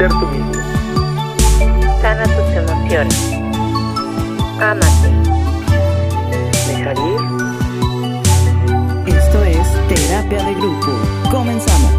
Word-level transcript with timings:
ser 0.00 0.08
tú 0.08 0.26
mismo. 0.28 0.54
Sana 2.00 2.24
tus 2.24 2.56
emociones. 2.56 3.20
Ámate. 4.58 5.10
Dejar 6.68 6.96
ir. 6.96 7.20
Esto 9.14 9.44
es 9.44 9.68
Terapia 9.88 10.42
de 10.42 10.54
Grupo. 10.54 10.90
Comenzamos. 11.30 11.92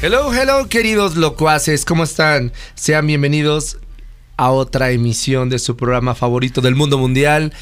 Hello, 0.00 0.32
hello, 0.32 0.68
queridos 0.68 1.16
locuaces, 1.16 1.84
¿cómo 1.84 2.04
están? 2.04 2.52
Sean 2.76 3.08
bienvenidos 3.08 3.78
a 4.36 4.52
otra 4.52 4.92
emisión 4.92 5.48
de 5.48 5.58
su 5.58 5.76
programa 5.76 6.14
favorito 6.14 6.60
del 6.60 6.76
mundo 6.76 6.98
mundial 6.98 7.52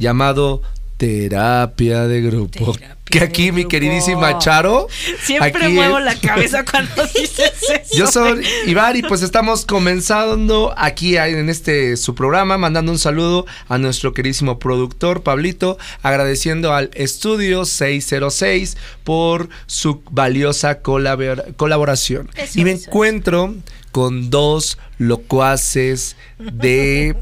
llamado 0.00 0.62
Terapia 1.00 2.06
de 2.06 2.20
Grupo. 2.20 2.72
Terapia 2.74 2.96
que 3.06 3.20
aquí 3.20 3.46
de 3.46 3.52
mi 3.52 3.60
grupo. 3.62 3.70
queridísima 3.70 4.38
Charo. 4.38 4.86
Siempre 5.24 5.48
aquí 5.64 5.72
muevo 5.72 5.98
es- 5.98 6.04
la 6.04 6.14
cabeza 6.14 6.62
cuando 6.70 7.02
dices 7.06 7.52
eso. 7.62 7.96
Yo 7.96 8.06
soy 8.06 8.46
Ibar 8.66 8.96
y 8.96 9.02
pues 9.02 9.22
estamos 9.22 9.64
comenzando 9.66 10.72
aquí 10.76 11.16
en 11.16 11.48
este 11.48 11.96
su 11.96 12.14
programa, 12.14 12.56
mandando 12.58 12.92
un 12.92 12.98
saludo 13.00 13.46
a 13.68 13.78
nuestro 13.78 14.12
queridísimo 14.12 14.58
productor 14.60 15.22
Pablito, 15.24 15.76
agradeciendo 16.02 16.72
al 16.74 16.90
Estudio 16.94 17.64
606 17.64 18.76
por 19.02 19.48
su 19.66 20.02
valiosa 20.10 20.82
colabor- 20.82 21.56
colaboración. 21.56 22.28
Eso, 22.36 22.60
y 22.60 22.64
me 22.64 22.72
eso, 22.72 22.88
encuentro 22.90 23.54
con 23.90 24.30
dos 24.30 24.78
locuaces 24.98 26.14
de 26.38 27.16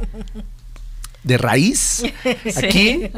de 1.22 1.38
raíz 1.38 2.02
aquí 2.56 3.10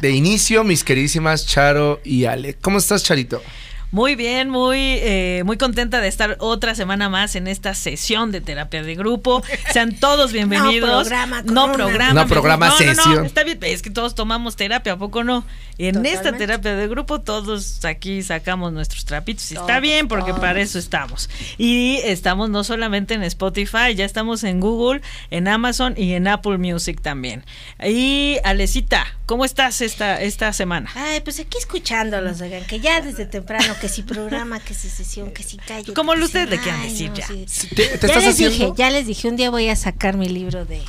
de 0.00 0.10
inicio 0.10 0.64
mis 0.64 0.84
queridísimas 0.84 1.46
Charo 1.46 2.00
y 2.04 2.24
Ale. 2.24 2.54
¿Cómo 2.54 2.78
estás, 2.78 3.02
Charito? 3.02 3.42
Muy 3.92 4.14
bien, 4.14 4.50
muy, 4.50 4.78
eh, 4.78 5.42
muy 5.44 5.58
contenta 5.58 6.00
de 6.00 6.06
estar 6.06 6.36
otra 6.38 6.76
semana 6.76 7.08
más 7.08 7.34
en 7.34 7.48
esta 7.48 7.74
sesión 7.74 8.30
de 8.30 8.40
terapia 8.40 8.84
de 8.84 8.94
grupo. 8.94 9.42
Sean 9.72 9.96
todos 9.96 10.32
bienvenidos. 10.32 11.08
programa, 11.08 11.42
no 11.42 11.72
programa. 11.72 12.22
No 12.22 12.28
programa, 12.28 12.68
no, 12.68 12.78
no, 12.78 12.84
no, 12.86 12.94
sesión. 12.94 13.26
está 13.26 13.42
bien, 13.42 13.58
es 13.62 13.82
que 13.82 13.90
todos 13.90 14.14
tomamos 14.14 14.54
terapia, 14.54 14.92
¿a 14.92 14.96
poco 14.96 15.24
no? 15.24 15.44
En 15.78 16.04
esta 16.06 16.32
terapia 16.32 16.76
de 16.76 16.86
grupo 16.88 17.22
todos 17.22 17.84
aquí 17.84 18.22
sacamos 18.22 18.72
nuestros 18.72 19.06
trapitos 19.06 19.50
y 19.50 19.54
está 19.54 19.80
bien 19.80 20.08
porque 20.08 20.32
todos. 20.32 20.40
para 20.40 20.60
eso 20.60 20.78
estamos. 20.78 21.28
Y 21.58 22.00
estamos 22.04 22.48
no 22.50 22.62
solamente 22.62 23.14
en 23.14 23.24
Spotify, 23.24 23.94
ya 23.96 24.04
estamos 24.04 24.44
en 24.44 24.60
Google, 24.60 25.00
en 25.30 25.48
Amazon 25.48 25.94
y 25.96 26.12
en 26.12 26.28
Apple 26.28 26.58
Music 26.58 27.00
también. 27.00 27.44
Y 27.82 28.36
Alecita, 28.44 29.06
¿cómo 29.26 29.44
estás 29.44 29.80
esta, 29.80 30.20
esta 30.20 30.52
semana? 30.52 30.90
Ay, 30.94 31.20
pues 31.22 31.40
aquí 31.40 31.58
escuchándolos, 31.58 32.40
oigan, 32.40 32.64
que 32.66 32.78
ya 32.78 33.00
desde 33.00 33.24
temprano, 33.24 33.74
que 33.80 33.88
si 33.88 34.02
programa, 34.02 34.60
que 34.60 34.74
si 34.74 34.88
sesión, 34.88 35.32
que 35.32 35.42
si 35.42 35.56
calle. 35.56 35.92
Como 35.94 36.12
ustedes 36.12 36.48
le 36.50 36.58
quieran 36.58 36.82
decir 36.82 37.10
no, 37.10 37.16
ya. 37.16 37.26
sí. 37.26 37.68
¿Te, 37.68 37.74
te 37.76 37.82
Ya 37.88 37.94
estás 37.94 38.16
les 38.24 38.26
haciendo? 38.34 38.52
dije, 38.56 38.72
ya 38.76 38.90
les 38.90 39.06
dije, 39.06 39.28
un 39.28 39.36
día 39.36 39.50
voy 39.50 39.68
a 39.68 39.76
sacar 39.76 40.16
mi 40.16 40.28
libro 40.28 40.64
de 40.64 40.82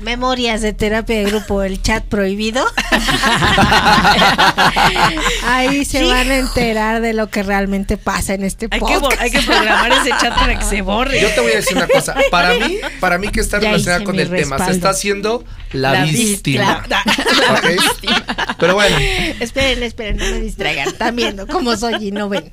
memorias 0.00 0.60
de 0.60 0.72
terapia 0.72 1.16
de 1.16 1.24
grupo, 1.24 1.62
el 1.62 1.82
chat 1.82 2.04
prohibido. 2.04 2.64
Ahí 5.46 5.84
se 5.84 6.04
van 6.04 6.30
a 6.30 6.36
enterar 6.36 7.00
de 7.00 7.12
lo 7.12 7.30
que 7.30 7.42
realmente 7.42 7.96
pasa 7.96 8.34
en 8.34 8.44
este 8.44 8.68
Hay 8.70 8.80
que, 8.80 8.98
hay 9.18 9.30
que 9.30 9.40
programar 9.40 9.92
ese 9.92 10.10
chat 10.10 10.34
para 10.34 10.58
que 10.58 10.64
se 10.64 10.82
borre. 10.82 11.20
Yo 11.20 11.28
te 11.30 11.40
voy 11.40 11.52
a 11.52 11.56
decir 11.56 11.76
una 11.76 11.88
cosa. 11.88 12.14
Para 12.30 12.54
mí, 12.54 12.78
para 13.00 13.18
mí 13.18 13.28
que 13.28 13.40
está 13.40 13.58
relacionada 13.58 14.04
con 14.04 14.18
el 14.18 14.30
tema, 14.30 14.64
se 14.64 14.72
está 14.72 14.90
haciendo 14.90 15.44
la, 15.72 15.92
La 15.92 16.04
víctima. 16.04 16.82
víctima. 16.82 17.02
¿ok? 17.50 18.56
Pero 18.58 18.74
bueno, 18.74 18.96
Esperen, 19.40 19.82
esperen, 19.82 20.16
no 20.16 20.24
me 20.24 20.40
distraigan. 20.40 20.88
Están 20.88 21.16
viendo 21.16 21.46
cómo 21.46 21.76
soy 21.76 22.08
y 22.08 22.12
no 22.12 22.28
ven. 22.28 22.50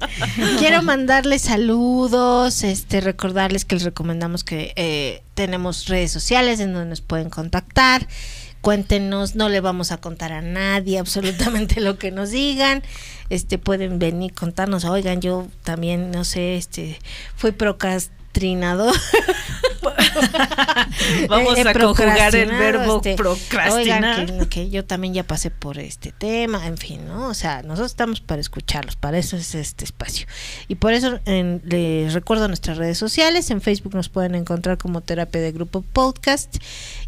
Quiero 0.60 0.82
mandarles 0.82 1.44
saludos, 1.44 2.64
este, 2.64 3.02
recordarles 3.02 3.66
que 3.66 3.76
les 3.76 3.84
recomendamos 3.84 4.44
que 4.44 4.74
eh, 4.76 5.22
tenemos 5.34 5.88
redes 5.88 6.12
sociales 6.12 6.60
en 6.60 6.74
donde 6.74 6.90
nos 6.90 7.02
pueden 7.02 7.30
contactar. 7.34 8.08
Cuéntenos, 8.62 9.36
no 9.36 9.50
le 9.50 9.60
vamos 9.60 9.92
a 9.92 9.98
contar 9.98 10.32
a 10.32 10.42
nadie 10.42 11.00
absolutamente 11.00 11.82
lo 11.82 11.98
que 11.98 12.12
nos 12.12 12.32
digan. 12.32 12.84
Este 13.30 13.58
pueden 13.58 14.00
venir 14.00 14.34
contarnos, 14.34 14.86
oigan, 14.86 15.20
yo 15.20 15.48
también 15.64 16.12
no 16.12 16.24
sé, 16.24 16.56
este 16.56 17.00
fui 17.36 17.52
procrastinador. 18.34 18.94
Vamos 21.30 21.58
He 21.58 21.62
a 21.68 21.74
conjugar 21.74 22.36
el 22.36 22.50
verbo 22.50 22.98
este, 22.98 23.16
procrastinar. 23.16 24.20
Oigan, 24.20 24.40
que, 24.40 24.48
que 24.50 24.70
yo 24.70 24.86
también 24.86 25.14
ya 25.14 25.24
pasé 25.24 25.52
por 25.52 25.78
este 25.78 26.12
tema, 26.12 26.66
en 26.68 26.78
fin, 26.78 27.06
¿no? 27.08 27.28
O 27.28 27.34
sea, 27.34 27.62
nosotros 27.62 27.92
estamos 27.92 28.22
para 28.22 28.42
escucharlos, 28.42 28.96
para 28.96 29.18
eso 29.18 29.36
es 29.38 29.56
este 29.56 29.86
espacio. 29.86 30.28
Y 30.68 30.76
por 30.76 30.94
eso 30.94 31.20
en- 31.26 31.62
les 31.66 32.14
recuerdo 32.14 32.48
nuestras 32.48 32.78
redes 32.78 32.98
sociales, 32.98 33.50
en 33.52 33.62
Facebook 33.62 33.96
nos 33.96 34.10
pueden 34.10 34.36
encontrar 34.36 34.78
como 34.78 35.02
Terapia 35.02 35.42
de 35.42 35.52
Grupo 35.52 35.82
Podcast 35.82 36.58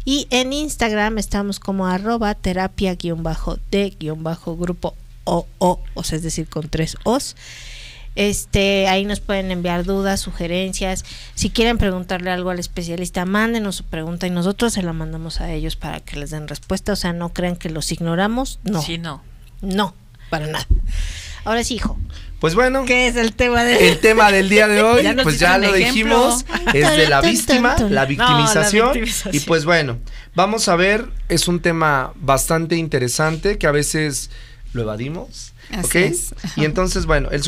y 0.04 0.26
en 0.30 0.52
Instagram 0.52 1.18
estamos 1.18 1.60
como 1.60 1.86
arroba 1.86 2.34
terapia 2.34 2.94
guion 2.94 3.22
bajo 3.22 3.58
de 3.70 3.90
guion 3.98 4.22
bajo 4.22 4.56
grupo 4.56 4.94
o 5.24 5.46
o, 5.58 5.80
o 5.94 6.04
sea, 6.04 6.16
es 6.16 6.22
decir, 6.22 6.48
con 6.48 6.68
tres 6.68 6.96
os. 7.04 7.36
Este, 8.16 8.88
ahí 8.88 9.04
nos 9.04 9.20
pueden 9.20 9.50
enviar 9.50 9.84
dudas, 9.84 10.20
sugerencias. 10.20 11.04
Si 11.34 11.50
quieren 11.50 11.78
preguntarle 11.78 12.30
algo 12.30 12.50
al 12.50 12.58
especialista, 12.58 13.24
mándenos 13.24 13.76
su 13.76 13.84
pregunta 13.84 14.26
y 14.26 14.30
nosotros 14.30 14.72
se 14.72 14.82
la 14.82 14.92
mandamos 14.92 15.40
a 15.40 15.52
ellos 15.52 15.76
para 15.76 16.00
que 16.00 16.16
les 16.18 16.30
den 16.30 16.48
respuesta. 16.48 16.92
O 16.92 16.96
sea, 16.96 17.12
no 17.12 17.32
crean 17.32 17.56
que 17.56 17.70
los 17.70 17.92
ignoramos. 17.92 18.58
No, 18.64 18.82
Sí, 18.82 18.98
no. 18.98 19.22
no, 19.60 19.94
para 20.30 20.46
nada. 20.46 20.66
Ahora 21.44 21.62
sí, 21.62 21.74
hijo. 21.76 21.96
pues 22.40 22.56
bueno, 22.56 22.84
¿Qué 22.86 23.06
es 23.06 23.14
el 23.14 23.32
tema 23.34 23.62
de 23.62 23.88
el 23.88 24.00
tema 24.00 24.32
del 24.32 24.48
día 24.48 24.66
de 24.66 24.82
hoy, 24.82 25.04
Ya 25.04 25.14
pues 25.22 25.38
ya 25.38 25.58
lo 25.58 25.66
ejemplo. 25.74 25.86
dijimos, 25.86 26.44
es 26.74 26.90
de 26.96 27.08
la 27.08 27.20
víctima, 27.20 27.76
No, 27.78 27.88
la 27.88 28.04
victimización. 28.04 28.98
Y 29.30 29.40
pues 29.40 29.64
bueno, 29.64 29.98
vamos 30.34 30.68
a 30.68 30.74
ver, 30.74 31.06
es 31.28 31.46
un 31.46 31.60
tema 31.60 32.12
bastante 32.16 32.74
interesante 32.76 33.58
que 33.58 33.66
a 33.68 33.70
veces 33.70 34.30
lo 34.72 34.82
evadimos. 34.82 35.52
Así 35.70 35.86
¿ok? 35.86 35.94
es. 35.96 36.34
Y 36.56 36.64
entonces, 36.64 37.06
bueno, 37.06 37.30
el, 37.30 37.42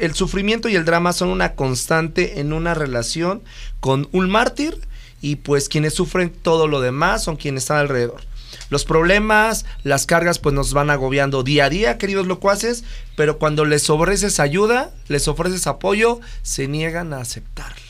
el 0.00 0.14
sufrimiento 0.14 0.68
y 0.68 0.76
el 0.76 0.84
drama 0.84 1.12
son 1.12 1.28
una 1.28 1.54
constante 1.54 2.40
en 2.40 2.52
una 2.52 2.74
relación 2.74 3.42
con 3.80 4.08
un 4.12 4.30
mártir 4.30 4.78
y 5.20 5.36
pues 5.36 5.68
quienes 5.68 5.94
sufren 5.94 6.30
todo 6.30 6.68
lo 6.68 6.80
demás 6.80 7.24
son 7.24 7.36
quienes 7.36 7.64
están 7.64 7.78
alrededor. 7.78 8.22
Los 8.70 8.84
problemas, 8.84 9.66
las 9.82 10.06
cargas 10.06 10.38
pues 10.38 10.54
nos 10.54 10.72
van 10.72 10.90
agobiando 10.90 11.42
día 11.42 11.66
a 11.66 11.70
día, 11.70 11.98
queridos 11.98 12.26
locuaces, 12.26 12.84
pero 13.16 13.38
cuando 13.38 13.64
les 13.64 13.88
ofreces 13.90 14.40
ayuda, 14.40 14.92
les 15.08 15.28
ofreces 15.28 15.66
apoyo, 15.66 16.20
se 16.42 16.68
niegan 16.68 17.12
a 17.12 17.18
aceptarlo. 17.18 17.83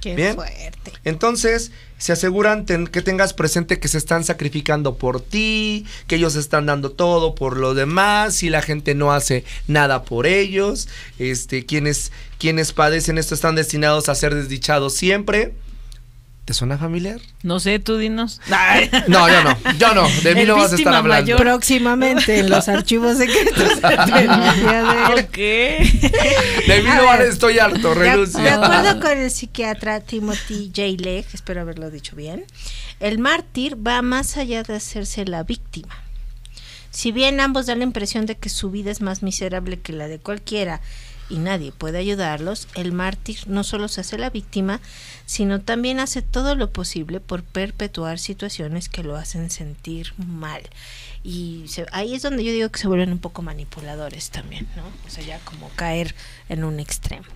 Qué 0.00 0.14
Bien. 0.14 0.34
fuerte. 0.34 0.92
Entonces, 1.04 1.72
se 1.98 2.12
aseguran 2.12 2.64
ten- 2.66 2.86
que 2.86 3.02
tengas 3.02 3.34
presente 3.34 3.80
que 3.80 3.88
se 3.88 3.98
están 3.98 4.22
sacrificando 4.24 4.96
por 4.96 5.20
ti, 5.20 5.84
que 6.06 6.16
ellos 6.16 6.36
están 6.36 6.66
dando 6.66 6.90
todo 6.92 7.34
por 7.34 7.56
lo 7.56 7.74
demás 7.74 8.42
y 8.42 8.50
la 8.50 8.62
gente 8.62 8.94
no 8.94 9.12
hace 9.12 9.44
nada 9.66 10.04
por 10.04 10.26
ellos. 10.26 10.88
Este, 11.18 11.66
quienes, 11.66 12.12
quienes 12.38 12.72
padecen 12.72 13.18
esto 13.18 13.34
están 13.34 13.56
destinados 13.56 14.08
a 14.08 14.14
ser 14.14 14.34
desdichados 14.34 14.94
siempre. 14.94 15.54
¿Te 16.48 16.54
suena 16.54 16.78
familiar? 16.78 17.20
No 17.42 17.60
sé, 17.60 17.78
tú 17.78 17.98
dinos. 17.98 18.40
Ay. 18.50 18.88
No, 19.06 19.28
yo 19.28 19.44
no, 19.44 19.54
yo 19.78 19.92
no, 19.92 20.08
de 20.22 20.34
mí 20.34 20.40
El 20.40 20.48
no 20.48 20.56
vas 20.56 20.72
a 20.72 20.76
estar 20.76 20.94
hablando. 20.94 21.24
mayor. 21.24 21.38
Próximamente 21.38 22.38
en 22.38 22.48
los 22.48 22.68
archivos 22.68 23.18
secretos 23.18 23.68
de 23.76 23.80
terapia 23.82 24.82
de 24.82 25.20
Ok. 25.20 25.36
De 25.36 26.82
mí 26.82 26.88
A 26.88 26.94
no 26.94 27.00
ver. 27.02 27.04
vale, 27.04 27.28
estoy 27.28 27.58
harto, 27.58 27.94
De, 27.94 28.26
de 28.26 28.48
acuerdo 28.48 28.98
con 28.98 29.18
el 29.18 29.30
psiquiatra 29.30 30.00
Timothy 30.00 30.72
J. 30.74 31.02
Legg, 31.04 31.26
espero 31.34 31.60
haberlo 31.60 31.90
dicho 31.90 32.16
bien, 32.16 32.46
el 32.98 33.18
mártir 33.18 33.76
va 33.86 34.00
más 34.00 34.38
allá 34.38 34.62
de 34.62 34.74
hacerse 34.76 35.26
la 35.26 35.42
víctima. 35.42 36.02
Si 36.90 37.12
bien 37.12 37.40
ambos 37.40 37.66
dan 37.66 37.80
la 37.80 37.84
impresión 37.84 38.24
de 38.24 38.38
que 38.38 38.48
su 38.48 38.70
vida 38.70 38.90
es 38.90 39.02
más 39.02 39.22
miserable 39.22 39.80
que 39.80 39.92
la 39.92 40.08
de 40.08 40.18
cualquiera 40.18 40.80
y 41.30 41.38
nadie 41.38 41.72
puede 41.72 41.98
ayudarlos, 41.98 42.68
el 42.74 42.92
mártir 42.92 43.38
no 43.46 43.64
solo 43.64 43.88
se 43.88 44.00
hace 44.00 44.16
la 44.18 44.30
víctima, 44.30 44.80
sino 45.26 45.60
también 45.60 46.00
hace 46.00 46.22
todo 46.22 46.54
lo 46.54 46.70
posible 46.70 47.20
por 47.20 47.42
perpetuar 47.42 48.18
situaciones 48.18 48.88
que 48.88 49.02
lo 49.02 49.16
hacen 49.16 49.50
sentir 49.50 50.14
mal. 50.16 50.62
Y 51.22 51.64
se- 51.68 51.86
ahí 51.92 52.14
es 52.14 52.22
donde 52.22 52.44
yo 52.44 52.52
digo 52.52 52.68
que 52.70 52.78
se 52.78 52.88
vuelven 52.88 53.12
un 53.12 53.18
poco 53.18 53.42
manipuladores 53.42 54.30
también, 54.30 54.68
¿no? 54.76 54.84
O 55.06 55.10
sea, 55.10 55.24
ya 55.24 55.38
como 55.40 55.68
caer 55.76 56.14
en 56.48 56.64
un 56.64 56.80
extremo. 56.80 57.26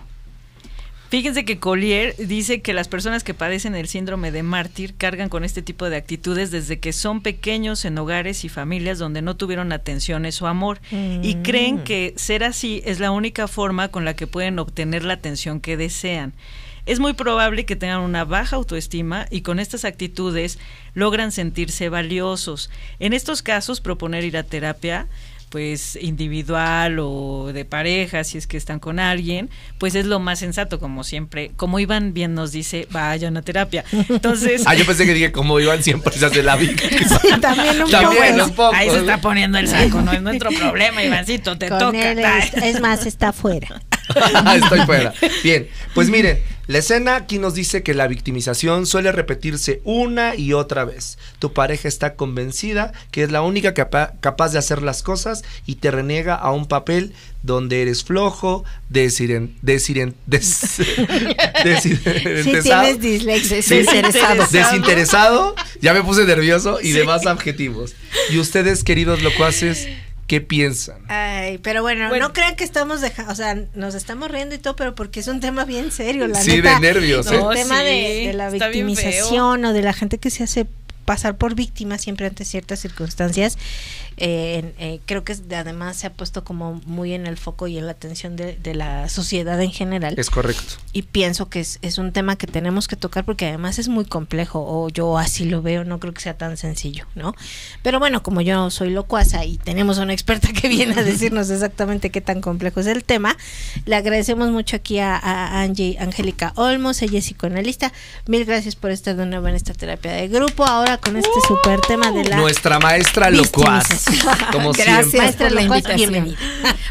Fíjense 1.13 1.45
que 1.45 1.59
Collier 1.59 2.15
dice 2.17 2.63
que 2.63 2.73
las 2.73 2.87
personas 2.87 3.23
que 3.23 3.35
padecen 3.35 3.75
el 3.75 3.87
síndrome 3.87 4.31
de 4.31 4.41
mártir 4.41 4.95
cargan 4.95 5.29
con 5.29 5.43
este 5.43 5.61
tipo 5.61 5.87
de 5.87 5.95
actitudes 5.95 6.49
desde 6.49 6.79
que 6.79 6.91
son 6.91 7.21
pequeños 7.21 7.85
en 7.85 7.95
hogares 7.99 8.43
y 8.45 8.49
familias 8.49 8.97
donde 8.97 9.21
no 9.21 9.35
tuvieron 9.35 9.71
atenciones 9.73 10.41
o 10.41 10.47
amor 10.47 10.81
y 10.89 11.35
Mm. 11.35 11.41
creen 11.43 11.83
que 11.83 12.15
ser 12.15 12.43
así 12.43 12.81
es 12.83 12.99
la 12.99 13.11
única 13.11 13.47
forma 13.47 13.89
con 13.89 14.05
la 14.05 14.15
que 14.15 14.25
pueden 14.25 14.57
obtener 14.57 15.03
la 15.03 15.13
atención 15.13 15.59
que 15.59 15.77
desean. 15.77 16.33
Es 16.87 16.99
muy 16.99 17.13
probable 17.13 17.65
que 17.65 17.75
tengan 17.75 18.01
una 18.01 18.25
baja 18.25 18.55
autoestima 18.55 19.27
y 19.29 19.41
con 19.41 19.59
estas 19.59 19.85
actitudes 19.85 20.57
logran 20.95 21.31
sentirse 21.31 21.89
valiosos. 21.89 22.71
En 22.97 23.13
estos 23.13 23.43
casos, 23.43 23.81
proponer 23.81 24.23
ir 24.23 24.35
a 24.35 24.41
terapia 24.41 25.07
pues 25.53 25.99
individual 26.01 26.97
o 26.99 27.51
de 27.53 27.63
pareja, 27.63 28.23
si 28.23 28.39
es 28.39 28.47
que 28.47 28.57
están 28.57 28.79
con 28.79 28.99
alguien, 28.99 29.51
pues 29.77 29.93
es 29.93 30.07
lo 30.07 30.19
más 30.19 30.39
sensato, 30.39 30.79
como 30.79 31.03
siempre. 31.03 31.51
Como 31.55 31.77
Iván 31.79 32.11
bien 32.15 32.33
nos 32.33 32.51
dice, 32.51 32.87
vayan 32.89 33.37
a 33.37 33.43
terapia. 33.43 33.85
Entonces, 34.09 34.63
Ah, 34.65 34.73
yo 34.73 34.83
pensé 34.83 35.05
que 35.05 35.13
dije 35.13 35.31
como 35.31 35.59
iban 35.59 35.83
siempre 35.83 36.11
se 36.11 36.25
hace 36.25 36.41
la. 36.41 36.57
Sí, 36.57 36.67
también 37.39 37.83
un 37.83 37.91
También, 37.91 38.33
poco. 38.37 38.45
un 38.45 38.55
poco. 38.55 38.75
ahí 38.75 38.89
se 38.89 38.97
está 38.97 39.21
poniendo 39.21 39.59
el 39.59 39.67
saco, 39.67 40.01
no 40.01 40.11
es 40.11 40.23
nuestro 40.23 40.49
problema, 40.49 41.03
Ivancito, 41.03 41.55
te 41.55 41.69
Con 41.69 41.77
toca. 41.77 42.11
él 42.11 42.17
es, 42.19 42.53
es 42.55 42.81
más, 42.81 43.05
está 43.05 43.27
afuera. 43.29 43.79
Estoy 44.63 44.81
fuera. 44.85 45.13
Bien, 45.43 45.67
pues 45.93 46.09
miren, 46.09 46.39
la 46.67 46.77
escena 46.77 47.15
aquí 47.17 47.39
nos 47.39 47.53
dice 47.55 47.83
que 47.83 47.93
la 47.93 48.07
victimización 48.07 48.85
suele 48.85 49.11
repetirse 49.11 49.81
una 49.83 50.35
y 50.35 50.53
otra 50.53 50.85
vez. 50.85 51.17
Tu 51.39 51.51
pareja 51.53 51.87
está 51.87 52.15
convencida 52.15 52.93
que 53.11 53.23
es 53.23 53.31
la 53.31 53.41
única 53.41 53.73
capa- 53.73 54.13
capaz 54.21 54.53
de 54.53 54.59
hacer 54.59 54.81
las 54.81 55.03
cosas 55.03 55.43
y 55.65 55.75
te 55.75 55.91
reniega 55.91 56.35
a 56.35 56.51
un 56.51 56.67
papel 56.67 57.13
donde 57.43 57.81
eres 57.81 58.05
flojo, 58.05 58.63
desiren, 58.87 59.55
desiren, 59.61 60.15
des, 60.25 60.45
Sí, 60.77 60.83
desinteresado, 61.63 62.81
tienes 62.83 63.01
dislexia. 63.01 63.57
Desinteresado. 63.57 64.47
desinteresado, 64.49 65.55
ya 65.81 65.93
me 65.93 66.01
puse 66.03 66.23
nervioso 66.25 66.79
y 66.81 66.91
demás 66.91 67.25
adjetivos. 67.25 67.93
Y 68.31 68.37
ustedes, 68.39 68.83
queridos 68.83 69.21
locuaces, 69.21 69.87
¿qué 70.27 70.41
piensan? 70.41 70.97
Ay, 71.09 71.57
pero 71.59 71.81
bueno, 71.81 72.09
Bueno. 72.09 72.27
no 72.27 72.33
crean 72.33 72.55
que 72.55 72.63
estamos 72.63 73.01
dejando, 73.01 73.31
o 73.31 73.35
sea, 73.35 73.57
nos 73.75 73.93
estamos 73.95 74.31
riendo 74.31 74.55
y 74.55 74.57
todo, 74.57 74.75
pero 74.75 74.95
porque 74.95 75.19
es 75.19 75.27
un 75.27 75.39
tema 75.39 75.65
bien 75.65 75.91
serio, 75.91 76.27
la 76.27 76.39
Sí, 76.41 76.57
neta. 76.57 76.75
de 76.75 76.79
nervios, 76.79 77.27
El 77.27 77.33
¿eh? 77.35 77.39
No, 77.39 77.49
tema 77.51 77.79
sí, 77.79 77.85
de, 77.85 78.23
de 78.27 78.33
la 78.33 78.49
victimización 78.49 79.65
o 79.65 79.73
de 79.73 79.81
la 79.81 79.93
gente 79.93 80.17
que 80.17 80.29
se 80.29 80.43
hace 80.43 80.65
pasar 81.05 81.37
por 81.37 81.55
víctima 81.55 81.97
siempre 81.97 82.27
ante 82.27 82.45
ciertas 82.45 82.79
circunstancias, 82.79 83.57
eh, 84.17 84.73
eh, 84.77 84.99
creo 85.05 85.23
que 85.23 85.35
además 85.55 85.97
se 85.97 86.07
ha 86.07 86.13
puesto 86.13 86.43
como 86.43 86.81
muy 86.85 87.13
en 87.13 87.25
el 87.27 87.37
foco 87.37 87.67
y 87.67 87.77
en 87.77 87.85
la 87.85 87.93
atención 87.93 88.35
de, 88.35 88.55
de 88.55 88.75
la 88.75 89.09
sociedad 89.09 89.59
en 89.61 89.71
general. 89.71 90.15
Es 90.17 90.29
correcto. 90.29 90.75
y 90.93 91.03
pienso 91.03 91.49
que 91.49 91.59
es, 91.59 91.79
es 91.81 91.97
un 91.97 92.11
tema 92.11 92.35
que 92.35 92.47
tenemos 92.47 92.87
que 92.87 92.95
tocar 92.95 93.25
porque 93.25 93.47
además 93.47 93.79
es 93.79 93.87
muy 93.87 94.05
complejo 94.05 94.63
o 94.65 94.89
yo 94.89 95.17
así 95.17 95.45
lo 95.45 95.61
veo, 95.61 95.83
no 95.83 95.99
creo 95.99 96.13
que 96.13 96.21
sea 96.21 96.37
tan 96.37 96.57
sencillo, 96.57 97.05
¿no? 97.15 97.35
Pero 97.81 97.99
bueno, 97.99 98.21
como 98.23 98.41
yo 98.41 98.69
soy 98.69 98.91
locuaza 98.91 99.45
y 99.45 99.57
tenemos 99.57 99.97
una 99.97 100.13
experta 100.13 100.49
que 100.53 100.67
viene 100.67 100.93
a 100.99 101.03
decirnos 101.03 101.49
exactamente 101.49 102.09
qué 102.11 102.21
tan 102.21 102.41
complejo 102.41 102.79
es 102.79 102.87
el 102.87 103.03
tema, 103.03 103.35
le 103.85 103.95
agradecemos 103.95 104.51
mucho 104.51 104.75
aquí 104.75 104.99
a, 104.99 105.15
a 105.15 105.61
Angie 105.61 105.97
Angélica 105.99 106.53
Olmos, 106.55 107.01
ella 107.01 107.19
es 107.19 107.25
psicoanalista. 107.25 107.91
Mil 108.27 108.45
gracias 108.45 108.75
por 108.75 108.91
estar 108.91 109.15
de 109.15 109.25
nuevo 109.25 109.47
en 109.47 109.55
esta 109.55 109.73
terapia 109.73 110.11
de 110.11 110.27
grupo, 110.27 110.65
ahora 110.65 110.92
con 110.97 111.17
este 111.17 111.31
super 111.47 111.79
tema 111.81 112.11
de 112.11 112.23
la... 112.25 112.37
Nuestra 112.37 112.79
maestra 112.79 113.29
locuaz, 113.29 113.85
como 114.51 114.71
Gracias 114.73 114.99
siempre. 115.09 115.19
Maestra 115.19 115.47
por 115.47 115.55
la 115.55 115.61
invitación. 115.61 115.97
bienvenida. 116.11 116.37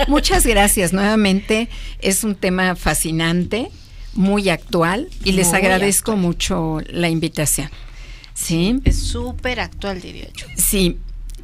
Muchas 0.08 0.46
gracias 0.46 0.92
nuevamente. 0.92 1.68
Es 2.00 2.24
un 2.24 2.34
tema 2.34 2.74
fascinante, 2.76 3.70
muy 4.14 4.48
actual 4.48 5.08
y 5.24 5.32
les 5.32 5.48
Muy 5.48 5.56
agradezco 5.58 6.16
mucho 6.16 6.80
la 6.88 7.08
invitación. 7.08 7.70
Sí, 8.34 8.80
Es 8.84 8.98
súper 9.02 9.60
actual, 9.60 10.00
diría 10.00 10.28
yo. 10.34 10.46
sí. 10.56 10.98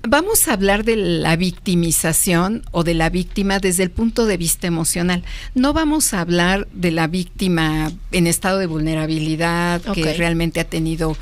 Vamos 0.07 0.49
a 0.49 0.53
hablar 0.53 0.85
de 0.85 0.97
la 0.97 1.37
victimización 1.37 2.63
o 2.71 2.85
de 2.85 2.95
la 2.95 3.11
víctima 3.11 3.59
desde 3.59 3.83
el 3.83 3.91
punto 3.91 4.27
de 4.27 4.37
vista 4.37 4.67
emocional. 4.67 5.23
No 5.55 5.73
vamos 5.73 6.15
a 6.15 6.21
hablar 6.21 6.69
de 6.73 6.91
la 6.91 7.07
víctima 7.07 7.93
en 8.13 8.27
estado 8.27 8.59
de 8.59 8.67
vulnerabilidad 8.67 9.81
que 9.81 10.15
realmente 10.15 10.61
ha 10.61 10.65
tenido 10.65 11.17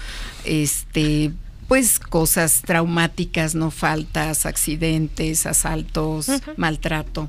este 0.44 1.32
pues 1.68 1.98
cosas 1.98 2.62
traumáticas, 2.62 3.56
no 3.56 3.72
faltas, 3.72 4.46
accidentes, 4.46 5.46
asaltos, 5.46 6.28
maltrato. 6.56 7.28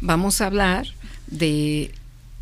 Vamos 0.00 0.40
a 0.40 0.46
hablar 0.46 0.86
de, 1.26 1.92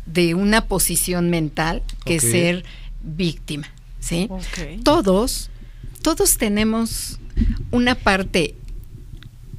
de 0.05 0.35
una 0.35 0.65
posición 0.65 1.29
mental 1.29 1.83
que 2.05 2.15
es 2.15 2.23
ser 2.23 2.63
víctima, 3.03 3.67
¿sí? 3.99 4.29
Todos, 4.83 5.49
todos 6.01 6.37
tenemos 6.37 7.19
una 7.71 7.95
parte 7.95 8.55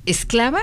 esclava 0.07 0.61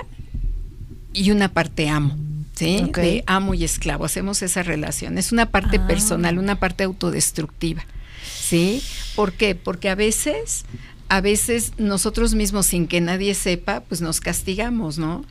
y 1.13 1.31
una 1.31 1.49
parte 1.49 1.89
amo. 1.89 2.17
¿Sí? 2.55 2.83
De 2.95 3.23
amo 3.27 3.53
y 3.53 3.63
esclavo, 3.63 4.03
hacemos 4.05 4.41
esa 4.41 4.63
relación. 4.63 5.19
Es 5.19 5.31
una 5.31 5.45
parte 5.51 5.77
Ah. 5.77 5.85
personal, 5.87 6.39
una 6.39 6.59
parte 6.59 6.83
autodestructiva. 6.83 7.85
¿Sí? 8.27 8.81
¿Por 9.15 9.33
qué? 9.33 9.53
Porque 9.53 9.89
a 9.89 9.95
veces, 9.95 10.65
a 11.07 11.21
veces 11.21 11.73
nosotros 11.77 12.33
mismos, 12.33 12.65
sin 12.65 12.87
que 12.87 12.99
nadie 12.99 13.35
sepa, 13.35 13.81
pues 13.81 14.01
nos 14.01 14.21
castigamos, 14.21 14.97
¿no? 14.97 15.23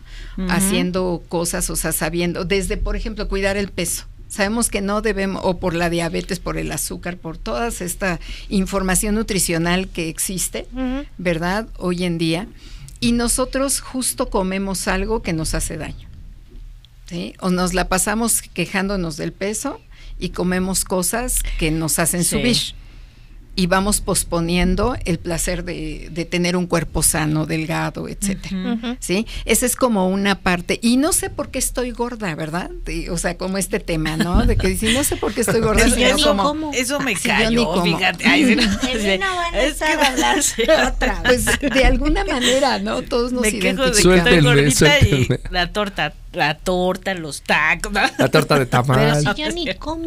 Haciendo 0.49 1.23
cosas, 1.29 1.69
o 1.71 1.75
sea, 1.77 1.91
sabiendo, 1.93 2.45
desde, 2.45 2.77
por 2.77 2.95
ejemplo, 2.95 3.27
cuidar 3.27 3.57
el 3.57 3.71
peso. 3.71 4.05
Sabemos 4.37 4.69
que 4.69 4.83
no 4.83 5.01
debemos, 5.01 5.41
o 5.45 5.57
por 5.59 5.75
la 5.75 5.89
diabetes, 5.89 6.41
por 6.41 6.59
el 6.59 6.71
azúcar, 6.71 7.17
por 7.17 7.39
toda 7.39 7.69
esta 7.69 8.21
información 8.51 9.15
nutricional 9.15 9.89
que 9.89 10.11
existe, 10.11 10.67
¿verdad? 11.17 11.69
Hoy 11.79 12.05
en 12.05 12.19
día. 12.19 12.47
Y 13.01 13.13
nosotros 13.13 13.81
justo 13.81 14.29
comemos 14.29 14.89
algo 14.89 15.23
que 15.23 15.33
nos 15.33 15.55
hace 15.55 15.79
daño. 15.79 16.07
¿sí? 17.07 17.35
O 17.41 17.49
nos 17.51 17.73
la 17.73 17.89
pasamos 17.89 18.43
quejándonos 18.43 19.17
del 19.17 19.33
peso 19.33 19.81
y 20.19 20.31
comemos 20.31 20.85
cosas 20.85 21.43
que 21.59 21.71
nos 21.71 21.99
hacen 21.99 22.23
Sí. 22.25 22.31
subir. 22.31 22.57
Y 23.59 23.67
vamos 23.69 24.03
posponiendo 24.03 24.97
el 25.07 25.19
placer 25.19 25.65
de, 25.65 26.09
de 26.13 26.25
tener 26.27 26.57
un 26.57 26.67
cuerpo 26.67 27.03
sano, 27.03 27.47
delgado, 27.47 28.07
etcétera. 28.07 28.75
Ujú. 28.75 28.97
¿sí? 29.01 29.27
Esa 29.47 29.65
es 29.65 29.77
como 29.77 30.09
una 30.11 30.41
parte. 30.41 30.79
Y 30.83 30.99
no 30.99 31.13
sé 31.15 31.31
por 31.31 31.49
qué 31.51 31.59
estoy 31.59 31.91
gorda, 31.91 32.35
¿verdad? 32.35 32.71
De- 32.85 33.11
o 33.11 33.17
sea, 33.17 33.39
como 33.39 33.57
este 33.57 33.81
tema, 33.81 34.19
¿no? 34.19 34.45
De 34.45 34.57
que 34.59 34.69
dicen, 34.69 34.93
no 34.93 35.03
sé 35.05 35.17
por 35.17 35.33
qué 35.33 35.41
estoy 35.41 35.61
gorda, 35.63 35.87
Yo 35.89 35.95
sino 35.95 36.15
ni 36.17 36.23
como... 36.23 36.43
como. 36.43 36.73
Eso 36.75 37.01
me 37.01 37.17
Sí, 37.17 37.29
yo 37.29 37.35
cayó, 37.35 37.83
fíjate. 37.83 38.27
Ay, 38.27 38.45
sí, 38.45 38.57
no, 38.57 38.63
mí 38.63 39.19
no 39.19 39.37
van 39.37 39.55
a 39.55 39.61
es 39.63 39.73
estar 39.73 39.99
que- 39.99 40.07
hablando 40.07 40.43
sí. 40.43 40.63
otra 40.63 41.23
vez. 41.23 41.45
Pues 41.59 41.73
de 41.75 41.85
alguna 41.87 42.25
manera, 42.27 42.79
¿no? 42.79 43.01
Todos 43.03 43.33
nos 43.33 43.41
me 43.43 43.59
quejo 43.59 43.87
de 43.87 43.93
que 43.93 43.99
identificamos. 43.99 43.99
estoy 43.99 44.03
Suéltenme, 44.03 44.55
gordita 44.55 44.99
y 45.01 45.29
la 45.51 45.73
torta, 45.73 46.13
la 46.35 46.59
torta, 46.59 47.15
los 47.15 47.41
tacos. 47.41 47.91
¿no? 47.91 48.03
La 48.19 48.29
torta 48.29 48.59
de 48.59 48.67
Pero 48.67 48.83
tamal. 48.83 49.21
si 49.35 49.43
yo 49.43 49.51
ni 49.51 49.75
como. 49.77 50.05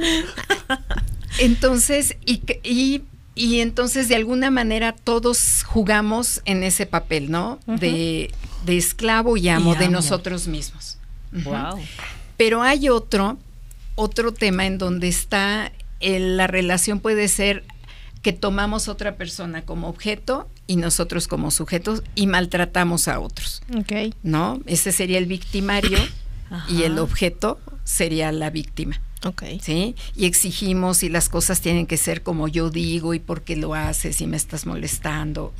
Entonces, 1.39 2.15
y, 2.25 2.37
que- 2.39 2.59
y, 2.63 3.03
y 3.39 3.61
entonces 3.61 4.07
de 4.09 4.15
alguna 4.15 4.51
manera 4.51 4.93
todos 4.93 5.63
jugamos 5.65 6.41
en 6.45 6.63
ese 6.63 6.85
papel, 6.85 7.31
¿no? 7.31 7.59
de, 7.65 8.31
de 8.65 8.77
esclavo 8.77 9.37
y 9.37 9.49
amo, 9.49 9.73
Y 9.73 9.77
de 9.77 9.89
nosotros 9.89 10.47
mismos. 10.47 10.97
Wow. 11.31 11.79
Pero 12.37 12.61
hay 12.61 12.89
otro, 12.89 13.37
otro 13.95 14.33
tema 14.33 14.65
en 14.65 14.77
donde 14.77 15.07
está 15.07 15.71
el- 15.99 16.37
la 16.37 16.47
relación 16.47 16.99
puede 16.99 17.27
ser 17.27 17.63
que 18.21 18.33
tomamos 18.33 18.87
otra 18.89 19.15
persona 19.15 19.61
como 19.61 19.87
objeto 19.87 20.49
y 20.67 20.75
nosotros 20.75 21.27
como 21.27 21.51
sujetos 21.51 22.03
y 22.15 22.27
maltratamos 22.27 23.07
a 23.07 23.19
otros, 23.19 23.61
Ok. 23.77 24.13
¿no? 24.23 24.59
Ese 24.65 24.91
sería 24.91 25.17
el 25.17 25.25
victimario 25.25 25.97
y 26.67 26.83
el 26.83 26.99
objeto 26.99 27.59
sería 27.85 28.31
la 28.31 28.49
víctima. 28.49 28.99
Ok. 29.25 29.43
¿sí? 29.61 29.95
Y 30.15 30.25
exigimos 30.25 31.03
y 31.03 31.09
las 31.09 31.29
cosas 31.29 31.61
tienen 31.61 31.85
que 31.87 31.97
ser 31.97 32.23
como 32.23 32.47
yo 32.47 32.69
digo 32.69 33.13
y 33.13 33.19
por 33.19 33.41
qué 33.41 33.55
lo 33.55 33.73
haces 33.73 34.21
y 34.21 34.27
me 34.27 34.37
estás 34.37 34.65
molestando. 34.65 35.53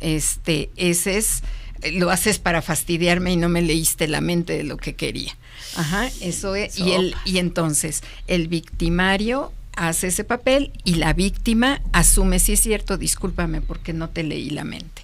Este, 0.00 0.70
ese 0.76 1.16
es, 1.16 1.42
eh, 1.82 1.92
lo 1.92 2.10
haces 2.10 2.38
para 2.38 2.60
fastidiarme 2.60 3.32
y 3.32 3.36
no 3.36 3.48
me 3.48 3.62
leíste 3.62 4.08
la 4.08 4.20
mente 4.20 4.56
de 4.56 4.64
lo 4.64 4.76
que 4.76 4.94
quería. 4.94 5.36
Ajá, 5.76 6.10
eso 6.20 6.54
es. 6.54 6.78
Y, 6.78 6.92
el, 6.92 7.14
y 7.24 7.38
entonces, 7.38 8.02
el 8.26 8.48
victimario 8.48 9.52
hace 9.76 10.08
ese 10.08 10.24
papel 10.24 10.72
y 10.84 10.94
la 10.94 11.12
víctima 11.12 11.80
asume, 11.92 12.38
si 12.38 12.54
es 12.54 12.60
cierto, 12.60 12.98
discúlpame 12.98 13.60
porque 13.60 13.92
no 13.92 14.08
te 14.08 14.22
leí 14.22 14.50
la 14.50 14.64
mente, 14.64 15.02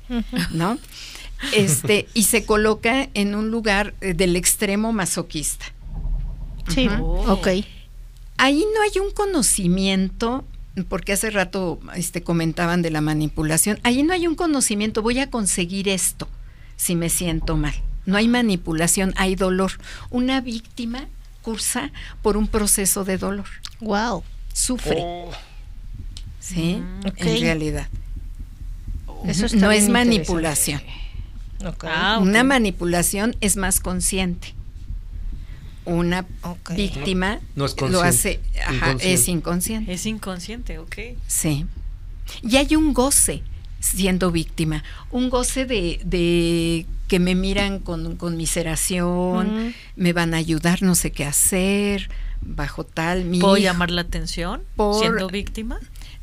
¿no? 0.51 0.79
Este, 1.55 2.09
y 2.15 2.25
se 2.25 2.45
coloca 2.45 3.09
en 3.15 3.35
un 3.35 3.51
lugar 3.51 3.95
eh, 4.01 4.15
del 4.15 4.37
extremo 4.37 4.93
masoquista. 4.93 5.67
Sí. 6.69 6.89
Ujú. 6.89 7.31
Ok. 7.33 7.49
Ahí 8.39 8.65
no 8.75 8.83
hay 8.83 8.99
un 9.05 9.13
conocimiento, 9.13 10.45
porque 10.89 11.13
hace 11.13 11.31
rato 11.31 11.79
este, 11.95 12.23
comentaban 12.23 12.83
de 12.83 12.91
la 12.91 13.01
manipulación, 13.01 13.79
ahí 13.83 14.03
no 14.03 14.13
hay 14.13 14.27
un 14.27 14.35
conocimiento, 14.35 15.03
voy 15.03 15.19
a 15.21 15.31
conseguir 15.31 15.89
esto 15.89 16.29
si 16.77 16.97
me 16.97 17.09
siento 17.09 17.57
mal. 17.57 17.75
No 18.07 18.17
hay 18.17 18.27
manipulación, 18.27 19.15
hay 19.17 19.37
dolor. 19.37 19.73
Una 20.11 20.41
víctima 20.41 21.07
cursa 21.43 21.93
por 22.23 22.37
un 22.37 22.49
proceso 22.49 23.05
de 23.05 23.19
dolor, 23.19 23.47
Wow. 23.81 24.25
sufre. 24.53 25.05
¿Sí? 26.41 26.77
Mm, 26.83 27.07
ok. 27.07 27.21
En 27.21 27.41
realidad. 27.41 27.89
Eso 29.27 29.47
está 29.47 29.59
no 29.59 29.71
es 29.71 29.89
manipulación. 29.89 30.83
Ah, 31.85 32.17
ok. 32.19 32.23
Una 32.27 32.43
manipulación 32.43 33.37
es 33.41 33.57
más 33.57 33.79
consciente. 33.79 34.55
Una 35.85 36.25
víctima 36.77 37.41
No 37.57 37.65
es 37.67 37.75
lo 37.81 38.03
hace, 38.03 38.37
consciente, 38.39 38.61
ajá, 38.61 38.75
inconsciente. 38.75 39.13
es 39.13 39.29
inconsciente. 39.29 39.93
Es 39.93 40.07
inconsciente, 40.07 40.79
ok. 40.79 40.97
Sí. 41.27 41.67
Y 42.43 42.57
hay 42.57 42.77
un 42.77 42.93
goce 42.95 43.43
siendo 43.81 44.31
víctima. 44.31 44.85
Un 45.11 45.29
goce 45.29 45.67
de, 45.67 46.01
de 46.05 46.87
que 47.09 47.19
me 47.19 47.35
miran 47.35 47.81
con 47.81 48.17
conmiseración, 48.17 49.47
Ujú. 49.67 49.73
me 49.97 50.13
van 50.13 50.35
a 50.35 50.37
ayudar, 50.37 50.83
no 50.83 50.95
sé 50.95 51.11
qué 51.11 51.25
hacer, 51.25 52.09
bajo 52.41 52.85
tal. 52.85 53.25
Mi 53.25 53.41
¿Puedo 53.41 53.57
llamar 53.57 53.91
la 53.91 54.03
atención 54.03 54.63
Por- 54.77 55.01
siendo 55.01 55.29
víctima? 55.29 55.81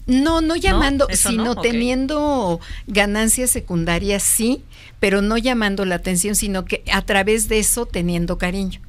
No, 0.08 0.42
no 0.42 0.56
llamando, 0.56 1.08
¿Eso 1.10 1.30
sino 1.30 1.44
no? 1.44 1.56
Teniendo 1.62 2.60
ganancias 2.88 3.52
secundarias, 3.52 4.24
sí, 4.24 4.64
pero 5.00 5.22
no 5.22 5.38
llamando 5.38 5.86
la 5.86 5.96
atención, 5.96 6.36
sino 6.36 6.66
que 6.66 6.84
a 6.92 7.04
través 7.04 7.48
de 7.48 7.60
eso 7.60 7.86
teniendo 7.86 8.38
cariño. 8.40 8.80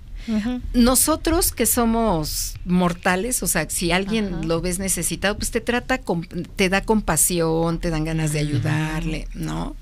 Nosotros 0.74 1.52
que 1.52 1.66
somos 1.66 2.54
mortales, 2.64 3.42
o 3.42 3.46
sea, 3.46 3.68
si 3.68 3.92
alguien 3.92 4.34
Ajá. 4.34 4.42
lo 4.44 4.60
ves 4.60 4.78
necesitado, 4.78 5.36
pues 5.36 5.50
te 5.50 5.60
trata, 5.60 5.98
con- 5.98 6.26
te 6.56 6.68
da 6.68 6.82
compasión, 6.82 7.78
te 7.80 7.90
dan 7.90 8.04
ganas 8.04 8.32
de 8.32 8.38
ayudarle, 8.40 9.28
¿no? 9.34 9.76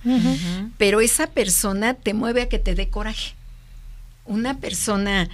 Pero 0.79 1.01
esa 1.01 1.27
persona 1.29 1.95
te 1.95 2.15
mueve 2.15 2.43
a 2.43 2.49
que 2.49 2.59
te 2.59 2.75
dé 2.75 2.89
coraje. 2.89 3.35
Una 4.25 4.59
persona 4.59 5.29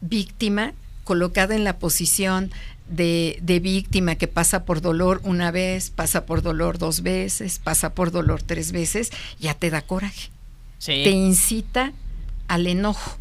víctima 0.00 0.72
colocada 1.04 1.54
en 1.54 1.64
la 1.64 1.78
posición 1.78 2.50
de, 2.88 3.38
de 3.42 3.60
víctima 3.60 4.16
que 4.16 4.28
pasa 4.28 4.64
por 4.64 4.80
dolor 4.80 5.20
una 5.24 5.50
vez, 5.50 5.90
pasa 5.90 6.26
por 6.26 6.42
dolor 6.42 6.78
dos 6.78 7.02
veces, 7.02 7.58
pasa 7.58 7.94
por 7.94 8.10
dolor 8.10 8.42
tres 8.42 8.72
veces, 8.72 9.10
ya 9.38 9.54
te 9.54 9.70
da 9.70 9.82
coraje. 9.82 10.30
Sí. 10.78 11.02
Te 11.04 11.10
incita 11.10 11.92
al 12.52 12.66
enojo. 12.66 13.16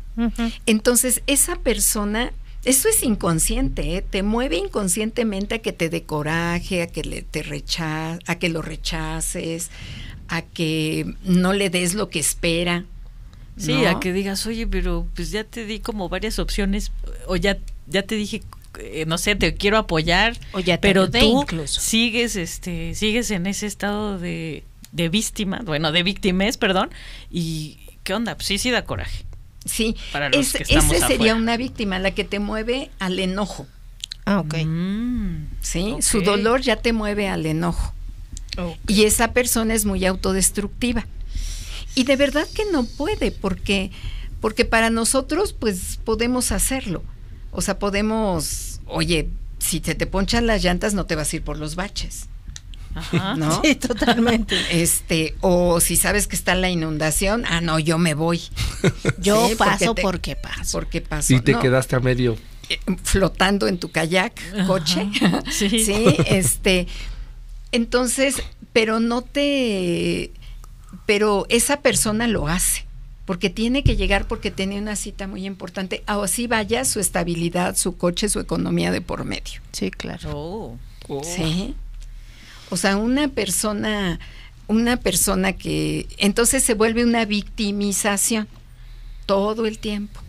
Entonces, 0.66 1.24
esa 1.26 1.56
persona, 1.56 2.34
eso 2.66 2.90
es 2.90 3.02
inconsciente, 3.02 3.96
¿eh? 3.96 4.02
te 4.02 4.24
mueve 4.24 4.58
inconscientemente 4.58 5.56
a 5.56 5.60
que 5.60 5.72
te 5.72 5.90
dé 5.90 6.04
coraje, 6.04 6.82
a 6.82 6.88
que 6.88 7.04
le, 7.04 7.22
te 7.22 7.44
a 8.28 8.36
que 8.36 8.50
lo 8.50 8.62
rechaces, 8.62 9.72
a 10.28 10.42
que 10.42 11.16
no 11.24 11.54
le 11.54 11.70
des 11.70 11.94
lo 11.94 12.10
que 12.10 12.20
espera. 12.20 12.84
Sí, 13.58 13.74
¿no? 13.74 13.90
a 13.90 14.00
que 14.02 14.12
digas, 14.12 14.46
oye, 14.48 14.68
pero 14.68 15.08
pues 15.16 15.32
ya 15.32 15.46
te 15.46 15.66
di 15.66 15.80
como 15.80 16.10
varias 16.10 16.38
opciones, 16.40 16.92
o 17.28 17.38
ya, 17.38 17.58
ya 17.88 18.04
te 18.04 18.16
dije, 18.16 18.42
eh, 18.80 19.06
no 19.08 19.18
sé, 19.18 19.36
te 19.36 19.54
quiero 19.56 19.78
apoyar, 19.78 20.38
O 20.52 20.60
ya 20.60 20.78
te 20.78 20.88
pero 20.90 21.10
tú 21.10 21.42
incluso. 21.42 21.80
sigues, 21.80 22.36
este, 22.36 22.96
sigues 22.96 23.32
en 23.32 23.48
ese 23.48 23.68
estado 23.68 24.20
de, 24.20 24.64
de 24.92 25.10
víctima, 25.10 25.62
bueno, 25.64 25.92
de 25.92 26.04
víctimas, 26.04 26.58
perdón, 26.58 26.90
y 27.30 27.78
¿qué 28.04 28.14
onda? 28.14 28.36
Pues 28.36 28.48
sí, 28.48 28.58
sí 28.58 28.72
da 28.72 28.84
coraje. 28.86 29.26
Sí, 29.66 29.96
Para 30.12 30.30
los 30.30 30.48
ese, 30.48 30.60
que 30.60 30.64
estamos 30.64 30.92
ese 30.92 31.02
sería 31.02 31.16
afuera. 31.34 31.36
una 31.36 31.58
víctima, 31.58 32.00
la 32.00 32.12
que 32.12 32.24
te 32.24 32.40
mueve 32.40 32.90
al 33.00 33.20
enojo. 33.20 33.68
Ah, 34.26 34.40
ok. 34.40 34.56
Mm, 34.66 35.46
¿sí? 35.62 35.96
Su 36.02 36.22
dolor 36.22 36.62
ya 36.62 36.78
te 36.78 36.94
mueve 36.94 37.28
al 37.28 37.46
enojo. 37.46 37.94
Y 38.88 39.04
esa 39.04 39.34
persona 39.34 39.74
es 39.74 39.86
muy 39.86 40.06
autodestructiva. 40.06 41.06
Y 41.96 42.04
de 42.06 42.16
verdad 42.16 42.48
que 42.54 42.64
no 42.72 42.86
puede, 42.86 43.32
porque, 43.32 43.92
porque 44.40 44.66
para 44.66 44.90
nosotros, 44.90 45.54
pues 45.54 46.00
podemos 46.04 46.52
hacerlo. 46.52 47.04
O 47.52 47.62
sea, 47.62 47.80
podemos, 47.80 48.82
oye, 48.88 49.30
si 49.60 49.80
se 49.80 49.96
te 49.96 50.08
ponchan 50.08 50.48
las 50.48 50.64
llantas, 50.64 50.94
no 50.94 51.06
te 51.06 51.16
vas 51.16 51.32
a 51.32 51.36
ir 51.36 51.44
por 51.44 51.58
los 51.58 51.76
baches. 51.76 52.28
Ajá. 52.96 53.36
¿No? 53.36 53.62
Sí, 53.64 53.76
totalmente. 53.76 54.56
Este, 54.72 55.36
o 55.42 55.80
si 55.80 55.96
sabes 55.96 56.28
que 56.28 56.36
está 56.36 56.56
la 56.56 56.70
inundación, 56.70 57.44
ah, 57.48 57.62
no, 57.62 57.80
yo 57.80 57.98
me 57.98 58.14
voy. 58.14 58.42
Yo 59.20 59.48
Sí, 59.50 59.56
paso 59.56 59.94
te- 59.96 60.02
porque 60.02 60.36
paso. 60.36 60.78
Porque 60.80 61.02
pasó. 61.02 61.34
Y 61.34 61.42
te 61.42 61.54
No, 61.54 61.60
quedaste 61.60 61.96
a 61.96 62.00
medio. 62.00 62.38
eh, 62.70 62.80
flotando 63.04 63.68
en 63.68 63.78
tu 63.80 63.92
kayak, 63.92 64.34
coche. 64.68 65.10
Sí. 65.52 65.70
sí, 65.86 66.06
este. 66.26 66.88
Entonces, 67.72 68.42
pero 68.74 69.00
no 69.00 69.22
te. 69.22 70.32
Pero 71.06 71.46
esa 71.50 71.82
persona 71.82 72.28
lo 72.28 72.48
hace. 72.48 72.86
Porque 73.26 73.50
tiene 73.50 73.84
que 73.84 73.96
llegar 73.96 74.28
porque 74.28 74.52
tiene 74.52 74.78
una 74.78 74.96
cita 74.98 75.28
muy 75.28 75.46
importante. 75.46 76.04
O 76.08 76.24
así 76.24 76.48
vaya 76.48 76.84
su 76.84 77.00
estabilidad, 77.00 77.78
su 77.78 77.96
coche, 77.96 78.28
su 78.28 78.40
economía 78.40 78.92
de 78.92 79.00
por 79.00 79.24
medio. 79.24 79.62
Sí, 79.72 79.90
claro. 79.92 80.30
Oh. 80.34 80.78
Sí. 81.24 81.76
O 82.72 82.78
sea, 82.78 82.98
una 82.98 83.28
persona, 83.28 84.20
una 84.68 84.98
persona 84.98 85.54
que 85.54 86.08
entonces 86.18 86.64
se 86.64 86.74
vuelve 86.74 87.04
una 87.04 87.26
victimización 87.26 88.48
todo 89.28 89.68
el 89.68 89.78
tiempo. 89.78 90.20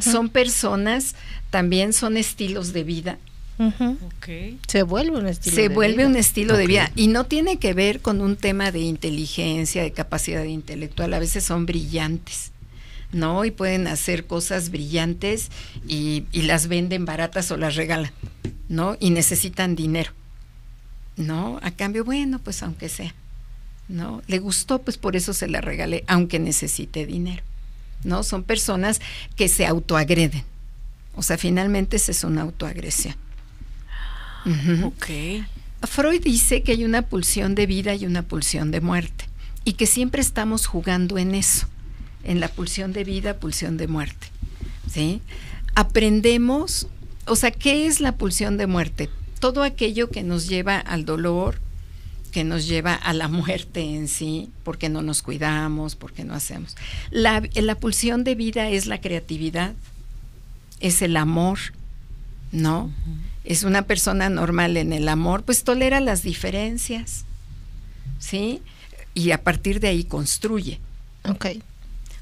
Son 0.00 0.28
personas, 0.28 1.14
también 1.50 1.92
son 1.92 2.16
estilos 2.16 2.72
de 2.72 2.84
vida. 2.84 3.18
Se 4.66 4.82
vuelve 4.84 5.18
un 5.18 5.26
estilo 5.26 5.54
se 5.54 5.62
de 5.62 5.68
vuelve 5.68 5.98
vida. 5.98 6.06
un 6.06 6.16
estilo 6.16 6.56
de 6.56 6.66
vida 6.66 6.90
y 6.96 7.08
no 7.08 7.24
tiene 7.24 7.58
que 7.58 7.74
ver 7.74 8.00
con 8.00 8.22
un 8.22 8.36
tema 8.36 8.72
de 8.72 8.80
inteligencia, 8.80 9.82
de 9.82 9.92
capacidad 9.92 10.44
intelectual. 10.44 11.12
A 11.12 11.18
veces 11.18 11.44
son 11.44 11.66
brillantes. 11.66 12.52
¿no? 13.12 13.44
Y 13.44 13.50
pueden 13.50 13.86
hacer 13.88 14.26
cosas 14.26 14.70
brillantes 14.70 15.50
y, 15.86 16.24
y 16.30 16.42
las 16.42 16.68
venden 16.68 17.04
baratas 17.04 17.50
o 17.50 17.56
las 17.56 17.74
regalan, 17.74 18.12
¿no? 18.68 18.96
Y 19.00 19.10
necesitan 19.10 19.74
dinero, 19.74 20.12
¿no? 21.20 21.60
A 21.62 21.70
cambio, 21.70 22.04
bueno, 22.04 22.38
pues 22.38 22.62
aunque 22.62 22.88
sea, 22.88 23.14
¿no? 23.88 24.22
Le 24.26 24.38
gustó, 24.38 24.80
pues 24.80 24.98
por 24.98 25.16
eso 25.16 25.32
se 25.32 25.48
la 25.48 25.60
regalé, 25.60 26.04
aunque 26.06 26.38
necesite 26.38 27.06
dinero, 27.06 27.42
¿no? 28.04 28.22
Son 28.22 28.42
personas 28.42 29.00
que 29.36 29.48
se 29.48 29.66
autoagreden. 29.66 30.44
O 31.14 31.22
sea, 31.22 31.38
finalmente 31.38 31.96
esa 31.96 32.12
es 32.12 32.24
una 32.24 32.42
autoagresión. 32.42 33.14
Ok. 34.84 35.06
Freud 35.82 36.22
dice 36.22 36.62
que 36.62 36.72
hay 36.72 36.84
una 36.84 37.02
pulsión 37.02 37.54
de 37.54 37.66
vida 37.66 37.94
y 37.94 38.06
una 38.06 38.22
pulsión 38.22 38.70
de 38.70 38.80
muerte 38.80 39.26
y 39.64 39.74
que 39.74 39.86
siempre 39.86 40.22
estamos 40.22 40.66
jugando 40.66 41.18
en 41.18 41.34
eso, 41.34 41.66
en 42.24 42.40
la 42.40 42.48
pulsión 42.48 42.92
de 42.92 43.04
vida, 43.04 43.38
pulsión 43.38 43.76
de 43.76 43.88
muerte. 43.88 44.28
¿Sí? 44.90 45.20
Aprendemos, 45.74 46.88
o 47.26 47.36
sea, 47.36 47.50
¿qué 47.50 47.86
es 47.86 48.00
la 48.00 48.12
pulsión 48.16 48.56
de 48.56 48.66
muerte? 48.66 49.10
Todo 49.40 49.62
aquello 49.62 50.10
que 50.10 50.22
nos 50.22 50.48
lleva 50.48 50.78
al 50.78 51.04
dolor, 51.04 51.58
que 52.30 52.44
nos 52.44 52.66
lleva 52.66 52.94
a 52.94 53.12
la 53.12 53.28
muerte 53.28 53.80
en 53.80 54.08
sí, 54.08 54.50
porque 54.62 54.88
no 54.88 55.02
nos 55.02 55.22
cuidamos, 55.22 55.96
porque 55.96 56.24
no 56.24 56.34
hacemos. 56.34 56.76
La, 57.10 57.42
la 57.54 57.74
pulsión 57.74 58.24
de 58.24 58.34
vida 58.34 58.68
es 58.68 58.86
la 58.86 59.00
creatividad, 59.00 59.74
es 60.80 61.02
el 61.02 61.16
amor, 61.16 61.58
¿no? 62.52 62.90
Es 63.44 63.64
una 63.64 63.82
persona 63.82 64.28
normal 64.28 64.76
en 64.76 64.92
el 64.92 65.08
amor, 65.08 65.42
pues 65.44 65.64
tolera 65.64 66.00
las 66.00 66.22
diferencias, 66.22 67.24
¿sí? 68.18 68.62
Y 69.14 69.32
a 69.32 69.42
partir 69.42 69.80
de 69.80 69.88
ahí 69.88 70.04
construye. 70.04 70.80
Ok. 71.28 71.46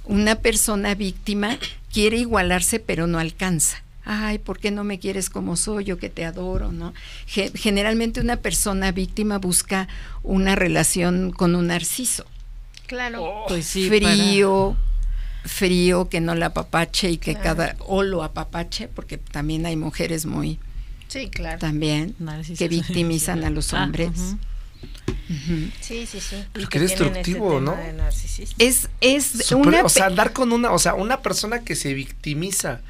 Una 0.05 0.37
persona 0.37 0.95
víctima 0.95 1.59
quiere 1.93 2.17
igualarse 2.17 2.81
pero 2.81 3.07
no 3.07 3.19
alcanza. 3.19 3.83
Ay, 4.11 4.39
¿por 4.39 4.59
qué 4.59 4.71
no 4.71 4.85
me 4.85 4.99
quieres 4.99 5.29
como 5.29 5.55
soy? 5.55 5.85
Yo 5.85 5.99
que 5.99 6.09
te 6.09 6.25
adoro, 6.25 6.73
¿no? 6.73 6.95
Ge- 7.27 7.53
generalmente 7.55 8.21
una 8.23 8.39
persona 8.39 8.91
víctima 8.91 9.37
busca 9.39 9.87
una 10.23 10.55
relación 10.57 11.31
con 11.31 11.55
un 11.55 11.67
narciso. 11.67 12.25
Claro. 12.87 13.45
Pues 13.49 13.67
sí. 13.67 13.87
frío, 13.89 14.77
frío, 15.45 16.09
que 16.09 16.23
no 16.23 16.35
la 16.35 16.47
apapache 16.47 17.11
y 17.11 17.19
que 17.19 17.35
Claro. 17.35 17.45
cada 17.45 17.77
o 17.81 18.03
lo 18.03 18.23
apapache, 18.25 18.89
porque 18.89 19.19
también 19.19 19.67
hay 19.67 19.77
mujeres 19.77 20.25
muy 20.25 20.59
Sí, 21.09 21.29
claro. 21.29 21.59
también 21.59 22.15
Narcisistas. 22.19 22.59
que 22.59 22.69
victimizan 22.69 23.45
a 23.45 23.51
los 23.51 23.75
Ah, 23.75 23.85
hombres. 23.85 24.11
Sí, 25.81 26.07
sí, 26.07 26.21
sí. 26.21 26.37
Pero 26.53 26.69
qué 26.69 26.79
que 26.79 26.85
destructivo, 26.85 27.59
este 27.59 27.65
¿no? 27.65 27.77
de. 27.77 28.49
Es, 28.59 28.89
es 29.03 29.53
una 29.53 29.83
o 29.85 29.89
sea, 29.91 30.07
andar 30.07 30.33
con 30.33 30.53
una, 30.53 30.71
o 30.73 30.79
sea, 30.79 30.95
una 30.95 31.21
persona 31.21 31.61
que 31.61 31.75
se 31.77 31.93
victimiza. 31.93 32.81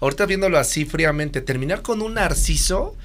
Ahorita 0.00 0.26
viéndolo 0.26 0.58
así 0.58 0.84
fríamente, 0.84 1.40
terminar 1.40 1.82
con 1.82 2.02
un 2.02 2.14
narciso 2.14 2.96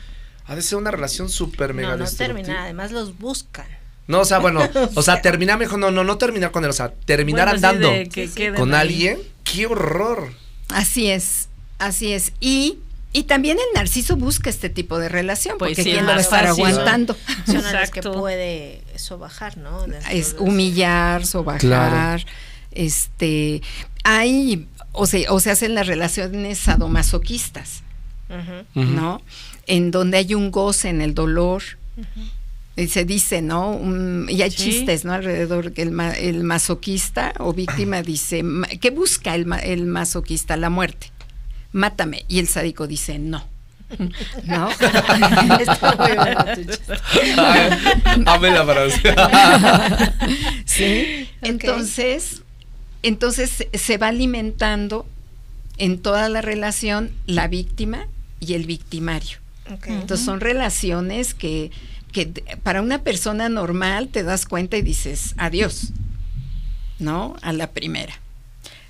ha 0.46 0.56
de 0.56 0.62
ser 0.62 0.78
una 0.78 0.92
relación 0.92 1.30
súper 1.30 1.74
mega 1.74 1.96
No, 1.96 1.98
no 2.04 2.12
termina, 2.12 2.64
además 2.64 2.92
los 2.92 3.18
buscan. 3.18 3.66
No, 4.08 4.20
o 4.20 4.26
sea, 4.26 4.40
bueno, 4.40 4.68
o 4.96 5.02
sea, 5.02 5.22
terminar 5.22 5.58
mejor, 5.58 5.80
no, 5.80 5.90
no, 5.92 6.04
no 6.04 6.18
terminar 6.18 6.52
con 6.52 6.64
él, 6.66 6.70
o 6.70 6.74
sea, 6.74 6.92
terminar 7.06 7.48
Bueno, 7.50 7.68
andando 7.68 8.10
que 8.12 8.54
con 8.56 8.74
ahí. 8.76 8.82
alguien, 8.82 9.20
qué 9.44 9.66
horror. 9.66 10.32
Así 10.70 11.10
es, 11.10 11.48
así 11.80 12.12
es. 12.14 12.34
Y, 12.42 12.80
y 13.14 13.24
también 13.24 13.58
el 13.58 13.66
narciso 13.76 14.18
busca 14.18 14.50
este 14.50 14.70
tipo 14.70 15.00
de 15.00 15.08
relación, 15.08 15.58
Pues 15.58 15.70
porque 15.72 15.84
sí, 15.84 15.92
quién 15.92 16.06
lo 16.06 16.12
va 16.12 16.18
a 16.18 16.22
estar 16.22 16.46
aguantando. 16.46 17.16
Son 17.46 17.58
a 17.66 17.72
las 17.72 17.90
que 17.92 18.00
Exacto. 18.00 18.20
puede 18.20 18.82
sobajar, 18.98 19.58
¿no? 19.58 19.86
Es 20.12 20.36
humillar, 20.38 21.26
sobajar, 21.26 21.62
Claro. 21.62 22.24
este, 22.72 23.62
hay, 24.04 24.68
o 24.94 25.06
se, 25.06 25.28
o 25.30 25.40
se 25.42 25.52
hacen 25.52 25.76
las 25.76 25.88
relaciones 25.88 26.58
sadomasoquistas. 26.60 27.84
¿no? 28.74 29.22
En 29.68 29.92
donde 29.92 30.18
hay 30.18 30.34
un 30.34 30.50
goce 30.50 30.90
en 30.90 31.02
el 31.02 31.14
dolor. 31.14 31.62
Y 32.76 32.88
se 32.88 33.06
dice, 33.06 33.44
¿no? 33.44 33.80
Y 34.28 34.42
hay 34.42 34.50
Sí. 34.50 34.58
chistes, 34.72 35.06
¿no? 35.06 35.14
Alrededor 35.14 35.74
que 35.74 35.84
el, 35.84 35.92
ma- 35.92 36.14
el 36.18 36.44
masoquista 36.44 37.34
o 37.38 37.54
víctima 37.54 38.02
dice, 38.14 38.42
ma- 38.42 38.66
¿qué 38.68 38.90
busca 38.90 39.36
el, 39.36 39.46
ma- 39.46 39.60
el 39.60 39.86
masoquista? 39.86 40.58
La 40.58 40.72
muerte. 40.72 41.12
Mátame. 41.72 42.26
Y 42.28 42.40
el 42.40 42.48
sádico 42.48 42.88
dice, 42.88 43.20
no. 43.20 43.46
¿No? 44.46 44.70
Está 44.72 45.96
muy 46.00 46.16
bueno 46.18 46.46
tu 46.46 46.64
chiste. 46.72 46.94
Ame 48.26 48.50
la 48.52 48.66
frase. 48.66 49.16
Sí. 50.66 51.30
Entonces, 51.42 52.42
entonces 53.04 53.68
se- 53.74 53.98
va 53.98 54.08
alimentando 54.08 55.06
en 55.78 56.00
toda 56.00 56.28
la 56.30 56.42
relación 56.42 57.12
la 57.26 57.48
víctima 57.48 58.08
y 58.40 58.54
el 58.54 58.66
victimario. 58.66 59.38
Entonces 59.94 60.26
son 60.26 60.40
relaciones 60.42 61.34
que, 61.34 61.72
que 62.12 62.28
para 62.64 62.82
una 62.82 63.02
persona 63.04 63.48
normal 63.50 64.10
te 64.10 64.24
das 64.24 64.46
cuenta 64.46 64.76
y 64.78 64.82
dices 64.82 65.34
adiós, 65.38 65.94
¿no? 67.00 67.36
A 67.42 67.54
la 67.54 67.72
primera. 67.72 68.14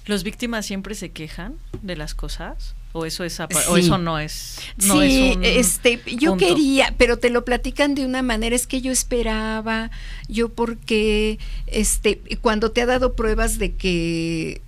¿Los 0.06 0.24
víctimas 0.24 0.66
siempre 0.66 0.96
se 0.96 1.12
quejan 1.12 1.56
de 1.82 1.96
las 1.96 2.14
cosas? 2.16 2.76
¿O 2.96 3.06
eso, 3.06 3.24
es 3.24 3.40
o 3.40 3.76
eso 3.76 3.98
no 3.98 4.20
es, 4.20 4.60
no 4.78 5.02
sí, 5.02 5.32
es 5.32 5.36
un 5.36 5.44
este, 5.44 6.00
yo 6.16 6.32
punto? 6.32 6.46
quería, 6.46 6.94
pero 7.00 7.18
te 7.18 7.32
lo 7.32 7.44
platican 7.44 7.96
de 7.96 8.06
una 8.06 8.22
manera, 8.22 8.56
es 8.56 8.68
que 8.68 8.82
yo 8.82 8.92
esperaba, 8.92 9.90
yo 10.28 10.50
porque, 10.50 11.40
este, 11.66 12.22
cuando 12.42 12.72
te 12.72 12.84
ha 12.84 12.86
dado 12.86 13.16
pruebas 13.16 13.58
de 13.58 13.74
que 13.74 14.62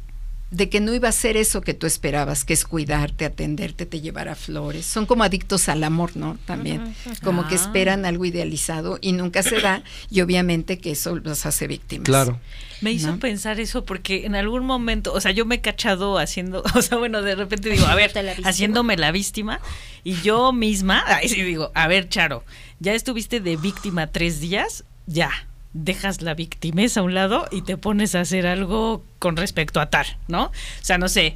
de 0.52 0.70
que 0.70 0.80
no 0.80 0.94
iba 0.94 1.10
a 1.10 1.12
ser 1.12 1.38
eso 1.38 1.62
que 1.62 1.74
tú 1.74 1.88
esperabas, 1.88 2.46
que 2.46 2.54
es 2.54 2.66
cuidarte, 2.66 3.26
atenderte, 3.26 3.86
te 3.86 4.00
llevar 4.00 4.34
flores. 4.36 4.86
Son 4.86 5.06
como 5.06 5.24
adictos 5.24 5.68
al 5.70 5.84
amor, 5.84 6.16
¿no? 6.16 6.38
También, 6.46 6.96
como 7.24 7.48
que 7.48 7.56
Ah. 7.56 7.58
esperan 7.58 8.06
algo 8.06 8.26
idealizado 8.26 8.98
y 9.02 9.12
nunca 9.14 9.44
se 9.44 9.60
da, 9.60 9.84
y 10.10 10.22
obviamente 10.22 10.78
que 10.78 10.92
eso 10.92 11.16
los 11.16 11.46
hace 11.46 11.68
víctimas. 11.68 12.06
Claro. 12.06 12.40
Me 12.82 12.92
hizo 12.92 13.08
¿no? 13.12 13.20
pensar 13.20 13.60
eso 13.60 13.86
porque 13.86 14.26
en 14.26 14.36
algún 14.36 14.66
momento, 14.66 15.14
o 15.14 15.20
sea, 15.22 15.32
yo 15.32 15.46
me 15.46 15.56
he 15.56 15.62
cachado 15.62 16.20
haciendo, 16.20 16.64
o 16.76 16.82
sea, 16.82 16.98
bueno, 16.98 17.22
de 17.22 17.36
repente 17.36 17.70
digo, 17.70 17.86
a 17.88 17.96
ver, 17.96 18.12
la 18.16 18.34
haciéndome 18.48 18.98
la 18.98 19.12
víctima 19.12 19.60
y 20.04 20.16
yo 20.22 20.54
misma, 20.54 21.04
ahí 21.08 21.28
sí 21.28 21.42
digo, 21.42 21.72
a 21.74 21.88
ver, 21.88 22.08
Charo, 22.10 22.44
ya 22.80 22.94
estuviste 22.94 23.40
de 23.40 23.58
víctima 23.58 24.08
tres 24.08 24.40
días, 24.40 24.84
ya, 25.08 25.32
dejas 25.76 26.22
la 26.22 26.34
victimez 26.34 26.96
a 26.98 27.04
un 27.04 27.14
lado 27.14 27.48
y 27.52 27.62
te 27.62 27.78
pones 27.78 28.16
a 28.16 28.22
hacer 28.22 28.48
algo 28.48 29.04
con 29.20 29.36
respecto 29.36 29.82
a 29.82 29.90
tal, 29.90 30.06
¿no? 30.28 30.46
O 30.46 30.52
sea, 30.82 30.98
no 30.98 31.10
sé, 31.10 31.36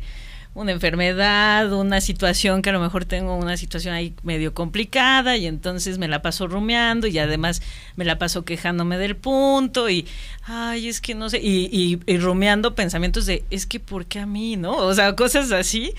una 0.53 0.71
enfermedad, 0.71 1.71
una 1.73 1.99
situación 1.99 2.61
que 2.61 2.69
a 2.69 2.73
lo 2.73 2.79
mejor 2.79 3.03
tengo 3.03 3.35
una 3.35 3.57
situación 3.57 3.93
ahí 3.93 4.15
medio 4.23 4.53
complicada 4.53 5.35
y 5.35 5.45
entonces 5.45 5.97
me 5.97 6.07
la 6.07 6.21
paso 6.21 6.47
rumiando 6.47 7.05
y 7.05 7.19
además 7.19 7.61
me 7.97 8.05
la 8.05 8.17
paso 8.17 8.45
quejándome 8.45 8.97
del 8.97 9.17
punto 9.17 9.89
y 9.89 10.07
ay, 10.43 10.87
es 10.87 11.01
que 11.01 11.15
no 11.15 11.29
sé, 11.29 11.39
y, 11.39 11.69
y, 11.71 11.99
y 12.11 12.17
rumiando 12.17 12.75
pensamientos 12.75 13.25
de 13.25 13.43
es 13.49 13.65
que 13.65 13.79
¿por 13.81 14.05
qué 14.05 14.19
a 14.19 14.25
mí, 14.25 14.55
no? 14.55 14.71
O 14.77 14.93
sea, 14.93 15.15
cosas 15.15 15.51
así 15.51 15.93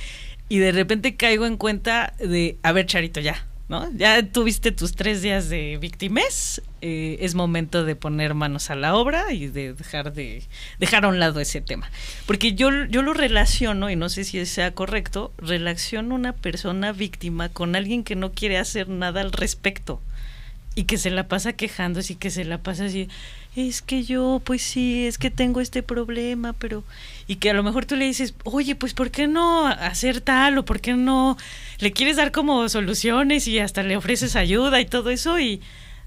y 0.48 0.58
de 0.58 0.72
repente 0.72 1.14
caigo 1.14 1.46
en 1.46 1.58
cuenta 1.58 2.14
de, 2.18 2.56
a 2.62 2.72
ver, 2.72 2.86
Charito, 2.86 3.20
ya, 3.20 3.46
¿no? 3.70 3.88
Ya 3.92 4.20
tuviste 4.26 4.72
tus 4.72 4.96
tres 4.96 5.22
días 5.22 5.48
de 5.48 5.78
víctimas, 5.78 6.60
eh, 6.80 7.18
es 7.20 7.36
momento 7.36 7.84
de 7.84 7.94
poner 7.94 8.34
manos 8.34 8.68
a 8.68 8.74
la 8.74 8.96
obra 8.96 9.32
y 9.32 9.46
de 9.46 9.74
dejar 9.74 10.12
de 10.12 10.42
dejar 10.80 11.04
a 11.04 11.08
un 11.08 11.20
lado 11.20 11.38
ese 11.38 11.60
tema. 11.60 11.88
Porque 12.26 12.54
yo, 12.54 12.70
yo 12.86 13.02
lo 13.02 13.14
relaciono, 13.14 13.88
y 13.88 13.94
no 13.94 14.08
sé 14.08 14.24
si 14.24 14.44
sea 14.44 14.72
correcto, 14.74 15.32
relaciono 15.38 16.16
una 16.16 16.32
persona 16.32 16.90
víctima 16.90 17.48
con 17.48 17.76
alguien 17.76 18.02
que 18.02 18.16
no 18.16 18.32
quiere 18.32 18.58
hacer 18.58 18.88
nada 18.88 19.20
al 19.20 19.30
respecto 19.30 20.02
y 20.74 20.84
que 20.84 20.98
se 20.98 21.10
la 21.10 21.26
pasa 21.28 21.52
quejándose 21.54 22.12
y 22.12 22.16
que 22.16 22.30
se 22.30 22.44
la 22.44 22.58
pasa 22.58 22.84
así, 22.86 23.08
es 23.56 23.82
que 23.82 24.04
yo, 24.04 24.40
pues 24.44 24.62
sí, 24.62 25.06
es 25.06 25.18
que 25.18 25.30
tengo 25.30 25.60
este 25.60 25.82
problema, 25.82 26.52
pero... 26.52 26.84
Y 27.26 27.36
que 27.36 27.50
a 27.50 27.54
lo 27.54 27.62
mejor 27.62 27.84
tú 27.86 27.96
le 27.96 28.04
dices, 28.06 28.34
oye, 28.44 28.74
pues 28.76 28.94
¿por 28.94 29.10
qué 29.10 29.26
no 29.26 29.66
hacer 29.66 30.20
tal 30.20 30.58
o 30.58 30.64
por 30.64 30.80
qué 30.80 30.94
no 30.94 31.36
le 31.78 31.92
quieres 31.92 32.16
dar 32.16 32.30
como 32.32 32.68
soluciones 32.68 33.46
y 33.48 33.58
hasta 33.58 33.82
le 33.82 33.96
ofreces 33.96 34.36
ayuda 34.36 34.80
y 34.80 34.86
todo 34.86 35.10
eso 35.10 35.38
y... 35.38 35.60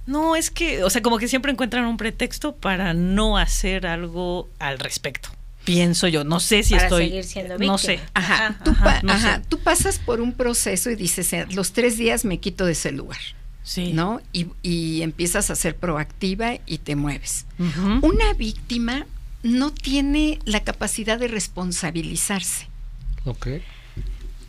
No, 0.05 0.36
es 0.36 0.51
que, 0.51 0.84
o 0.84 0.89
sea, 0.89 1.01
como 1.01 1.17
que 1.17 1.29
siempre 1.29 1.50
encuentran 1.50 1.86
un 1.86 1.96
pretexto 1.96 2.53
para 2.58 2.93
no 2.93 3.38
hacer 3.38 3.88
algo 3.88 4.50
al 4.60 4.77
respecto. 4.79 5.29
Pienso 5.63 6.10
yo, 6.10 6.25
no 6.25 6.41
sé 6.41 6.62
si 6.63 6.74
Para 6.74 6.84
estoy... 6.88 7.05
seguir 7.08 7.24
siendo 7.24 7.58
no 7.58 7.77
sé. 7.77 8.01
Ajá, 8.13 8.60
tú, 8.65 8.74
pa- 8.75 9.00
no 9.01 9.13
ajá, 9.13 9.38
sé. 9.38 9.43
tú 9.48 9.60
pasas 9.60 10.00
por 10.00 10.20
un 10.20 10.34
proceso 10.34 10.89
y 10.89 10.96
dices, 10.98 11.32
"Eh, 11.32 11.46
los 11.51 11.72
tres 11.72 11.98
días 11.98 12.25
me 12.25 12.38
quito 12.39 12.65
de 12.65 12.74
ese 12.74 12.91
lugar, 12.91 13.22
Sí. 13.63 13.93
¿no? 13.93 14.21
Y, 14.34 14.47
y 14.62 15.02
empiezas 15.04 15.49
a 15.49 15.56
ser 15.56 15.76
proactiva 15.78 16.56
y 16.65 16.80
te 16.80 16.95
mueves. 16.95 17.45
Una 18.02 18.34
víctima 18.38 19.06
no 19.41 19.71
tiene 19.71 20.39
la 20.45 20.60
capacidad 20.63 21.17
de 21.17 21.28
responsabilizarse 21.30 22.67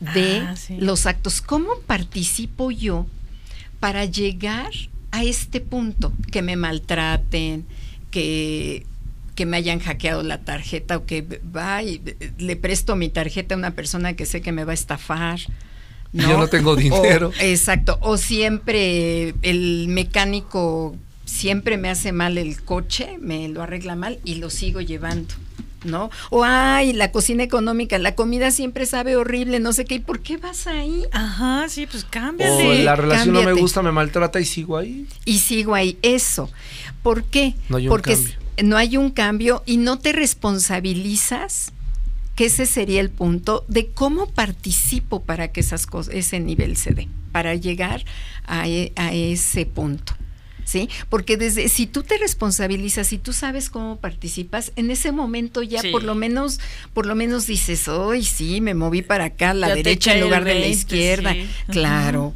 de 0.00 0.38
Ah, 0.40 0.56
sí. 0.56 0.76
los 0.78 1.06
actos. 1.06 1.40
¿Cómo 1.40 1.78
participo 1.86 2.70
yo 2.70 3.06
para 3.80 4.04
llegar 4.04 4.70
a 5.12 5.22
este 5.24 5.60
punto? 5.60 6.12
Que 6.32 6.42
me 6.42 6.56
maltraten, 6.56 7.64
que, 8.10 8.84
que 9.36 9.46
me 9.46 9.56
hayan 9.56 9.78
hackeado 9.78 10.22
la 10.22 10.38
tarjeta 10.42 10.96
o 10.96 11.06
que 11.06 11.22
va 11.54 11.82
y 11.82 12.00
le 12.38 12.56
presto 12.56 12.96
mi 12.96 13.08
tarjeta 13.08 13.54
a 13.54 13.58
una 13.58 13.70
persona 13.72 14.14
que 14.14 14.26
sé 14.26 14.40
que 14.42 14.52
me 14.52 14.64
va 14.64 14.72
a 14.72 14.74
estafar. 14.74 15.38
Yo 16.14 16.38
no 16.38 16.46
tengo 16.48 16.70
O- 16.70 16.76
dinero. 16.76 17.30
exacto. 17.40 17.98
O 18.00 18.16
siempre 18.16 19.34
el 19.42 19.88
mecánico 19.88 20.96
siempre 21.26 21.76
me 21.76 21.90
hace 21.90 22.12
mal 22.12 22.38
el 22.38 22.62
coche, 22.62 23.18
me 23.20 23.48
lo 23.48 23.62
arregla 23.62 23.96
mal 23.96 24.20
y 24.24 24.36
lo 24.36 24.48
sigo 24.50 24.80
llevando. 24.80 25.34
¿No? 25.84 26.08
O 26.30 26.44
ay, 26.44 26.94
la 26.94 27.12
cocina 27.12 27.42
económica, 27.42 27.98
la 27.98 28.14
comida 28.14 28.50
siempre 28.50 28.86
sabe 28.86 29.16
horrible, 29.16 29.60
no 29.60 29.74
sé 29.74 29.84
qué, 29.84 29.96
¿y 29.96 29.98
por 29.98 30.20
qué 30.20 30.38
vas 30.38 30.66
ahí? 30.66 31.04
Ajá, 31.12 31.68
sí, 31.68 31.86
pues 31.86 32.04
O 32.04 32.06
cámbiale. 32.08 32.78
Sí, 32.78 32.82
la 32.84 32.96
relación 32.96 33.34
no 33.34 33.40
me 33.40 33.44
cámbiate. 33.44 33.60
gusta, 33.60 33.82
me 33.82 33.92
maltrata 33.92 34.40
y 34.40 34.46
sigo 34.46 34.78
ahí. 34.78 35.06
Y 35.26 35.40
sigo 35.40 35.74
ahí. 35.74 35.98
Eso. 36.00 36.48
¿Por 37.02 37.24
qué? 37.24 37.52
No 37.68 37.76
hay 37.76 37.86
un 37.86 37.90
Porque 37.90 38.14
cambio. 38.14 38.34
no 38.62 38.76
hay 38.78 38.96
un 38.96 39.10
cambio 39.10 39.62
y 39.66 39.76
no 39.76 39.98
te 39.98 40.12
responsabilizas, 40.12 41.72
que 42.34 42.46
ese 42.46 42.66
sería 42.66 43.00
el 43.00 43.10
punto, 43.10 43.64
de 43.68 43.88
cómo 43.90 44.26
participo 44.30 45.22
para 45.22 45.48
que 45.52 45.60
esas 45.60 45.86
cosas, 45.86 46.14
ese 46.14 46.40
nivel 46.40 46.76
se 46.76 46.92
dé, 46.92 47.08
para 47.32 47.54
llegar 47.54 48.04
a, 48.46 48.68
e- 48.68 48.92
a 48.96 49.12
ese 49.14 49.66
punto. 49.66 50.14
¿Sí? 50.66 50.88
Porque 51.10 51.36
desde 51.36 51.68
si 51.68 51.86
tú 51.86 52.02
te 52.04 52.16
responsabilizas, 52.16 53.08
si 53.08 53.18
tú 53.18 53.34
sabes 53.34 53.68
cómo 53.68 53.98
participas, 53.98 54.72
en 54.76 54.90
ese 54.90 55.12
momento 55.12 55.62
ya 55.62 55.82
Sí. 55.82 55.90
por 55.90 56.02
lo 56.04 56.14
menos, 56.14 56.58
por 56.94 57.04
lo 57.04 57.14
menos 57.14 57.46
dices, 57.46 57.86
hoy 57.86 58.24
sí, 58.24 58.62
me 58.62 58.72
moví 58.72 59.02
para 59.02 59.26
acá, 59.26 59.50
a 59.50 59.54
la 59.54 59.68
Ya 59.68 59.74
derecha 59.74 60.14
en 60.14 60.22
lugar 60.22 60.42
de 60.44 60.54
la 60.54 60.60
20, 60.60 60.76
izquierda. 60.78 61.32
sí. 61.34 61.46
Claro. 61.70 62.34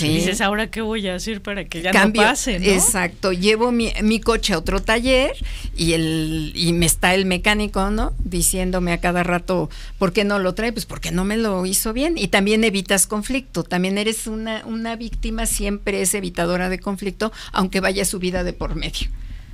Y 0.00 0.08
dices, 0.08 0.40
ahora 0.40 0.70
qué 0.70 0.80
voy 0.80 1.06
a 1.08 1.14
hacer 1.14 1.40
para 1.40 1.64
que 1.64 1.82
ya 1.82 1.90
Cambio, 1.90 2.22
no 2.22 2.28
pase, 2.28 2.58
¿no? 2.58 2.66
Exacto, 2.66 3.32
llevo 3.32 3.72
mi, 3.72 3.92
mi 4.02 4.20
coche 4.20 4.52
a 4.52 4.58
otro 4.58 4.80
taller 4.82 5.32
y 5.76 5.92
el 5.92 6.52
y 6.54 6.72
me 6.72 6.86
está 6.86 7.14
el 7.14 7.26
mecánico, 7.26 7.90
¿no? 7.90 8.12
Diciéndome 8.18 8.92
a 8.92 8.98
cada 8.98 9.22
rato, 9.22 9.70
¿por 9.98 10.12
qué 10.12 10.24
no 10.24 10.38
lo 10.38 10.54
trae? 10.54 10.72
Pues 10.72 10.86
porque 10.86 11.10
no 11.10 11.24
me 11.24 11.36
lo 11.36 11.64
hizo 11.66 11.92
bien 11.92 12.18
y 12.18 12.28
también 12.28 12.64
evitas 12.64 13.06
conflicto, 13.06 13.62
también 13.62 13.98
eres 13.98 14.26
una 14.26 14.62
una 14.66 14.96
víctima, 14.96 15.46
siempre 15.46 16.02
es 16.02 16.14
evitadora 16.14 16.68
de 16.68 16.78
conflicto, 16.78 17.32
aunque 17.52 17.80
vaya 17.80 18.04
su 18.04 18.18
vida 18.18 18.44
de 18.44 18.52
por 18.52 18.74
medio. 18.74 19.08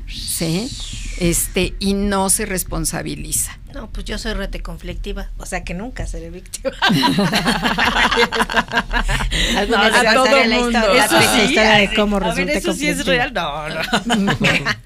¿Sí? 0.08 0.70
Este 1.18 1.74
y 1.78 1.94
no 1.94 2.28
se 2.30 2.46
responsabiliza. 2.46 3.58
No, 3.74 3.88
pues 3.88 4.04
yo 4.04 4.18
soy 4.18 4.34
rete 4.34 4.60
conflictiva, 4.60 5.30
o 5.38 5.46
sea 5.46 5.64
que 5.64 5.72
nunca 5.72 6.06
seré 6.06 6.28
víctima. 6.30 6.72
Alguna 9.56 9.88
No, 9.88 9.92
vez 9.98 10.06
a 10.06 10.14
todo 10.14 10.44
la 10.44 10.56
mundo. 10.58 10.78
historia, 10.78 10.94
la 10.94 11.04
Eso 11.06 11.20
sí, 11.20 11.40
historia 11.40 11.72
de 11.74 11.94
cómo 11.94 12.16
a 12.16 12.20
ver, 12.20 12.28
resulté 12.46 12.58
eso 12.58 12.72
sí 12.74 12.88
es 12.88 12.96
conflictiva. 12.96 13.68
real. 13.68 13.86
No, 14.04 14.16
no. 14.16 14.36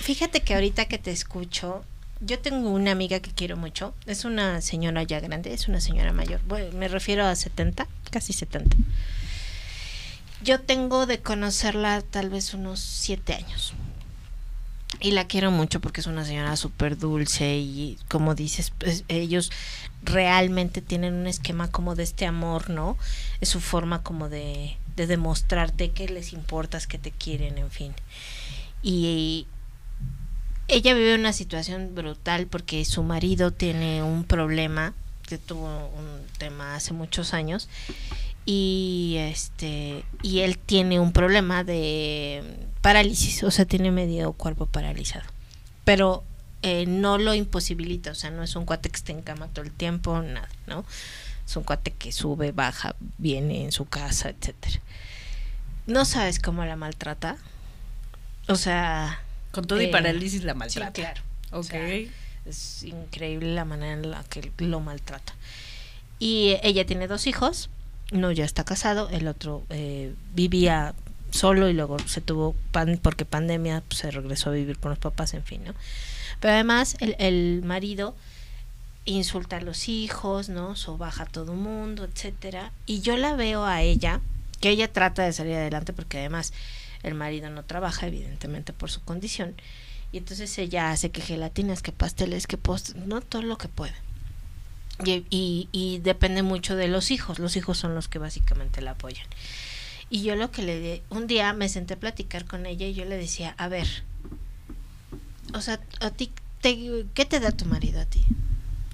Fíjate 0.00 0.40
que 0.40 0.54
ahorita 0.54 0.86
que 0.86 0.98
te 0.98 1.10
escucho, 1.10 1.84
yo 2.20 2.38
tengo 2.38 2.70
una 2.70 2.92
amiga 2.92 3.20
que 3.20 3.30
quiero 3.30 3.56
mucho. 3.56 3.94
Es 4.06 4.24
una 4.24 4.60
señora 4.60 5.02
ya 5.02 5.20
grande, 5.20 5.52
es 5.52 5.68
una 5.68 5.80
señora 5.80 6.12
mayor. 6.12 6.40
Bueno, 6.46 6.72
me 6.76 6.88
refiero 6.88 7.26
a 7.26 7.34
70, 7.34 7.86
casi 8.10 8.32
70. 8.32 8.76
Yo 10.42 10.60
tengo 10.60 11.06
de 11.06 11.20
conocerla 11.20 12.02
tal 12.02 12.30
vez 12.30 12.54
unos 12.54 12.80
7 12.80 13.34
años. 13.34 13.72
Y 15.00 15.10
la 15.10 15.26
quiero 15.26 15.50
mucho 15.50 15.80
porque 15.80 16.00
es 16.00 16.06
una 16.06 16.24
señora 16.24 16.56
súper 16.56 16.96
dulce 16.96 17.56
y 17.58 17.98
como 18.08 18.34
dices, 18.34 18.72
pues, 18.78 19.04
ellos 19.08 19.52
realmente 20.02 20.80
tienen 20.80 21.14
un 21.14 21.26
esquema 21.26 21.70
como 21.70 21.94
de 21.94 22.02
este 22.02 22.26
amor, 22.26 22.70
¿no? 22.70 22.96
Es 23.40 23.50
su 23.50 23.60
forma 23.60 24.02
como 24.02 24.28
de, 24.28 24.76
de 24.96 25.06
demostrarte 25.06 25.90
que 25.90 26.08
les 26.08 26.32
importas, 26.32 26.86
que 26.86 26.98
te 26.98 27.10
quieren, 27.10 27.58
en 27.58 27.70
fin. 27.70 27.94
Y 28.82 29.46
ella 30.68 30.94
vive 30.94 31.14
una 31.14 31.32
situación 31.32 31.94
brutal 31.94 32.46
porque 32.46 32.84
su 32.84 33.02
marido 33.02 33.52
tiene 33.52 34.02
un 34.02 34.24
problema, 34.24 34.94
que 35.26 35.38
tuvo 35.38 35.66
un 35.66 36.22
tema 36.38 36.74
hace 36.74 36.92
muchos 36.92 37.34
años, 37.34 37.68
y 38.46 39.16
este 39.18 40.04
y 40.22 40.40
él 40.40 40.56
tiene 40.56 41.00
un 41.00 41.12
problema 41.12 41.64
de 41.64 42.42
parálisis, 42.80 43.42
o 43.42 43.50
sea, 43.50 43.64
tiene 43.64 43.90
medio 43.90 44.32
cuerpo 44.32 44.66
paralizado. 44.66 45.24
Pero 45.84 46.24
eh, 46.62 46.86
no 46.86 47.18
lo 47.18 47.34
imposibilita, 47.34 48.12
o 48.12 48.14
sea, 48.14 48.30
no 48.30 48.42
es 48.42 48.56
un 48.56 48.64
cuate 48.64 48.88
que 48.88 48.96
esté 48.96 49.12
en 49.12 49.22
cama 49.22 49.48
todo 49.48 49.64
el 49.64 49.72
tiempo, 49.72 50.20
nada, 50.22 50.48
¿no? 50.66 50.84
Es 51.46 51.56
un 51.56 51.62
cuate 51.64 51.92
que 51.92 52.10
sube, 52.12 52.52
baja, 52.52 52.96
viene 53.18 53.64
en 53.64 53.72
su 53.72 53.84
casa, 53.84 54.30
etcétera. 54.30 54.80
No 55.86 56.04
sabes 56.04 56.38
cómo 56.40 56.64
la 56.64 56.74
maltrata. 56.76 57.36
O 58.48 58.56
sea, 58.56 59.20
Con 59.52 59.64
todo 59.66 59.80
y 59.80 59.84
Eh, 59.86 59.88
parálisis 59.88 60.42
la 60.44 60.52
sí, 60.54 60.58
maltrata. 60.58 60.92
claro. 60.92 61.22
Ok. 61.52 61.58
O 61.58 61.62
sea, 61.62 61.88
es 62.46 62.82
increíble 62.84 63.54
la 63.54 63.64
manera 63.64 63.92
en 63.92 64.10
la 64.10 64.24
que 64.24 64.50
lo 64.58 64.80
maltrata. 64.80 65.34
Y 66.18 66.56
ella 66.62 66.84
tiene 66.86 67.06
dos 67.06 67.26
hijos, 67.28 67.70
uno 68.12 68.32
ya 68.32 68.44
está 68.44 68.64
casado, 68.64 69.08
el 69.10 69.28
otro 69.28 69.64
eh, 69.70 70.14
vivía 70.34 70.94
solo 71.30 71.68
y 71.68 71.72
luego 71.72 71.98
se 72.00 72.20
tuvo 72.20 72.54
pan 72.72 72.98
porque 73.02 73.24
pandemia 73.24 73.82
pues, 73.88 74.00
se 74.00 74.10
regresó 74.10 74.50
a 74.50 74.54
vivir 74.54 74.78
con 74.78 74.90
los 74.90 74.98
papás, 74.98 75.34
en 75.34 75.44
fin, 75.44 75.64
¿no? 75.64 75.74
Pero 76.40 76.54
además 76.54 76.96
el, 77.00 77.16
el 77.18 77.62
marido 77.64 78.14
insulta 79.04 79.56
a 79.56 79.60
los 79.60 79.88
hijos, 79.88 80.48
¿no? 80.48 80.76
Sobaja 80.76 81.24
a 81.24 81.26
todo 81.26 81.54
mundo, 81.54 82.04
etcétera. 82.04 82.72
Y 82.86 83.00
yo 83.00 83.16
la 83.16 83.34
veo 83.34 83.64
a 83.64 83.82
ella, 83.82 84.20
que 84.60 84.70
ella 84.70 84.92
trata 84.92 85.22
de 85.22 85.32
salir 85.32 85.54
adelante 85.54 85.92
porque 85.92 86.18
además 86.18 86.52
el 87.02 87.14
marido 87.14 87.50
no 87.50 87.64
trabaja, 87.64 88.06
evidentemente 88.06 88.72
por 88.72 88.90
su 88.90 89.00
condición. 89.02 89.54
Y 90.12 90.18
entonces 90.18 90.56
ella 90.58 90.90
hace 90.90 91.10
que 91.10 91.20
gelatinas, 91.20 91.82
que 91.82 91.92
pasteles, 91.92 92.46
que 92.46 92.56
postres, 92.56 92.96
no 93.06 93.20
todo 93.20 93.42
lo 93.42 93.58
que 93.58 93.68
puede. 93.68 93.94
Y, 95.04 95.24
y, 95.30 95.68
y 95.72 95.98
depende 95.98 96.42
mucho 96.42 96.74
de 96.76 96.88
los 96.88 97.10
hijos. 97.10 97.38
Los 97.38 97.56
hijos 97.56 97.76
son 97.78 97.94
los 97.94 98.08
que 98.08 98.18
básicamente 98.18 98.80
la 98.80 98.92
apoyan. 98.92 99.26
Y 100.08 100.22
yo 100.22 100.36
lo 100.36 100.50
que 100.50 100.62
le 100.62 100.80
di, 100.80 101.02
un 101.10 101.26
día 101.26 101.52
me 101.52 101.68
senté 101.68 101.94
a 101.94 101.98
platicar 101.98 102.44
con 102.46 102.64
ella 102.66 102.86
y 102.86 102.94
yo 102.94 103.04
le 103.04 103.16
decía, 103.16 103.54
a 103.58 103.68
ver, 103.68 103.86
o 105.54 105.60
sea, 105.60 105.80
a 106.00 106.10
ti, 106.10 106.30
te- 106.60 107.04
¿qué 107.14 107.24
te 107.24 107.40
da 107.40 107.50
tu 107.52 107.64
marido 107.66 108.00
a 108.00 108.04
ti? 108.06 108.24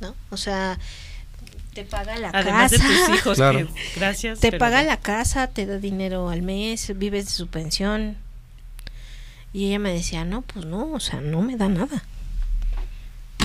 ¿No? 0.01 0.15
O 0.31 0.37
sea, 0.37 0.79
te 1.75 1.85
paga 1.85 2.17
la 2.19 2.31
Además 2.31 2.73
casa. 2.73 2.89
de 2.89 2.95
tus 3.07 3.15
hijos, 3.17 3.37
Claro. 3.37 3.59
que 3.59 3.73
gracias. 3.97 4.41
Te 4.41 4.51
pero 4.51 4.59
paga 4.59 4.83
no. 4.83 4.89
la 4.89 4.97
casa, 4.99 5.47
te 5.49 5.67
da 5.67 5.79
dinero 5.79 6.29
al 6.31 6.43
mes, 6.43 6.97
vives 6.99 7.27
de 7.27 7.31
su 7.31 7.47
pensión. 7.47 8.17
Y 9.53 9.67
ella 9.69 9.79
me 9.79 9.93
decía, 9.93 10.25
no, 10.25 10.43
pues 10.43 10.65
no, 10.65 10.93
o 10.93 11.01
sea, 11.01 11.21
no 11.21 11.43
me 11.43 11.57
da 11.57 11.69
nada. 11.69 12.03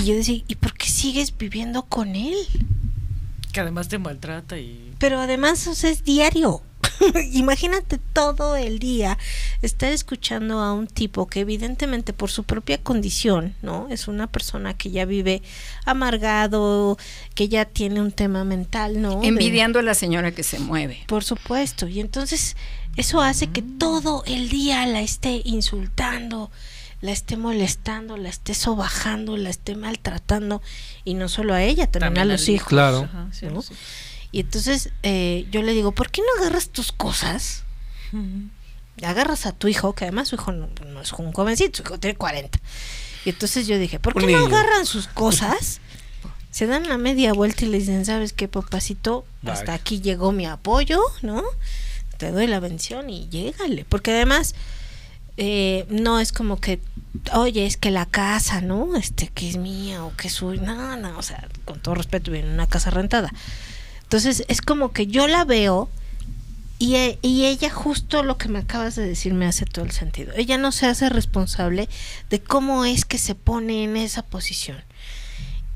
Y 0.01 0.05
yo 0.05 0.15
decía, 0.15 0.41
¿y 0.47 0.55
por 0.55 0.73
qué 0.73 0.76
sigues 0.97 1.37
viviendo 1.37 1.83
con 1.83 2.15
él? 2.15 2.35
Que 3.53 3.59
además 3.61 3.87
te 3.87 3.97
maltrata 3.97 4.57
y... 4.57 4.93
Pero 4.99 5.19
además, 5.19 5.67
o 5.67 5.75
sea, 5.75 5.89
es 5.89 6.03
diario. 6.03 6.61
Imagínate 7.33 7.99
todo 8.13 8.55
el 8.55 8.79
día 8.79 9.17
estar 9.61 9.91
escuchando 9.91 10.59
a 10.59 10.73
un 10.73 10.87
tipo 10.87 11.27
que 11.27 11.41
evidentemente 11.41 12.13
por 12.13 12.29
su 12.31 12.43
propia 12.43 12.77
condición, 12.81 13.55
¿no? 13.61 13.87
Es 13.89 14.07
una 14.07 14.27
persona 14.27 14.73
que 14.75 14.89
ya 14.91 15.05
vive 15.05 15.41
amargado, 15.85 16.97
que 17.35 17.49
ya 17.49 17.65
tiene 17.65 18.01
un 18.01 18.11
tema 18.11 18.43
mental, 18.43 19.01
¿no? 19.01 19.19
De- 19.21 19.27
Envidiando 19.27 19.79
a 19.79 19.83
la 19.83 19.93
señora 19.93 20.31
que 20.31 20.43
se 20.43 20.59
mueve. 20.59 21.03
por 21.07 21.23
supuesto. 21.23 21.87
Y 21.87 21.99
entonces 21.99 22.55
eso 22.95 23.21
hace 23.21 23.47
que 23.47 23.61
todo 23.61 24.23
el 24.25 24.49
día 24.49 24.85
la 24.87 25.01
esté 25.01 25.41
insultando, 25.45 26.49
la 27.01 27.11
esté 27.11 27.37
molestando, 27.37 28.17
la 28.17 28.29
esté 28.29 28.53
sobajando, 28.53 29.37
la 29.37 29.49
esté 29.49 29.75
maltratando. 29.75 30.61
Y 31.05 31.13
no 31.13 31.29
solo 31.29 31.53
a 31.53 31.63
ella, 31.63 31.89
también, 31.89 32.17
a 32.17 32.25
los 32.25 32.43
hijo. 32.43 32.55
hijos. 32.55 32.67
Claro. 32.69 33.03
Ajá, 33.03 33.27
sí, 33.31 33.47
¿no? 33.47 33.61
sí. 33.61 33.73
Y 34.31 34.41
entonces 34.41 34.91
eh, 35.03 35.47
yo 35.51 35.61
le 35.63 35.73
digo, 35.73 35.91
¿por 35.91 36.11
qué 36.11 36.21
no 36.21 36.41
agarras 36.41 36.69
tus 36.69 36.91
cosas? 36.91 37.63
Agarras 39.03 39.45
a 39.45 39.51
tu 39.51 39.67
hijo, 39.67 39.93
que 39.93 40.05
además 40.05 40.27
su 40.29 40.35
hijo 40.35 40.51
no, 40.51 40.69
no 40.85 41.01
es 41.01 41.13
un 41.13 41.31
jovencito, 41.31 41.77
su 41.77 41.83
hijo 41.83 41.99
tiene 41.99 42.17
40. 42.17 42.59
Y 43.25 43.29
entonces 43.29 43.67
yo 43.67 43.77
dije, 43.77 43.99
¿por 43.99 44.13
qué 44.13 44.27
no 44.27 44.45
agarran 44.45 44.85
sus 44.85 45.07
cosas? 45.07 45.81
Se 46.51 46.65
dan 46.65 46.87
la 46.87 46.97
media 46.97 47.33
vuelta 47.33 47.65
y 47.65 47.67
le 47.67 47.79
dicen, 47.79 48.05
¿sabes 48.05 48.33
qué, 48.33 48.47
papacito? 48.47 49.25
Hasta 49.45 49.73
aquí 49.73 50.01
llegó 50.01 50.31
mi 50.31 50.45
apoyo, 50.45 50.99
¿no? 51.21 51.43
Te 52.17 52.31
doy 52.31 52.47
la 52.47 52.59
bendición 52.59 53.09
y 53.09 53.27
llégale. 53.29 53.85
Porque 53.87 54.11
además, 54.11 54.55
eh, 55.37 55.85
no 55.89 56.19
es 56.19 56.31
como 56.31 56.59
que, 56.59 56.79
oye, 57.33 57.65
es 57.65 57.77
que 57.77 57.91
la 57.91 58.05
casa, 58.05 58.61
¿no? 58.61 58.95
Este, 58.95 59.27
que 59.27 59.49
es 59.49 59.57
mía 59.57 60.03
o 60.03 60.15
que 60.15 60.27
es 60.27 60.33
suya. 60.33 60.61
No, 60.61 60.97
no, 60.97 61.17
o 61.17 61.21
sea, 61.21 61.47
con 61.65 61.79
todo 61.79 61.95
respeto, 61.95 62.31
viene 62.31 62.47
en 62.47 62.53
una 62.55 62.67
casa 62.67 62.89
rentada. 62.89 63.31
Entonces, 64.03 64.43
es 64.47 64.61
como 64.61 64.91
que 64.91 65.07
yo 65.07 65.27
la 65.27 65.45
veo 65.45 65.89
e- 66.79 67.17
y 67.21 67.45
ella 67.45 67.69
justo 67.69 68.23
lo 68.23 68.37
que 68.37 68.49
me 68.49 68.59
acabas 68.59 68.95
de 68.95 69.07
decir 69.07 69.33
me 69.33 69.45
hace 69.45 69.65
todo 69.65 69.85
el 69.85 69.91
sentido. 69.91 70.33
Ella 70.35 70.57
no 70.57 70.71
se 70.71 70.85
hace 70.85 71.09
responsable 71.09 71.89
de 72.29 72.41
cómo 72.41 72.85
es 72.85 73.05
que 73.05 73.17
se 73.17 73.35
pone 73.35 73.83
en 73.83 73.97
esa 73.97 74.23
posición. 74.23 74.77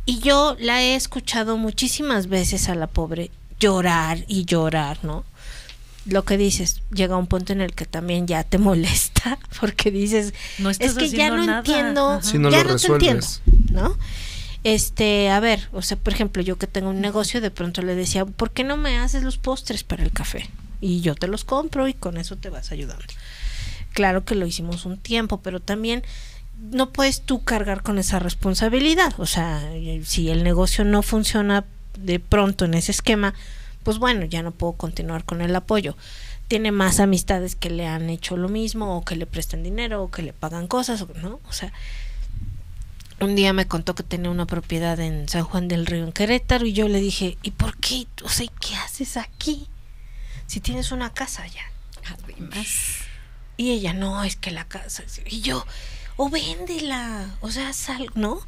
Y 0.05 0.19
yo 0.19 0.55
la 0.59 0.81
he 0.81 0.95
escuchado 0.95 1.57
muchísimas 1.57 2.27
veces 2.27 2.69
a 2.69 2.75
la 2.75 2.87
pobre 2.87 3.31
llorar 3.59 4.23
y 4.27 4.45
llorar, 4.45 4.99
¿no? 5.03 5.23
Lo 6.05 6.25
que 6.25 6.37
dices, 6.37 6.81
llega 6.91 7.15
un 7.15 7.27
punto 7.27 7.53
en 7.53 7.61
el 7.61 7.73
que 7.73 7.85
también 7.85 8.25
ya 8.27 8.43
te 8.43 8.57
molesta, 8.57 9.37
porque 9.59 9.91
dices, 9.91 10.33
No 10.57 10.69
estás 10.69 10.91
es 10.91 10.93
que 10.97 11.09
ya 11.09 11.29
no 11.29 11.45
nada. 11.45 11.59
entiendo, 11.59 12.09
Ajá. 12.13 12.23
Si 12.23 12.37
no 12.39 12.49
ya 12.49 12.63
lo 12.63 12.71
no 12.71 12.75
te 12.77 12.87
entiendo, 12.87 13.25
resuelves. 13.25 13.41
¿no? 13.71 13.97
Este, 14.63 15.29
a 15.29 15.39
ver, 15.39 15.69
o 15.71 15.81
sea, 15.81 15.97
por 15.97 16.13
ejemplo, 16.13 16.41
yo 16.43 16.57
que 16.57 16.67
tengo 16.67 16.89
un 16.89 17.01
negocio, 17.01 17.41
de 17.41 17.49
pronto 17.51 17.81
le 17.81 17.95
decía, 17.95 18.25
¿por 18.25 18.51
qué 18.51 18.63
no 18.63 18.77
me 18.77 18.97
haces 18.99 19.23
los 19.23 19.37
postres 19.37 19.83
para 19.83 20.03
el 20.03 20.11
café? 20.11 20.49
Y 20.81 21.01
yo 21.01 21.15
te 21.15 21.27
los 21.27 21.43
compro 21.45 21.87
y 21.87 21.93
con 21.93 22.17
eso 22.17 22.35
te 22.35 22.49
vas 22.49 22.71
ayudando. 22.71 23.03
Claro 23.93 24.23
que 24.23 24.35
lo 24.35 24.45
hicimos 24.45 24.85
un 24.85 24.97
tiempo, 24.97 25.41
pero 25.41 25.59
también 25.59 26.03
no 26.71 26.91
puedes 26.91 27.21
tú 27.21 27.43
cargar 27.43 27.81
con 27.81 27.97
esa 27.97 28.19
responsabilidad. 28.19 29.13
O 29.17 29.25
sea, 29.25 29.61
si 30.05 30.29
el 30.29 30.43
negocio 30.43 30.83
no 30.85 31.01
funciona 31.01 31.65
de 31.97 32.19
pronto 32.19 32.65
en 32.65 32.75
ese 32.75 32.91
esquema, 32.91 33.33
pues 33.83 33.97
bueno, 33.97 34.25
ya 34.25 34.41
no 34.41 34.51
puedo 34.51 34.73
continuar 34.73 35.23
con 35.25 35.41
el 35.41 35.55
apoyo. 35.55 35.95
Tiene 36.47 36.71
más 36.71 36.99
amistades 36.99 37.55
que 37.55 37.69
le 37.69 37.87
han 37.87 38.09
hecho 38.09 38.37
lo 38.37 38.49
mismo, 38.49 38.97
o 38.97 39.05
que 39.05 39.15
le 39.15 39.25
prestan 39.25 39.63
dinero, 39.63 40.03
o 40.03 40.11
que 40.11 40.21
le 40.21 40.33
pagan 40.33 40.67
cosas, 40.67 41.05
¿no? 41.21 41.39
O 41.47 41.53
sea, 41.53 41.71
un 43.21 43.35
día 43.35 43.53
me 43.53 43.67
contó 43.67 43.95
que 43.95 44.03
tenía 44.03 44.31
una 44.31 44.47
propiedad 44.47 44.99
en 44.99 45.29
San 45.29 45.43
Juan 45.43 45.67
del 45.67 45.85
Río, 45.85 46.03
en 46.03 46.11
Querétaro, 46.11 46.65
y 46.65 46.73
yo 46.73 46.87
le 46.87 46.99
dije, 46.99 47.37
¿y 47.43 47.51
por 47.51 47.77
qué? 47.77 48.07
O 48.23 48.29
sea, 48.29 48.45
¿y 48.45 48.51
¿qué 48.59 48.75
haces 48.75 49.15
aquí? 49.15 49.67
Si 50.47 50.59
tienes 50.59 50.91
una 50.91 51.13
casa 51.13 51.43
allá. 51.43 51.63
Además, 52.05 52.67
Y 53.57 53.71
ella, 53.71 53.93
no, 53.93 54.23
es 54.23 54.35
que 54.35 54.51
la 54.51 54.65
casa. 54.65 55.03
Y 55.25 55.41
yo, 55.41 55.65
o 56.23 56.29
véndela, 56.29 57.25
o 57.41 57.49
sea, 57.49 57.73
sal, 57.73 58.05
¿no? 58.13 58.39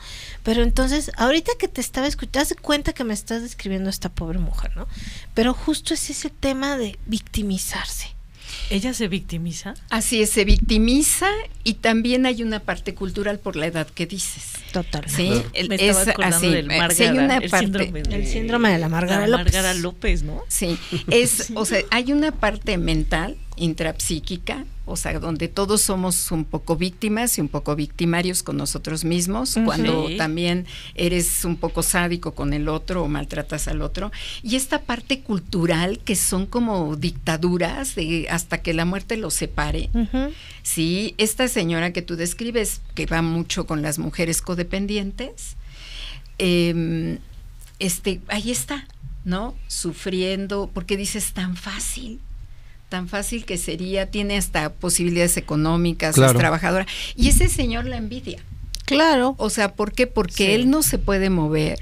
Pero 0.43 0.61
entonces, 0.61 1.09
ahorita 1.17 1.53
que 1.57 1.67
te 1.67 1.81
estaba 1.81 2.05
escuchando, 2.05 2.41
haz 2.41 2.49
de 2.49 2.55
cuenta 2.55 2.93
que 2.93 3.03
me 3.03 3.15
estás 3.15 3.41
describiendo 3.41 3.89
a 3.89 3.89
esta 3.89 4.09
pobre 4.09 4.37
mujer, 4.37 4.77
¿no? 4.77 4.87
Pero 5.33 5.55
justo 5.55 5.95
es 5.95 6.07
ese 6.11 6.29
tema 6.29 6.77
de 6.77 6.99
victimizarse. 7.07 8.09
¿Ella 8.69 8.93
se 8.93 9.07
victimiza? 9.07 9.73
así 9.89 10.21
es, 10.21 10.29
se 10.29 10.45
victimiza 10.45 11.27
y 11.63 11.75
también 11.75 12.27
hay 12.27 12.43
una 12.43 12.59
parte 12.59 12.93
cultural 12.93 13.39
por 13.39 13.55
la 13.55 13.65
edad 13.65 13.87
que 13.87 14.05
dices. 14.05 14.43
Total. 14.71 15.03
Sí, 15.09 15.27
Claro. 15.29 15.49
el- 15.53 15.69
Me 15.69 15.75
estaba 15.75 16.01
es 16.03 16.07
acordando 16.09 16.37
así. 16.37 16.49
del 16.49 16.65
eh, 16.65 16.77
Márgara, 16.77 16.93
sí 16.95 17.03
hay 17.03 17.17
una 17.17 17.37
el 17.37 17.49
parte, 17.49 17.65
síndrome 17.65 18.03
de, 18.03 18.15
El 18.15 18.27
síndrome 18.27 18.71
de 18.71 18.77
la 18.77 18.89
Márgara 18.89 19.27
López. 19.27 19.81
López, 19.81 20.23
¿no? 20.23 20.43
Sí, 20.47 20.77
es, 21.09 21.51
o 21.55 21.65
sea, 21.65 21.81
hay 21.89 22.11
una 22.13 22.31
parte 22.31 22.77
mental, 22.77 23.35
intrapsíquica, 23.55 24.65
o 24.85 24.97
sea, 24.97 25.17
donde 25.19 25.47
todos 25.47 25.81
somos 25.81 26.31
un 26.31 26.43
poco 26.43 26.75
víctimas 26.75 27.37
y 27.37 27.41
un 27.41 27.47
poco 27.47 27.75
victimarios 27.75 28.43
con 28.43 28.57
nosotros 28.57 29.05
mismos, 29.05 29.57
cuando 29.65 30.07
Sí. 30.09 30.17
también 30.17 30.65
eres 30.95 31.45
un 31.45 31.55
poco 31.55 31.83
sádico 31.83 32.33
con 32.33 32.51
el 32.53 32.67
otro 32.67 33.03
o 33.03 33.07
maltratas 33.07 33.67
al 33.67 33.81
otro. 33.81 34.11
Y 34.41 34.55
esta 34.57 34.81
parte 34.81 35.21
cultural 35.21 35.99
que 36.03 36.15
son 36.15 36.45
como 36.45 36.95
dictaduras 36.97 37.95
de 37.95 38.27
hasta 38.29 38.61
que 38.61 38.73
la 38.73 38.83
muerte 38.85 39.15
los 39.15 39.33
separe. 39.33 39.89
Sí, 40.63 41.15
esta 41.17 41.47
señora 41.47 41.93
que 41.93 42.01
tú 42.01 42.15
describes, 42.15 42.81
que 42.93 43.05
va 43.05 43.21
mucho 43.21 43.65
con 43.65 43.81
las 43.81 43.99
mujeres 43.99 44.41
codependientes, 44.41 45.55
eh, 46.39 47.19
este, 47.79 48.21
ahí 48.27 48.51
está, 48.51 48.87
¿no? 49.25 49.55
Sufriendo, 49.67 50.69
porque 50.73 50.97
dices 50.97 51.33
tan 51.33 51.55
fácil, 51.55 52.19
tan 52.93 53.07
fácil 53.09 53.43
que 53.43 53.57
sería, 53.57 54.11
tiene 54.11 54.37
hasta 54.37 54.71
posibilidades 54.71 55.35
económicas, 55.37 56.13
Claro. 56.13 56.33
es 56.33 56.37
trabajadora. 56.37 56.85
Y 57.15 57.29
ese 57.29 57.49
señor 57.49 57.85
la 57.85 57.97
envidia. 57.97 58.37
Claro. 58.85 59.33
O 59.39 59.49
sea, 59.49 59.73
¿por 59.73 59.93
qué? 59.93 60.05
Porque 60.05 60.45
Sí. 60.45 60.51
él 60.51 60.69
no 60.69 60.83
se 60.83 60.99
puede 60.99 61.31
mover 61.31 61.79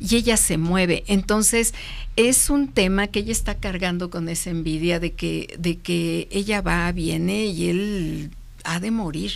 y 0.00 0.16
ella 0.16 0.36
se 0.36 0.58
mueve. 0.58 1.04
Entonces, 1.06 1.74
es 2.16 2.50
un 2.50 2.66
tema 2.72 3.06
que 3.06 3.20
ella 3.20 3.30
está 3.30 3.54
cargando 3.54 4.10
con 4.10 4.28
esa 4.28 4.50
envidia 4.50 4.98
de 4.98 5.12
que, 5.12 5.54
de 5.60 5.76
que 5.78 6.26
ella 6.32 6.60
va, 6.60 6.90
viene 6.90 7.46
y 7.46 7.68
él 7.70 8.30
ha 8.64 8.80
de 8.80 8.90
morir 8.90 9.30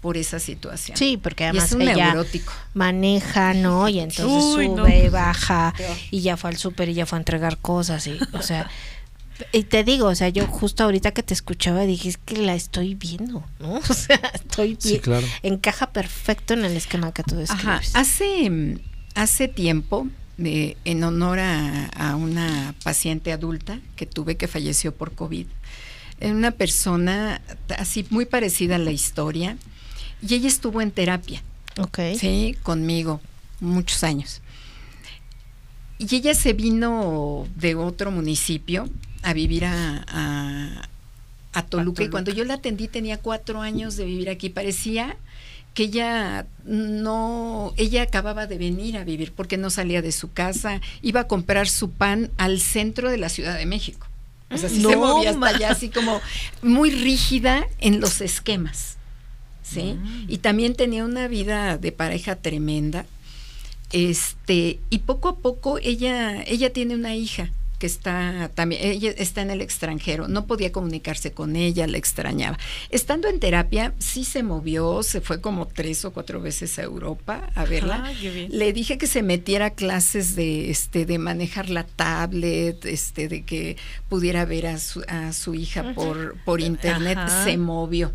por 0.00 0.16
esa 0.16 0.40
situación. 0.40 0.96
Sí, 0.98 1.16
porque 1.16 1.44
Y 1.44 1.46
además 1.46 1.66
es 1.66 1.72
un 1.76 1.82
ella 1.82 2.06
neurótico. 2.06 2.52
maneja, 2.74 3.54
¿no? 3.54 3.88
Y 3.94 4.00
entonces 4.00 4.26
Uy, 4.26 4.66
sube, 4.66 4.68
no, 5.04 5.10
baja, 5.12 5.72
y 6.10 6.22
ya 6.22 6.36
fue 6.36 6.50
al 6.50 6.56
súper 6.56 6.88
y 6.88 6.94
ya 6.94 7.06
fue 7.06 7.18
a 7.18 7.20
entregar 7.20 7.58
cosas, 7.58 8.06
y, 8.08 8.18
o 8.32 8.42
sea, 8.42 8.68
y 9.52 9.64
te 9.64 9.82
digo, 9.84 10.06
o 10.06 10.14
sea, 10.14 10.28
yo 10.28 10.46
justo 10.46 10.84
ahorita 10.84 11.10
que 11.12 11.22
te 11.22 11.34
escuchaba 11.34 11.82
dije, 11.82 12.08
es 12.08 12.16
que 12.18 12.36
la 12.38 12.54
estoy 12.54 12.94
viendo, 12.94 13.44
¿no? 13.58 13.74
O 13.88 13.94
sea, 13.94 14.16
estoy 14.34 14.76
Sí, 14.78 14.98
claro. 15.00 15.26
encaja 15.42 15.90
perfecto 15.92 16.54
en 16.54 16.64
el 16.64 16.76
esquema 16.76 17.12
que 17.12 17.22
tú 17.24 17.34
Ajá. 17.34 17.40
describes. 17.80 17.96
Hace, 17.96 18.48
mm, 18.50 18.78
hace 19.14 19.48
tiempo 19.48 20.06
de, 20.36 20.76
en 20.84 21.02
honor 21.04 21.38
a, 21.40 21.86
a 21.88 22.16
una 22.16 22.74
paciente 22.84 23.32
adulta 23.32 23.80
que 23.96 24.06
tuve 24.06 24.36
que 24.36 24.46
falleció 24.48 24.94
por 24.94 25.12
COVID. 25.14 25.46
Era 26.20 26.32
Una 26.32 26.52
persona 26.52 27.40
así 27.76 28.06
muy 28.10 28.24
parecida 28.26 28.76
a 28.76 28.78
la 28.78 28.92
historia 28.92 29.56
y 30.26 30.34
ella 30.34 30.48
estuvo 30.48 30.80
en 30.80 30.90
terapia. 30.92 31.42
Ok. 31.78 31.98
Sí, 32.18 32.56
conmigo, 32.62 33.20
muchos 33.60 34.04
años. 34.04 34.40
Y 35.98 36.14
ella 36.16 36.34
se 36.34 36.52
vino 36.52 37.46
de 37.56 37.74
otro 37.74 38.10
municipio 38.10 38.88
a 39.24 39.32
vivir 39.32 39.64
a, 39.64 40.04
a, 40.06 40.88
a 41.54 41.62
Toluca. 41.66 42.02
Y 42.04 42.10
cuando 42.10 42.30
yo 42.30 42.44
la 42.44 42.54
atendí 42.54 42.88
tenía 42.88 43.18
cuatro 43.18 43.62
años 43.62 43.96
de 43.96 44.04
vivir 44.04 44.28
aquí. 44.28 44.50
Parecía 44.50 45.16
que 45.72 45.84
ella 45.84 46.46
no, 46.64 47.72
ella 47.76 48.02
acababa 48.02 48.46
de 48.46 48.58
venir 48.58 48.96
a 48.96 49.04
vivir 49.04 49.32
porque 49.32 49.56
no 49.56 49.70
salía 49.70 50.02
de 50.02 50.12
su 50.12 50.32
casa, 50.32 50.80
iba 51.02 51.20
a 51.20 51.26
comprar 51.26 51.68
su 51.68 51.90
pan 51.90 52.30
al 52.36 52.60
centro 52.60 53.10
de 53.10 53.18
la 53.18 53.28
Ciudad 53.28 53.56
de 53.58 53.66
México. 53.66 54.06
O 54.50 54.58
sea, 54.58 54.68
sí 54.68 54.76
se 54.76 54.82
No, 54.82 54.98
movía 54.98 55.30
hasta 55.30 55.46
allá 55.46 55.70
así 55.70 55.88
como 55.88 56.20
muy 56.62 56.90
rígida 56.90 57.66
en 57.80 58.00
los 58.00 58.20
esquemas. 58.20 58.98
¿sí? 59.62 59.96
Y 60.28 60.38
también 60.38 60.74
tenía 60.74 61.04
una 61.04 61.26
vida 61.26 61.78
de 61.78 61.90
pareja 61.90 62.36
tremenda. 62.36 63.06
Este, 63.90 64.78
y 64.90 64.98
poco 64.98 65.28
a 65.28 65.36
poco 65.36 65.78
ella, 65.82 66.42
ella 66.42 66.72
tiene 66.72 66.94
una 66.94 67.16
hija 67.16 67.50
que 67.84 67.88
está 67.88 68.50
también, 68.54 68.80
ella 68.82 69.12
está 69.14 69.42
en 69.42 69.50
el 69.50 69.60
extranjero, 69.60 70.26
no 70.26 70.46
podía 70.46 70.72
comunicarse 70.72 71.32
con 71.32 71.54
ella, 71.54 71.86
la 71.86 71.98
extrañaba. 71.98 72.58
Estando 72.88 73.28
en 73.28 73.40
terapia, 73.40 73.92
sí 73.98 74.24
se 74.24 74.42
movió, 74.42 75.02
se 75.02 75.20
fue 75.20 75.42
como 75.42 75.66
tres 75.66 76.06
o 76.06 76.10
cuatro 76.10 76.40
veces 76.40 76.78
a 76.78 76.82
Europa 76.82 77.50
a 77.54 77.66
verla. 77.66 78.10
Le 78.48 78.72
dije 78.72 78.96
que 78.96 79.06
se 79.06 79.22
metiera 79.22 79.66
a 79.66 79.70
clases 79.74 80.34
de 80.34 80.70
este 80.70 81.04
de 81.04 81.18
manejar 81.18 81.68
la 81.68 81.84
tablet, 81.84 82.86
este 82.86 83.28
de 83.28 83.42
que 83.42 83.76
pudiera 84.08 84.46
ver 84.46 84.68
a 84.68 84.78
su, 84.78 85.04
a 85.06 85.34
su 85.34 85.54
hija 85.54 85.92
por 85.94 86.36
por 86.46 86.62
internet, 86.62 87.18
Ajá. 87.18 87.44
se 87.44 87.58
movió. 87.58 88.12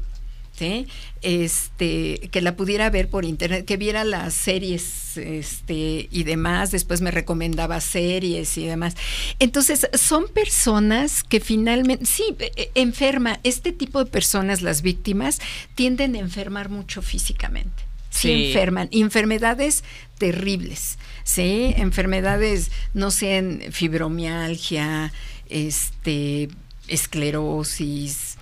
¿Sí? 0.59 0.87
Este, 1.21 2.29
que 2.31 2.41
la 2.41 2.55
pudiera 2.57 2.89
ver 2.89 3.09
por 3.09 3.23
internet, 3.23 3.65
que 3.65 3.77
viera 3.77 4.03
las 4.03 4.33
series 4.33 5.15
este, 5.15 6.09
y 6.11 6.23
demás, 6.23 6.71
después 6.71 6.99
me 6.99 7.11
recomendaba 7.11 7.79
series 7.79 8.57
y 8.57 8.65
demás. 8.65 8.95
Entonces, 9.39 9.87
son 9.93 10.27
personas 10.27 11.23
que 11.23 11.39
finalmente, 11.39 12.05
sí, 12.05 12.35
eh, 12.39 12.71
enferma, 12.75 13.39
este 13.43 13.71
tipo 13.71 14.03
de 14.03 14.11
personas, 14.11 14.61
las 14.61 14.81
víctimas, 14.81 15.39
tienden 15.75 16.15
a 16.15 16.19
enfermar 16.19 16.69
mucho 16.69 17.01
físicamente. 17.01 17.83
Sí, 18.09 18.27
Sí. 18.27 18.47
enferman, 18.47 18.89
enfermedades 18.91 19.83
terribles, 20.17 20.97
¿sí? 21.23 21.73
Enfermedades, 21.77 22.71
no 22.93 23.11
sé, 23.11 23.37
en 23.37 23.71
fibromialgia, 23.71 25.13
este, 25.47 26.49
esclerosis, 26.87 28.38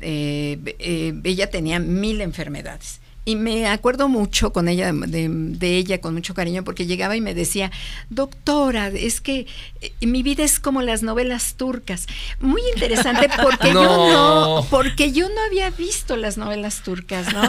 eh, 0.00 0.58
eh, 0.78 1.14
ella 1.24 1.50
tenía 1.50 1.78
mil 1.78 2.20
enfermedades. 2.20 2.99
Y 3.26 3.36
me 3.36 3.66
acuerdo 3.68 4.08
mucho 4.08 4.52
con 4.52 4.66
ella, 4.68 4.92
de, 4.92 5.28
de 5.28 5.76
ella 5.76 6.00
con 6.00 6.14
mucho 6.14 6.32
cariño, 6.34 6.64
porque 6.64 6.86
llegaba 6.86 7.16
y 7.16 7.20
me 7.20 7.34
decía, 7.34 7.70
doctora, 8.08 8.88
es 8.88 9.20
que 9.20 9.46
eh, 9.82 9.92
mi 10.06 10.22
vida 10.22 10.42
es 10.42 10.58
como 10.58 10.80
las 10.82 11.02
novelas 11.02 11.54
turcas. 11.56 12.06
Muy 12.40 12.62
interesante 12.74 13.28
porque 13.42 13.72
No. 13.74 13.82
yo 13.84 14.12
no, 14.12 14.66
porque 14.70 15.12
yo 15.12 15.28
no 15.28 15.34
había 15.46 15.70
visto 15.70 16.16
las 16.16 16.38
novelas 16.38 16.82
turcas, 16.82 17.32
¿no? 17.32 17.42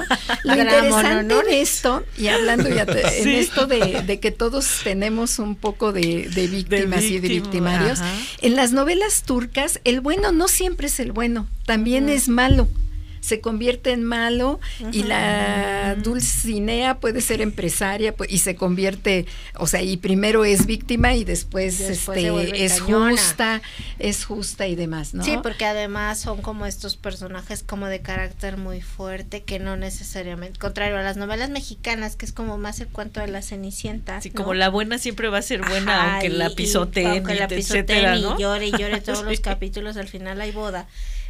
Lo 0.44 0.56
interesante 0.58 1.34
¿no? 1.36 1.42
de 1.42 1.62
esto, 1.62 2.04
y 2.18 2.28
hablando 2.28 2.70
ya 2.70 2.86
te- 2.86 3.22
en 3.22 3.30
esto 3.30 3.66
de, 3.66 4.02
de 4.06 4.20
que 4.20 4.32
todos 4.32 4.82
tenemos 4.84 5.40
un 5.40 5.56
poco 5.56 5.94
de, 5.94 6.30
de 6.30 6.48
víctimas 6.48 7.04
y 7.06 7.20
de 7.20 7.30
victimarios, 7.30 8.02
ajá. 8.02 8.14
en 8.42 8.56
las 8.58 8.72
novelas 8.74 9.24
turcas, 9.24 9.80
el 9.86 10.02
bueno 10.02 10.32
no 10.34 10.48
siempre 10.50 10.88
es 10.88 11.00
el 11.00 11.12
bueno, 11.14 11.48
también 11.66 12.10
es 12.10 12.28
malo. 12.28 12.68
Se 13.22 13.40
convierte 13.40 13.92
en 13.92 14.04
malo 14.04 14.60
y 14.92 15.04
la 15.04 15.96
Dulcinea 15.96 17.00
puede 17.00 17.22
ser 17.22 17.40
empresaria 17.42 18.14
y 18.28 18.40
se 18.40 18.56
convierte, 18.56 19.26
o 19.56 19.68
sea, 19.68 19.82
y 19.82 19.98
primero 19.98 20.44
es 20.44 20.66
víctima 20.66 21.14
y 21.14 21.24
después, 21.24 21.80
este, 21.80 22.66
es 22.66 22.82
cañona. 22.82 23.12
justa, 23.12 23.62
es 24.00 24.26
justa 24.26 24.68
y 24.68 24.76
demás, 24.76 25.14
¿no? 25.14 25.24
Sí, 25.24 25.38
porque 25.42 25.66
además 25.66 26.20
son 26.20 26.42
como 26.42 26.66
estos 26.66 26.98
personajes 26.98 27.64
como 27.64 27.86
de 27.88 28.02
carácter 28.02 28.58
muy 28.58 28.82
fuerte 28.82 29.44
que 29.44 29.60
no 29.60 29.78
necesariamente, 29.78 30.60
contrario 30.60 30.98
a 30.98 31.02
las 31.02 31.16
novelas 31.16 31.50
mexicanas, 31.52 32.16
que 32.16 32.26
es 32.26 32.34
como 32.34 32.58
más 32.58 32.80
el 32.80 32.88
cuento 32.88 33.20
de 33.22 33.28
la 33.28 33.42
Cenicienta. 33.42 34.18
Así 34.18 34.30
¿no? 34.30 34.36
como 34.36 34.54
la 34.54 34.70
buena 34.70 34.98
siempre 34.98 35.30
va 35.30 35.38
a 35.38 35.42
ser 35.44 35.62
buena, 35.62 35.96
Ajá, 35.96 36.12
aunque 36.14 36.28
y- 36.28 36.32
la 36.32 36.50
y 36.50 36.56
pisoteen, 36.56 37.08
aunque 37.08 37.36
y 37.36 37.38
la 37.38 37.46
etcétera, 37.46 38.14
pisoteen 38.14 38.22
¿no? 38.24 38.36
y 38.36 38.42
llore 38.42 38.68
y 38.68 38.72
llore 38.72 39.00
todos 39.02 39.22
los 39.24 39.36
Sí. 39.38 39.42
capítulos, 39.44 39.96
al 39.98 40.08
final 40.08 40.42
hay 40.42 40.52
boda. 40.52 40.88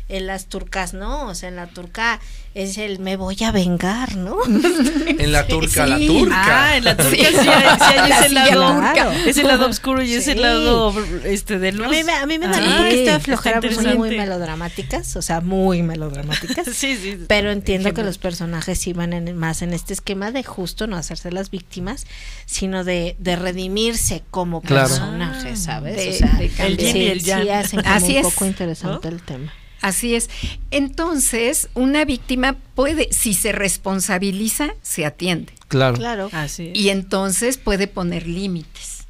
En 0.09 0.27
las 0.27 0.47
turcas, 0.47 0.93
¿no? 0.93 1.27
O 1.27 1.35
sea, 1.35 1.47
en 1.49 1.55
la 1.55 1.67
turca 1.67 2.19
es 2.53 2.77
el 2.77 2.99
me 2.99 3.15
voy 3.15 3.37
a 3.45 3.51
vengar, 3.51 4.17
¿no? 4.17 4.35
En 4.45 5.31
la 5.31 5.47
turca, 5.47 5.85
la 5.87 5.97
turca. 5.99 6.35
Ah, 6.71 6.77
en 6.77 6.83
la 6.83 6.97
turca 6.97 7.11
Sí. 7.15 7.17
sí, 7.41 7.47
hay, 7.47 7.77
sí 7.77 7.83
hay 7.97 8.09
La 8.09 8.19
ese 8.19 8.29
lado, 8.29 8.73
turca. 8.73 9.15
ese 9.25 9.43
lado 9.43 9.67
oscuro 9.67 10.03
y 10.03 10.13
ese 10.13 10.35
lado 10.35 10.93
este 11.23 11.59
de 11.59 11.71
luz. 11.71 11.87
A 11.87 11.89
mí, 11.89 12.03
me- 12.03 12.11
a 12.13 12.25
mí 12.25 12.37
me 12.39 12.47
da 12.47 12.57
Ah, 12.57 12.77
un 12.81 12.83
poquito 12.83 13.11
de 13.13 13.19
flojera 13.21 13.61
muy 13.61 13.69
interesante. 13.69 14.17
melodramáticas, 14.17 15.15
o 15.15 15.21
sea, 15.21 15.39
muy 15.41 15.81
melodramáticas. 15.83 16.67
Sí, 16.73 16.97
sí. 17.01 17.17
Pero 17.27 17.51
entiendo 17.51 17.93
que 17.93 18.03
los 18.03 18.17
personajes 18.17 18.85
iban 18.87 19.13
en, 19.13 19.37
más 19.37 19.61
en 19.61 19.73
este 19.73 19.93
esquema 19.93 20.31
de 20.31 20.43
justo 20.43 20.87
no 20.87 20.97
hacerse 20.97 21.31
las 21.31 21.51
víctimas, 21.51 22.05
sino 22.45 22.83
de, 22.83 23.15
de 23.19 23.35
redimirse 23.37 24.23
como 24.29 24.61
Claro. 24.61 24.89
personajes, 24.89 25.59
¿sabes? 25.63 25.95
De- 25.95 26.09
o 26.09 26.13
sea, 26.13 26.33
de 26.37 26.51
El 26.59 26.79
el 27.11 27.23
yang. 27.23 27.43
sí 27.43 27.49
hacen 27.49 27.81
como 27.81 27.95
Así 27.95 28.11
un 28.13 28.17
es. 28.17 28.23
poco 28.23 28.45
interesante 28.45 29.07
el 29.07 29.21
tema. 29.21 29.53
Así 29.81 30.15
es. 30.15 30.29
Entonces, 30.69 31.69
una 31.73 32.05
víctima 32.05 32.55
puede, 32.75 33.11
si 33.11 33.33
se 33.33 33.51
responsabiliza, 33.51 34.73
se 34.81 35.05
atiende. 35.05 35.53
Claro. 35.67 35.97
Claro. 35.97 36.29
Así 36.31 36.67
es. 36.67 36.77
Y 36.77 36.89
entonces 36.89 37.57
puede 37.57 37.87
poner 37.87 38.27
límites. 38.27 39.01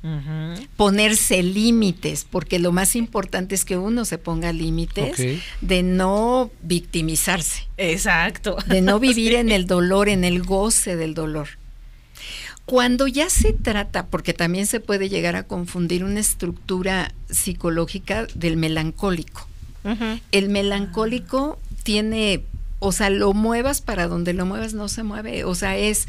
Ponerse 0.77 1.43
límites, 1.43 2.25
porque 2.27 2.57
lo 2.57 2.71
más 2.71 2.95
importante 2.95 3.53
es 3.53 3.65
que 3.65 3.77
uno 3.77 4.03
se 4.03 4.17
ponga 4.17 4.51
límites 4.51 5.43
de 5.61 5.83
no 5.83 6.49
victimizarse, 6.63 7.67
Exacto. 7.77 8.57
de 8.65 8.81
no 8.81 8.99
vivir 8.99 9.35
en 9.35 9.51
el 9.51 9.67
dolor, 9.67 10.09
en 10.09 10.23
el 10.23 10.41
goce 10.41 10.95
del 10.95 11.13
dolor. 11.13 11.49
Cuando 12.65 13.05
ya 13.05 13.29
se 13.29 13.53
trata, 13.53 14.07
porque 14.07 14.33
también 14.33 14.65
se 14.65 14.79
puede 14.79 15.07
llegar 15.07 15.35
a 15.35 15.43
confundir 15.43 16.03
una 16.03 16.19
estructura 16.19 17.13
psicológica 17.29 18.25
del 18.33 18.57
melancólico. 18.57 19.47
El 20.31 20.49
melancólico 20.49 21.57
tiene, 21.83 22.43
o 22.79 22.91
sea, 22.91 23.09
lo 23.09 23.33
muevas 23.33 23.81
para 23.81 24.07
donde 24.07 24.33
lo 24.33 24.45
muevas 24.45 24.73
no 24.73 24.87
se 24.89 25.03
mueve, 25.03 25.43
o 25.43 25.55
sea, 25.55 25.77
es, 25.77 26.07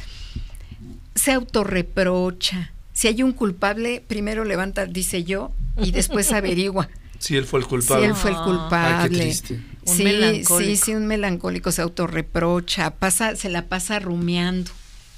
se 1.14 1.32
autorreprocha. 1.32 2.72
Si 2.92 3.08
hay 3.08 3.22
un 3.22 3.32
culpable, 3.32 4.02
primero 4.06 4.44
levanta, 4.44 4.86
dice 4.86 5.24
yo, 5.24 5.52
y 5.82 5.92
después 5.92 6.30
averigua 6.32 6.88
Sí, 7.18 7.36
él 7.36 7.44
fue 7.44 7.60
el 7.60 7.64
si 7.64 7.70
culpable. 7.70 8.06
él 8.06 8.14
fue 8.16 8.30
el 8.30 8.36
Ah. 8.36 8.44
culpable. 8.44 8.96
Ay, 8.98 9.08
qué 9.10 9.16
triste. 9.16 9.60
Un 9.86 9.96
sí, 9.96 10.02
melancólico. 10.04 10.58
sí, 10.60 10.76
sí, 10.76 10.94
un 10.94 11.06
melancólico 11.06 11.70
se 11.70 11.80
autorreprocha, 11.82 12.90
pasa, 12.96 13.36
se 13.36 13.48
la 13.48 13.66
pasa 13.66 14.00
rumiando. 14.00 14.70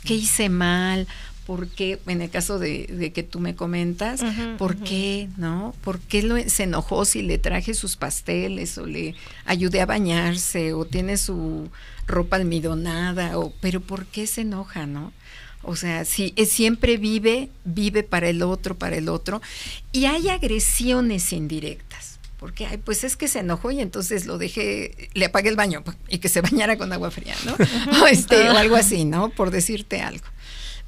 ¿Qué 0.05 0.15
hice 0.15 0.51
mal? 0.51 1.07
¿Por 1.47 1.69
qué? 1.69 1.99
En 2.07 2.23
el 2.23 2.31
caso 2.31 2.59
de, 2.59 2.87
de 2.87 3.13
que 3.13 3.23
tú 3.23 3.39
me 3.39 3.55
comentas, 3.55 4.23
¿por 4.57 4.77
qué? 4.77 5.29
¿No? 5.37 5.75
¿Por 5.83 6.01
qué 6.01 6.23
lo- 6.23 6.39
se 6.49 6.63
enojó 6.63 7.05
si 7.05 7.21
le 7.23 7.37
traje 7.39 7.75
sus 7.75 7.97
pasteles 7.97 8.79
o 8.79 8.87
le 8.87 9.15
ayudé 9.45 9.83
a 9.83 9.87
bañarse 9.87 10.73
o 10.73 10.87
tiene 10.87 11.17
su 11.19 11.69
ropa 12.07 12.37
almidonada? 12.37 13.39
O, 13.39 13.53
pero 13.61 13.81
¿por 13.81 14.07
qué 14.07 14.27
se 14.27 14.41
enoja, 14.41 14.87
no? 14.87 15.13
O 15.63 15.77
sea, 15.77 16.05
si 16.05 16.33
eh, 16.37 16.47
siempre 16.47 16.97
vive, 16.99 17.51
vive 17.65 18.03
para 18.03 18.29
el 18.29 18.43
otro, 18.43 18.75
para 18.77 18.97
el 18.97 19.09
otro, 19.09 19.41
y 19.93 20.07
hay 20.07 20.29
agresiones 20.29 21.33
indirectas. 21.33 22.19
Porque, 22.39 22.67
ay, 22.67 22.77
pues 22.79 23.05
es 23.05 23.17
que 23.17 23.29
se 23.29 23.39
enojó 23.39 23.71
y 23.71 23.81
entonces 23.81 24.27
lo 24.27 24.37
dejé, 24.37 25.09
le 25.15 25.25
apagué 25.27 25.49
el 25.49 25.57
baño 25.57 25.83
pues, 25.83 25.97
y 26.09 26.19
que 26.19 26.29
se 26.29 26.43
bañara 26.43 26.77
con 26.77 26.93
agua 26.93 27.11
fría, 27.11 27.35
¿no? 27.47 27.57
o, 28.03 28.07
este, 28.07 28.51
o 28.51 28.57
algo 28.59 28.77
así, 28.77 29.05
¿no? 29.07 29.31
Por 29.31 29.51
decirte 29.51 30.01
algo. 30.03 30.27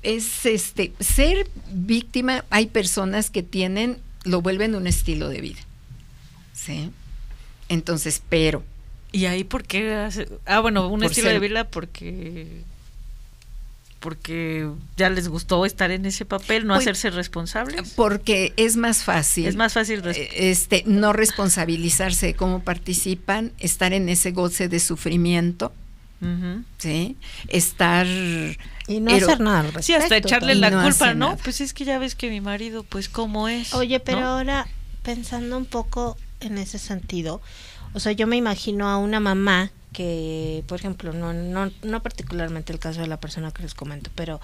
Es 0.02 0.46
este, 0.46 0.92
ser 1.00 1.48
víctima, 1.72 2.44
hay 2.50 2.66
personas 2.66 3.30
que 3.30 3.42
tienen, 3.42 3.98
lo 4.24 4.40
vuelven 4.42 4.74
un 4.74 4.86
estilo 4.86 5.28
de 5.28 5.40
vida. 5.40 5.60
¿Sí? 6.54 6.90
Entonces, 7.68 8.22
pero, 8.28 8.62
¿Y 9.12 9.26
ahí 9.26 9.44
por 9.44 9.64
qué? 9.64 9.94
hace- 9.94 10.28
Ah, 10.46 10.60
bueno, 10.60 10.88
un 10.88 11.02
estilo 11.02 11.30
de 11.30 11.38
vida 11.38 11.64
porque 11.64 12.62
porque 14.00 14.68
ya 14.96 15.08
les 15.10 15.26
gustó 15.28 15.64
estar 15.66 15.90
en 15.90 16.06
ese 16.06 16.24
papel, 16.24 16.66
no 16.66 16.74
Pues, 16.74 16.84
hacerse 16.84 17.10
responsables. 17.10 17.92
porque 17.96 18.52
es 18.56 18.76
más 18.76 19.02
fácil. 19.02 19.46
Es 19.46 19.56
más 19.56 19.72
fácil 19.72 20.02
eh, 20.04 20.28
este 20.50 20.84
no 20.86 21.12
responsabilizarse 21.12 22.26
de 22.26 22.34
cómo 22.34 22.62
participan, 22.62 23.52
estar 23.58 23.92
en 23.92 24.08
ese 24.08 24.30
goce 24.32 24.68
de 24.68 24.80
sufrimiento. 24.80 25.72
¿sí? 26.78 27.16
Estar... 27.48 28.06
Y 28.88 29.00
no 29.00 29.10
ero- 29.10 29.26
hacer 29.26 29.40
nada 29.40 29.60
al 29.60 29.82
Sí, 29.82 29.94
hasta 29.94 30.16
echarle 30.16 30.54
la 30.54 30.70
no 30.70 30.82
culpa, 30.82 31.14
¿no? 31.14 31.30
nada. 31.30 31.38
Pues 31.42 31.60
es 31.60 31.72
que 31.74 31.84
ya 31.84 31.98
ves 31.98 32.14
que 32.14 32.30
mi 32.30 32.40
marido, 32.40 32.84
pues, 32.84 33.08
¿cómo 33.08 33.48
es? 33.48 33.74
Oye, 33.74 33.98
pero 34.00 34.20
¿no? 34.20 34.26
ahora 34.28 34.66
pensando 35.02 35.56
un 35.56 35.66
poco 35.66 36.16
en 36.40 36.58
ese 36.58 36.78
sentido, 36.78 37.40
o 37.94 38.00
sea, 38.00 38.12
yo 38.12 38.26
me 38.26 38.36
imagino 38.36 38.88
a 38.88 38.98
una 38.98 39.20
mamá 39.20 39.70
que, 39.92 40.62
por 40.66 40.78
ejemplo, 40.78 41.12
no, 41.14 41.32
no, 41.32 41.70
no 41.82 42.02
particularmente 42.02 42.72
el 42.72 42.78
caso 42.78 43.00
de 43.00 43.06
la 43.06 43.18
persona 43.18 43.50
que 43.50 43.62
les 43.62 43.72
comento, 43.74 44.10
pero 44.14 44.40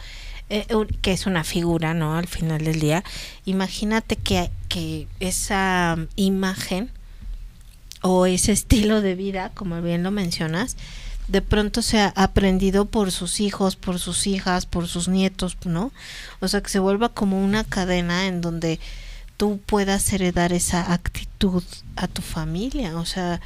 eh, 0.49 0.67
que 1.03 1.13
es 1.13 1.27
una 1.27 1.45
figura, 1.45 1.93
¿no? 1.93 2.17
Al 2.17 2.27
final 2.27 2.65
del 2.65 2.81
día, 2.81 3.05
imagínate 3.45 4.17
que, 4.17 4.51
que 4.69 5.09
esa 5.21 5.99
imagen 6.17 6.91
o 8.01 8.27
ese 8.27 8.53
estilo 8.53 9.01
de 9.03 9.15
vida, 9.15 9.51
como 9.55 9.81
bien 9.83 10.03
lo 10.03 10.11
mencionas, 10.11 10.77
de 11.29 11.41
pronto 11.43 11.83
se 11.83 11.99
ha 12.01 12.09
aprendido 12.17 12.85
por 12.87 13.11
sus 13.13 13.41
hijos, 13.41 13.77
por 13.77 13.99
sus 13.99 14.27
hijas, 14.27 14.67
por 14.67 14.89
sus 14.89 15.09
nietos, 15.09 15.57
¿no? 15.65 15.93
O 16.41 16.49
sea, 16.49 16.61
que 16.63 16.69
se 16.71 16.79
vuelva 16.79 17.09
como 17.11 17.43
una 17.43 17.65
cadena 17.65 18.27
en 18.27 18.41
donde 18.41 18.81
tú 19.37 19.61
puedas 19.65 20.13
heredar 20.13 20.53
esa 20.53 20.93
actitud 20.93 21.63
a 21.97 22.07
tu 22.09 22.23
familia, 22.23 22.97
o 22.99 23.07
sea, 23.07 23.41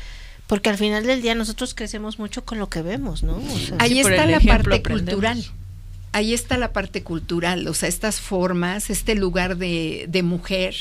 porque 0.47 0.69
al 0.71 0.79
final 0.79 1.07
del 1.07 1.23
día 1.23 1.35
nosotros 1.35 1.75
crecemos 1.75 2.19
mucho 2.19 2.45
con 2.45 2.59
lo 2.59 2.69
que 2.69 2.83
vemos, 2.83 3.23
¿no? 3.23 3.37
O 3.37 3.59
sea, 3.59 3.77
Ahí 3.79 3.93
Sí, 3.95 4.01
está 4.01 4.27
la 4.27 4.41
parte 4.41 4.77
aprendemos. 4.77 5.01
cultural. 5.03 5.45
Ahí 6.13 6.33
está 6.33 6.57
la 6.57 6.73
parte 6.73 7.03
cultural, 7.03 7.67
o 7.69 7.75
sea, 7.75 7.89
estas 7.89 8.21
formas, 8.21 8.89
este 8.91 9.15
lugar 9.15 9.57
de, 9.59 10.07
de 10.09 10.23
mujer 10.23 10.75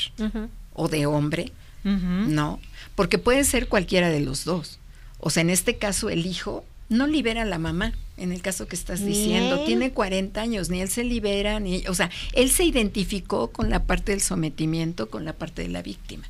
o 0.72 0.88
de 0.88 1.06
hombre. 1.06 1.52
¿no? 1.84 2.58
Porque 2.96 3.18
puede 3.18 3.44
ser 3.44 3.68
cualquiera 3.68 4.08
de 4.08 4.18
los 4.20 4.44
dos. 4.44 4.80
O 5.20 5.30
sea, 5.30 5.42
en 5.42 5.50
este 5.50 5.76
caso 5.76 6.10
el 6.10 6.26
hijo 6.26 6.64
no 6.88 7.06
libera 7.06 7.42
a 7.42 7.44
la 7.44 7.58
mamá, 7.58 7.92
en 8.16 8.32
el 8.32 8.40
caso 8.42 8.66
que 8.68 8.76
estás 8.76 9.04
diciendo, 9.04 9.64
tiene 9.64 9.90
40 9.92 10.40
años, 10.40 10.70
ni 10.70 10.80
él 10.80 10.88
se 10.88 11.04
libera, 11.04 11.58
ni, 11.60 11.86
o 11.86 11.94
sea, 11.94 12.10
él 12.32 12.50
se 12.50 12.64
identificó 12.64 13.48
con 13.50 13.68
la 13.70 13.84
parte 13.84 14.12
del 14.12 14.20
sometimiento, 14.20 15.10
con 15.10 15.24
la 15.24 15.32
parte 15.32 15.62
de 15.62 15.68
la 15.68 15.82
víctima. 15.82 16.24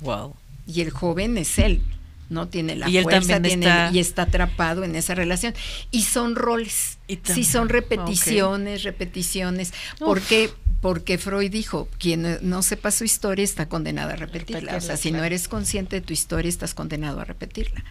Wow. 0.00 0.34
Y 0.66 0.80
el 0.80 0.90
joven 0.90 1.36
es 1.38 1.58
él, 1.58 1.82
no 2.28 2.48
tiene 2.48 2.76
la 2.76 2.88
Y 2.88 2.96
él 2.96 3.02
fuerza, 3.04 3.34
también 3.34 3.60
tiene- 3.60 3.66
está- 3.66 3.90
y 3.94 3.98
está 3.98 4.22
atrapado 4.22 4.84
en 4.84 4.96
esa 4.96 5.14
relación. 5.14 5.54
Y 5.90 6.02
son 6.04 6.34
roles, 6.36 6.98
Y 7.08 7.18
sí 7.24 7.44
son 7.44 7.68
repeticiones, 7.68 8.82
repeticiones. 8.84 9.72
¿Por 9.98 10.20
qué? 10.20 10.50
Porque 10.80 11.18
Freud 11.18 11.50
dijo, 11.50 11.88
quien 11.98 12.22
no- 12.22 12.38
no 12.40 12.62
sepa 12.62 12.90
su 12.90 13.04
historia 13.04 13.44
está 13.44 13.68
condenado 13.68 14.10
a 14.12 14.16
repetirla. 14.16 14.76
O 14.76 14.80
sea, 14.80 14.96
si 14.96 15.10
no 15.10 15.22
eres 15.22 15.46
consciente 15.48 15.96
de 15.96 16.02
tu 16.06 16.12
historia, 16.14 16.48
estás 16.48 16.72
condenado 16.72 17.20
a 17.20 17.24
repetirla. 17.24 17.84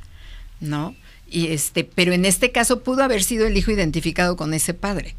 ¿No? 0.61 0.93
Y 1.31 1.47
este, 1.47 1.83
pero 1.83 2.13
en 2.13 2.25
este 2.25 2.51
caso 2.51 2.81
pudo 2.81 3.03
haber 3.03 3.23
sido 3.23 3.45
el 3.47 3.55
hijo 3.57 3.71
identificado 3.71 4.35
con 4.35 4.53
ese 4.53 4.73
padre. 4.73 5.15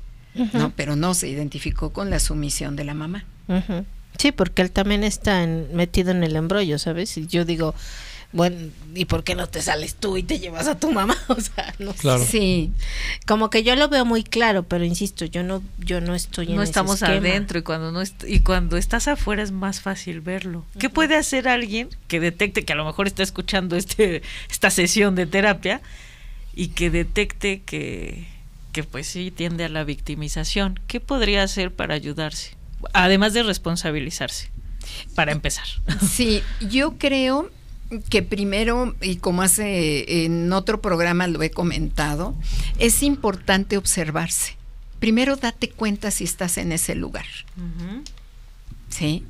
¿no? 0.53 0.73
Pero 0.77 0.94
no 0.94 1.14
se 1.14 1.29
identificó 1.29 1.90
con 1.92 2.09
la 2.09 2.20
sumisión 2.20 2.77
de 2.77 2.85
la 2.85 2.94
mamá. 2.94 3.25
Sí, 4.18 4.31
porque 4.33 4.62
él 4.62 4.70
también 4.70 5.03
está 5.03 5.42
en- 5.42 5.75
metido 5.75 6.11
en 6.12 6.23
el 6.23 6.37
embrollo, 6.37 6.79
¿sabes? 6.79 7.16
Y 7.16 7.27
yo 7.27 7.44
digo, 7.44 7.75
bueno, 8.32 8.70
¿y 8.94 9.06
por 9.06 9.24
qué 9.24 9.34
no 9.34 9.48
te 9.48 9.60
sales 9.60 9.96
tú 9.96 10.16
y 10.16 10.22
te 10.22 10.38
llevas 10.38 10.68
a 10.68 10.78
tu 10.78 10.92
mamá? 10.92 11.16
O 11.28 11.40
sea, 11.40 11.74
no 11.78 11.92
sé. 11.92 11.98
Claro. 11.98 12.24
Sí, 12.24 12.72
Como 13.26 13.50
que 13.50 13.62
yo 13.62 13.74
lo 13.76 13.88
veo 13.88 14.04
muy 14.04 14.22
claro, 14.24 14.62
pero 14.62 14.84
insisto, 14.84 15.24
yo 15.24 15.42
no, 15.42 15.62
yo 15.78 16.00
no 16.00 16.14
estoy 16.14 16.50
en 16.50 16.56
No 16.56 16.62
estamos 16.62 17.02
adentro 17.02 17.58
y 17.58 17.62
cuando 17.62 17.90
no 17.92 18.00
est- 18.00 18.24
y 18.26 18.40
cuando 18.40 18.76
estás 18.76 19.08
afuera 19.08 19.42
es 19.42 19.50
más 19.52 19.80
fácil 19.80 20.20
verlo. 20.20 20.64
¿Qué 20.78 20.88
puede 20.90 21.16
hacer 21.16 21.48
alguien 21.48 21.88
que 22.08 22.20
detecte 22.20 22.64
que 22.64 22.72
a 22.72 22.76
lo 22.76 22.84
mejor 22.84 23.06
está 23.08 23.22
escuchando 23.22 23.76
este 23.76 24.22
esta 24.50 24.70
sesión 24.70 25.14
de 25.16 25.26
terapia 25.26 25.80
y 26.54 26.68
que 26.68 26.90
detecte 26.90 27.62
que 27.62 28.28
que 28.72 28.84
pues 28.84 29.08
sí 29.08 29.32
tiende 29.32 29.64
a 29.64 29.68
la 29.68 29.82
victimización? 29.82 30.78
¿Qué 30.86 31.00
podría 31.00 31.42
hacer 31.42 31.72
para 31.74 31.94
ayudarse? 31.94 32.54
Además 32.92 33.32
de 33.34 33.42
responsabilizarse. 33.42 34.50
Para 35.16 35.32
empezar. 35.32 35.66
Sí, 36.08 36.42
yo 36.60 36.96
creo 36.98 37.50
que 38.09 38.22
primero, 38.22 38.94
y 39.00 39.16
como 39.16 39.42
hace 39.42 40.24
en 40.24 40.53
otro 40.53 40.81
programa 40.81 41.26
lo 41.26 41.42
he 41.42 41.50
comentado, 41.50 42.35
es 42.79 43.03
importante 43.03 43.76
observarse. 43.76 44.57
Primero 45.00 45.37
date 45.37 45.70
cuenta 45.70 46.11
si 46.11 46.24
estás 46.24 46.59
en 46.59 46.72
ese 46.72 46.94
lugar. 46.94 47.26
¿sí? 48.88 49.24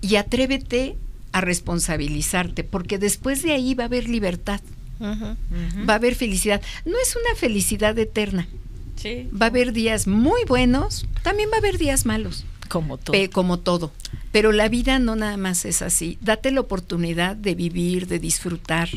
Y 0.00 0.16
atrévete 0.16 0.96
a 1.32 1.40
responsabilizarte, 1.40 2.64
porque 2.64 2.98
después 2.98 3.42
de 3.42 3.52
ahí 3.52 3.74
va 3.74 3.84
a 3.84 3.86
haber 3.86 4.08
libertad, 4.08 4.60
va 5.00 5.92
a 5.94 5.96
haber 5.96 6.14
felicidad. 6.14 6.60
No 6.84 6.94
es 7.02 7.16
una 7.16 7.34
felicidad 7.36 7.98
eterna, 7.98 8.48
Sí. 8.96 9.28
va 9.30 9.46
a 9.46 9.48
haber 9.48 9.72
días 9.72 10.06
muy 10.06 10.44
buenos, 10.46 11.06
también 11.22 11.48
va 11.52 11.56
a 11.56 11.58
haber 11.60 11.78
días 11.78 12.04
malos. 12.06 12.44
Como 12.70 12.96
todo. 12.96 13.12
Pe- 13.12 13.28
como 13.28 13.58
todo. 13.58 13.92
Pero 14.32 14.52
la 14.52 14.68
vida 14.70 14.98
no 14.98 15.14
nada 15.16 15.36
más 15.36 15.64
es 15.66 15.82
así. 15.82 16.16
Date 16.22 16.50
la 16.52 16.60
oportunidad 16.60 17.36
de 17.36 17.54
vivir, 17.54 18.06
de 18.06 18.18
disfrutar, 18.18 18.88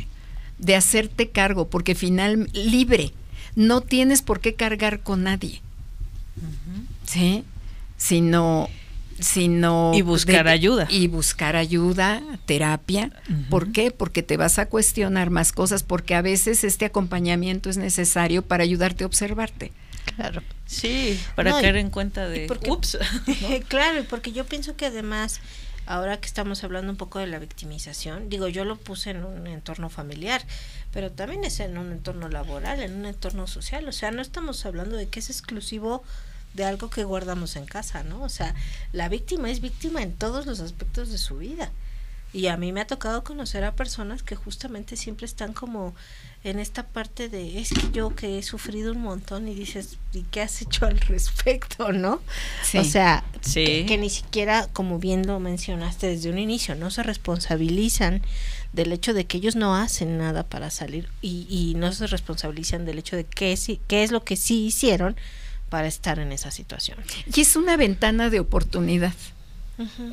de 0.60 0.76
hacerte 0.78 1.30
cargo, 1.30 1.68
porque 1.70 1.96
final 1.96 2.48
libre. 2.54 3.12
No 3.56 3.82
tienes 3.82 4.22
por 4.22 4.40
qué 4.40 4.54
cargar 4.54 5.02
con 5.02 5.24
nadie. 5.24 5.62
¿Sí? 7.06 7.44
Sino 7.98 8.70
sino 9.20 9.92
Y 9.94 10.02
buscar 10.02 10.48
ayuda. 10.48 10.88
y 10.90 11.08
buscar 11.08 11.56
ayuda, 11.56 12.22
terapia. 12.46 13.12
¿Por 13.50 13.72
qué? 13.72 13.92
Porque 13.92 14.24
te 14.24 14.38
vas 14.38 14.58
a 14.60 14.66
cuestionar 14.66 15.30
más 15.30 15.52
cosas, 15.52 15.84
porque 15.84 16.16
a 16.16 16.22
veces 16.24 16.64
este 16.64 16.86
acompañamiento 16.86 17.70
es 17.70 17.78
necesario 17.78 18.42
para 18.42 18.64
ayudarte 18.64 19.04
a 19.04 19.08
observarte. 19.08 19.72
Claro. 20.16 20.42
Sí, 20.66 21.20
para 21.36 21.52
No, 21.52 21.60
y- 21.60 21.62
caer 21.62 21.78
en 21.78 21.90
cuenta 21.90 22.28
de 22.28 22.46
porque- 22.48 22.70
ups. 22.72 22.98
claro, 23.68 24.00
y 24.00 24.04
porque 24.04 24.32
yo 24.32 24.46
pienso 24.46 24.76
que 24.76 24.86
además, 24.88 25.40
ahora 25.86 26.20
que 26.20 26.28
estamos 26.28 26.64
hablando 26.64 26.92
un 26.92 26.98
poco 26.98 27.20
de 27.20 27.28
la 27.28 27.40
victimización, 27.40 28.30
digo, 28.30 28.48
yo 28.48 28.66
lo 28.66 28.76
puse 28.78 29.12
en 29.12 29.24
un 29.24 29.48
entorno 29.48 29.90
familiar, 29.90 30.44
pero 30.92 31.12
también 31.12 31.44
es 31.44 31.60
en 31.60 31.78
un 31.78 31.92
entorno 31.92 32.30
laboral, 32.30 32.82
en 32.82 32.94
un 32.96 33.06
entorno 33.06 33.48
social, 33.48 33.88
o 33.88 33.92
sea, 33.92 34.12
no 34.12 34.22
estamos 34.22 34.66
hablando 34.66 34.96
de 34.98 35.08
que 35.08 35.20
es 35.20 35.30
exclusivo 35.30 36.04
de 36.54 36.66
algo 36.66 36.90
que 36.90 37.04
guardamos 37.04 37.56
en 37.56 37.66
casa, 37.66 38.04
¿no? 38.04 38.22
O 38.22 38.30
sea, 38.30 38.54
la 38.92 39.10
víctima 39.10 39.50
es 39.50 39.60
víctima 39.62 40.04
en 40.04 40.14
todos 40.14 40.46
los 40.46 40.60
aspectos 40.60 41.10
de 41.10 41.18
su 41.18 41.38
vida. 41.38 41.72
Y 42.32 42.48
a 42.48 42.58
mí 42.58 42.72
me 42.72 42.82
ha 42.82 42.88
tocado 42.88 43.24
conocer 43.24 43.64
a 43.64 43.76
personas 43.76 44.24
que 44.24 44.36
justamente 44.36 44.96
siempre 44.98 45.26
están 45.26 45.54
como 45.54 45.94
en 46.44 46.60
esta 46.60 46.86
parte 46.86 47.30
de, 47.30 47.60
es 47.60 47.70
que 47.70 47.92
yo 47.94 48.16
que 48.16 48.38
he 48.38 48.44
sufrido 48.44 48.92
un 48.92 49.02
montón 49.02 49.48
y 49.48 49.54
dices, 49.56 49.98
¿y 50.14 50.24
qué 50.24 50.42
has 50.42 50.62
hecho 50.62 50.86
al 50.86 51.00
respecto, 51.00 51.92
no? 51.94 52.22
Sí. 52.64 52.80
O 52.80 52.84
sea, 52.84 53.24
Sí. 53.42 53.64
que, 53.66 53.86
que 53.88 53.98
ni 53.98 54.10
siquiera, 54.10 54.68
como 54.74 55.00
bien 55.00 55.26
lo 55.26 55.40
mencionaste 55.40 56.08
desde 56.08 56.30
un 56.30 56.38
inicio, 56.40 56.76
no 56.76 56.92
se 56.92 57.02
responsabilizan 57.04 58.22
del 58.74 58.92
hecho 58.92 59.14
de 59.14 59.26
que 59.26 59.38
ellos 59.38 59.56
no 59.56 59.76
hacen 59.76 60.18
nada 60.18 60.44
para 60.44 60.70
salir 60.70 61.08
y, 61.22 61.46
y 61.50 61.76
no 61.76 61.94
se 61.94 62.08
responsabilizan 62.08 62.86
del 62.86 63.00
hecho 63.00 63.16
de 63.16 63.24
qué, 63.26 63.56
sí, 63.56 63.80
qué 63.88 64.04
es 64.04 64.12
lo 64.12 64.24
que 64.26 64.36
sí 64.36 64.66
hicieron 64.66 65.16
para 65.70 65.88
estar 65.88 66.20
en 66.20 66.32
esa 66.32 66.52
situación. 66.52 66.98
Y 67.34 67.42
es 67.42 67.56
una 67.56 67.78
ventana 67.78 68.30
de 68.30 68.40
oportunidad. 68.40 69.14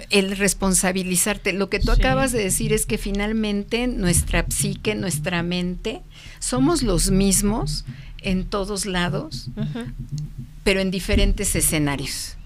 el 0.09 0.39
responsabilizarte. 0.39 1.53
Lo 1.53 1.69
que 1.69 1.81
tú 1.81 1.93
Sí. 1.95 2.01
acabas 2.01 2.33
de 2.33 2.43
decir 2.43 2.73
es 2.73 2.87
que 2.87 2.97
finalmente 2.97 3.87
nuestra 3.89 4.47
psique, 4.49 4.95
nuestra 4.95 5.43
mente, 5.43 6.01
somos 6.41 6.83
los 6.83 7.11
mismos 7.13 7.85
en 8.23 8.45
todos 8.45 8.85
lados, 8.87 9.49
pero 10.65 10.81
en 10.81 10.91
diferentes 10.91 11.55
escenarios. 11.55 12.37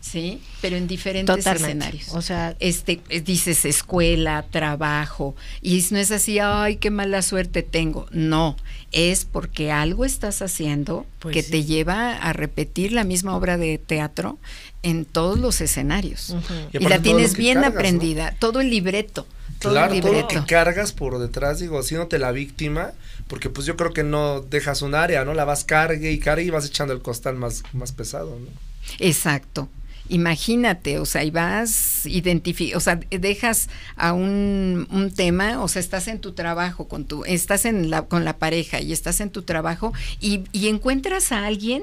¿Sí? 0.00 0.40
Pero 0.60 0.76
en 0.76 0.86
diferentes 0.86 1.34
Totalmente. 1.34 1.68
escenarios. 1.70 2.14
O 2.14 2.22
sea, 2.22 2.54
este 2.60 3.00
eh, 3.08 3.20
dices 3.20 3.64
escuela, 3.64 4.44
trabajo, 4.50 5.34
y 5.60 5.84
no 5.90 5.98
es 5.98 6.12
así, 6.12 6.38
ay, 6.38 6.76
qué 6.76 6.90
mala 6.90 7.22
suerte 7.22 7.62
tengo. 7.64 8.06
No, 8.12 8.56
es 8.92 9.24
porque 9.24 9.72
algo 9.72 10.04
estás 10.04 10.42
haciendo 10.42 11.06
Pues 11.18 11.34
que 11.34 11.42
sí. 11.42 11.50
te 11.50 11.64
lleva 11.64 12.16
a 12.16 12.32
repetir 12.32 12.92
la 12.92 13.02
misma 13.02 13.36
obra 13.36 13.56
de 13.58 13.78
teatro 13.78 14.38
en 14.84 15.04
todos 15.04 15.38
los 15.40 15.60
escenarios. 15.60 16.36
Y 16.72 16.78
la 16.78 17.00
tienes 17.00 17.36
bien 17.36 17.54
cargas, 17.54 17.72
¿no? 17.72 17.78
aprendida, 17.80 18.36
todo 18.38 18.60
el 18.60 18.70
libreto, 18.70 19.26
todo 19.58 19.72
Claro, 19.72 19.94
el 19.94 20.00
todo 20.00 20.12
lo 20.12 20.28
que 20.28 20.44
cargas 20.46 20.92
por 20.92 21.18
detrás, 21.18 21.60
digo, 21.60 21.78
haciéndote 21.78 22.18
la 22.18 22.32
víctima, 22.32 22.92
porque 23.28 23.50
pues 23.50 23.66
yo 23.66 23.76
creo 23.76 23.92
que 23.92 24.04
no 24.04 24.40
dejas 24.40 24.82
un 24.82 24.94
área, 24.94 25.24
¿no? 25.24 25.34
La 25.34 25.44
vas 25.44 25.64
cargue 25.64 26.12
y 26.12 26.18
cargue 26.18 26.44
y 26.44 26.50
vas 26.50 26.66
echando 26.66 26.92
el 26.92 27.02
costal 27.02 27.36
más, 27.36 27.62
más 27.72 27.92
pesado, 27.92 28.38
¿no? 28.38 28.48
Exacto. 28.98 29.68
Imagínate, 30.08 31.00
o 31.00 31.04
sea, 31.04 31.24
y 31.24 31.30
vas 31.32 32.06
identifi 32.06 32.74
o 32.74 32.80
sea, 32.80 33.00
dejas 33.10 33.68
a 33.96 34.12
un, 34.12 34.86
un 34.92 35.10
tema, 35.10 35.60
o 35.62 35.66
sea, 35.66 35.80
estás 35.80 36.06
en 36.06 36.20
tu 36.20 36.32
trabajo 36.32 36.86
con 36.86 37.04
tu, 37.06 37.24
estás 37.24 37.64
en 37.64 37.90
la, 37.90 38.02
con 38.02 38.24
la 38.24 38.36
pareja 38.38 38.80
y 38.80 38.92
estás 38.92 39.20
en 39.20 39.30
tu 39.30 39.42
trabajo 39.42 39.92
y, 40.20 40.44
y 40.52 40.68
encuentras 40.68 41.32
a 41.32 41.44
alguien 41.44 41.82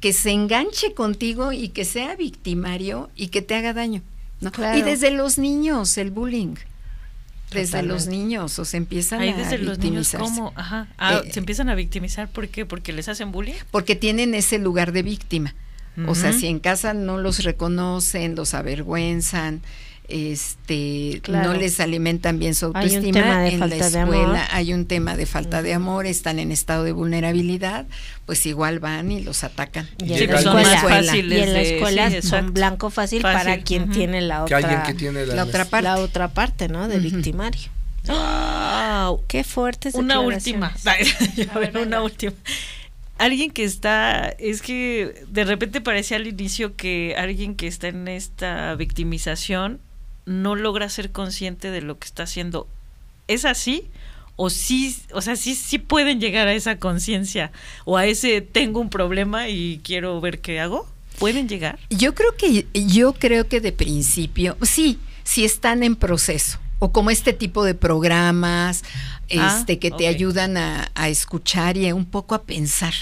que 0.00 0.12
se 0.12 0.32
enganche 0.32 0.92
contigo 0.92 1.52
y 1.52 1.68
que 1.68 1.86
sea 1.86 2.14
victimario 2.14 3.08
y 3.16 3.28
que 3.28 3.40
te 3.40 3.54
haga 3.54 3.72
daño. 3.72 4.02
¿no? 4.40 4.52
Claro. 4.52 4.76
Y 4.76 4.82
desde 4.82 5.10
los 5.10 5.38
niños, 5.38 5.96
el 5.96 6.10
bullying. 6.10 6.56
Desde 7.52 7.82
los 7.82 8.06
niños, 8.06 8.58
o 8.58 8.64
se 8.64 8.76
empiezan 8.76 9.20
Ahí 9.20 9.30
a 9.30 9.58
los 9.58 9.78
niños. 9.78 10.14
¿cómo? 10.18 10.52
Ajá. 10.56 10.88
Ah, 10.98 11.22
Eh, 11.24 11.32
se 11.32 11.40
empiezan 11.40 11.68
a 11.68 11.74
victimizar, 11.74 12.28
¿por 12.28 12.48
qué? 12.48 12.66
Porque 12.66 12.92
les 12.92 13.08
hacen 13.08 13.32
bullying. 13.32 13.54
Porque 13.70 13.96
tienen 13.96 14.34
ese 14.34 14.58
lugar 14.58 14.92
de 14.92 15.02
víctima. 15.02 15.54
O 16.08 16.14
sea, 16.14 16.32
si 16.32 16.46
en 16.46 16.58
casa 16.58 16.94
no 16.94 17.18
los 17.18 17.44
reconocen, 17.44 18.34
los 18.34 18.54
avergüenzan, 18.54 19.60
este, 20.12 21.20
Claro. 21.22 21.52
no 21.52 21.58
les 21.58 21.80
alimentan 21.80 22.38
bien 22.38 22.54
su 22.54 22.66
Hay 22.66 22.70
un 22.70 22.76
autoestima, 22.96 23.12
tema 23.20 23.40
de 23.42 23.48
en 23.48 23.60
la 23.60 23.66
falta 23.68 23.90
de 23.90 23.98
escuela 24.00 24.24
amor. 24.24 24.38
hay 24.50 24.72
un 24.74 24.86
tema 24.86 25.16
de 25.16 25.26
falta 25.26 25.62
de 25.62 25.74
amor, 25.74 26.06
están 26.06 26.38
en 26.38 26.52
estado 26.52 26.84
de 26.84 26.92
vulnerabilidad, 26.92 27.86
pues 28.26 28.44
igual 28.46 28.78
van 28.78 29.10
y 29.10 29.22
los 29.22 29.42
atacan. 29.44 29.88
Y 30.04 30.12
en 30.14 30.30
la 30.30 30.42
son 30.42 30.58
escuela, 30.58 30.82
más 30.82 31.06
fáciles 31.06 31.38
y 31.38 31.42
en 31.42 31.52
la 31.52 31.58
de- 31.60 31.74
escuela 31.76 32.10
sí, 32.10 32.22
son 32.22 32.52
blanco 32.54 32.90
fácil, 32.90 33.22
para 33.22 33.58
quien 33.62 33.90
tiene 33.90 34.20
la 34.20 34.44
otra 34.44 34.58
alguien 34.58 34.82
que 34.82 34.94
tiene 34.94 35.26
la, 35.26 35.34
la 35.34 35.44
otra 35.44 35.64
parte. 35.64 35.84
la 35.84 35.96
otra 35.98 36.28
parte, 36.28 36.68
¿no? 36.68 36.88
De 36.88 36.98
victimario. 36.98 37.70
Wow. 38.06 39.22
Qué 39.28 39.44
fuertes 39.44 39.94
Una 39.94 40.20
última. 40.20 40.74
A 41.54 41.58
ver, 41.58 41.76
una 41.78 42.02
última. 42.02 42.32
Alguien 43.18 43.50
que 43.52 43.62
está, 43.64 44.30
es 44.38 44.62
que 44.62 45.24
de 45.28 45.44
repente 45.44 45.80
parecía 45.80 46.16
al 46.16 46.26
inicio 46.26 46.74
que 46.74 47.14
alguien 47.16 47.54
que 47.54 47.68
está 47.68 47.88
en 47.88 48.08
esta 48.08 48.74
victimización 48.74 49.78
no 50.26 50.54
logra 50.56 50.88
ser 50.88 51.12
consciente 51.12 51.70
de 51.70 51.82
lo 51.82 51.98
que 51.98 52.06
está 52.06 52.24
haciendo. 52.24 52.66
¿Es 53.28 53.44
así? 53.44 53.88
O 54.36 54.50
sí, 54.50 54.96
o 55.12 55.20
sea, 55.20 55.36
sí, 55.36 55.54
sí 55.54 55.78
pueden 55.78 56.20
llegar 56.20 56.48
a 56.48 56.54
esa 56.54 56.78
conciencia 56.78 57.52
o 57.84 57.96
a 57.96 58.06
ese 58.06 58.40
tengo 58.40 58.80
un 58.80 58.88
problema 58.90 59.48
y 59.48 59.80
quiero 59.84 60.20
ver 60.20 60.40
qué 60.40 60.60
hago. 60.60 60.88
¿Pueden 61.18 61.48
llegar? 61.48 61.78
Yo 61.90 62.14
creo 62.14 62.34
que 62.36 62.66
yo 62.72 63.12
creo 63.12 63.46
que 63.46 63.60
de 63.60 63.72
principio 63.72 64.56
sí, 64.62 64.98
sí 65.24 65.44
están 65.44 65.82
en 65.82 65.94
proceso 65.94 66.58
o 66.78 66.90
como 66.90 67.10
este 67.10 67.32
tipo 67.32 67.62
de 67.62 67.74
programas 67.74 68.82
Ah, 69.38 69.56
este 69.58 69.78
que 69.78 69.90
te 69.90 70.08
ayudan 70.08 70.56
a, 70.56 70.90
a 70.94 71.08
escuchar 71.08 71.76
y 71.76 71.88
a 71.88 71.94
un 71.94 72.04
poco 72.04 72.34
a 72.34 72.42
pensar. 72.42 72.92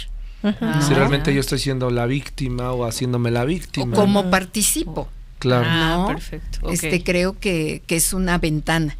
Si 0.42 0.94
realmente 0.94 1.34
yo 1.34 1.40
estoy 1.40 1.58
siendo 1.58 1.90
la 1.90 2.06
víctima 2.06 2.72
o 2.72 2.86
haciéndome 2.86 3.30
la 3.30 3.44
víctima. 3.44 3.94
o 3.96 4.00
cómo 4.00 4.30
participo. 4.30 5.08
Claro. 5.40 5.66
Ah, 5.68 5.96
¿no? 5.98 6.06
perfecto. 6.06 6.70
Este 6.70 7.02
creo 7.02 7.38
que, 7.40 7.82
que 7.88 7.96
es 7.96 8.12
una 8.12 8.38
ventana, 8.38 8.96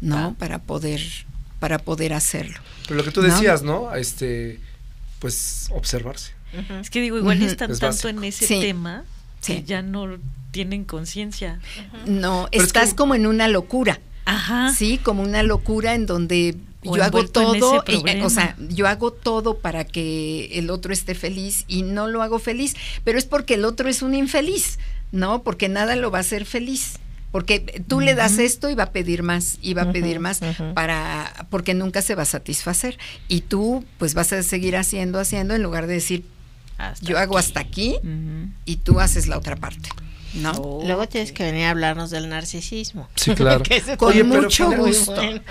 ¿no? 0.00 0.16
Ah. 0.16 0.34
Para 0.38 0.60
poder 0.60 1.00
para 1.58 1.78
poder 1.80 2.12
hacerlo. 2.12 2.60
Pero 2.86 2.98
lo 2.98 3.04
que 3.04 3.10
tú 3.10 3.20
decías, 3.20 3.62
¿no? 3.64 3.92
Este, 3.96 4.60
pues 5.18 5.68
observarse. 5.72 6.32
Es 6.80 6.88
que 6.88 7.00
digo, 7.00 7.18
igual 7.18 7.42
están 7.42 7.72
Es 7.72 7.80
tanto 7.80 8.08
en 8.08 8.22
ese 8.22 8.46
Sí. 8.46 8.60
tema 8.60 9.04
que 9.44 9.64
ya 9.64 9.82
no 9.82 10.18
tienen 10.52 10.84
conciencia. 10.84 11.58
No, 12.06 12.48
Pero 12.52 12.62
es 12.62 12.68
estás 12.68 12.90
que- 12.90 12.96
como 12.96 13.14
en 13.16 13.26
una 13.26 13.48
locura. 13.48 14.00
Ajá. 14.24 14.72
Sí, 14.72 14.98
como 14.98 15.22
una 15.22 15.42
locura 15.42 15.94
en 15.94 16.06
donde 16.06 16.54
O 16.84 16.96
yo 16.96 17.02
hago 17.02 17.26
todo, 17.26 17.82
y- 17.88 18.08
eh, 18.08 18.22
o 18.22 18.30
sea, 18.30 18.56
yo 18.68 18.86
hago 18.86 19.10
todo 19.12 19.58
para 19.58 19.84
que 19.84 20.46
el 20.58 20.70
otro 20.70 20.92
esté 20.92 21.14
feliz 21.16 21.64
y 21.66 21.82
no 21.82 22.06
lo 22.06 22.22
hago 22.22 22.38
feliz, 22.38 22.76
pero 23.04 23.18
es 23.18 23.24
porque 23.24 23.54
el 23.54 23.64
otro 23.64 23.88
es 23.88 24.00
un 24.02 24.14
infeliz, 24.14 24.78
¿no? 25.12 25.42
Porque 25.42 25.68
nada 25.68 25.96
lo 25.96 26.10
va 26.10 26.18
a 26.18 26.20
hacer 26.20 26.44
feliz. 26.44 26.98
Porque 27.30 27.84
tú 27.86 28.00
le 28.00 28.14
das 28.14 28.38
esto 28.38 28.70
y 28.70 28.74
va 28.74 28.84
a 28.84 28.92
pedir 28.92 29.22
más, 29.22 29.58
y 29.60 29.74
va 29.74 29.82
a 29.82 29.92
pedir 29.92 30.18
más 30.18 30.40
para 30.74 31.46
porque 31.50 31.74
nunca 31.74 32.00
se 32.00 32.14
va 32.14 32.22
a 32.22 32.26
satisfacer 32.26 32.98
y 33.28 33.42
tú 33.42 33.84
pues 33.98 34.14
vas 34.14 34.32
a 34.32 34.42
seguir 34.42 34.76
haciendo 34.76 35.20
haciendo 35.20 35.54
en 35.54 35.62
lugar 35.62 35.86
de 35.86 35.94
decir 35.94 36.24
Hasta 36.78 37.04
yo 37.04 37.18
hago 37.18 37.36
hasta 37.36 37.60
aquí 37.60 37.96
y 38.64 38.76
tú 38.76 38.98
haces 38.98 39.26
la 39.26 39.36
otra 39.36 39.56
parte, 39.56 39.90
¿no? 40.32 40.52
Oh, 40.52 40.82
Luego 40.86 41.06
tienes 41.06 41.32
que 41.32 41.42
venir 41.42 41.64
a 41.64 41.70
hablarnos 41.70 42.08
del 42.08 42.30
narcisismo. 42.30 43.10
Sí, 43.14 43.34
claro. 43.34 43.62
Con 43.98 44.08
Oye, 44.08 44.24
mucho 44.24 44.70
gusto. 44.72 45.14
Bueno. 45.14 45.42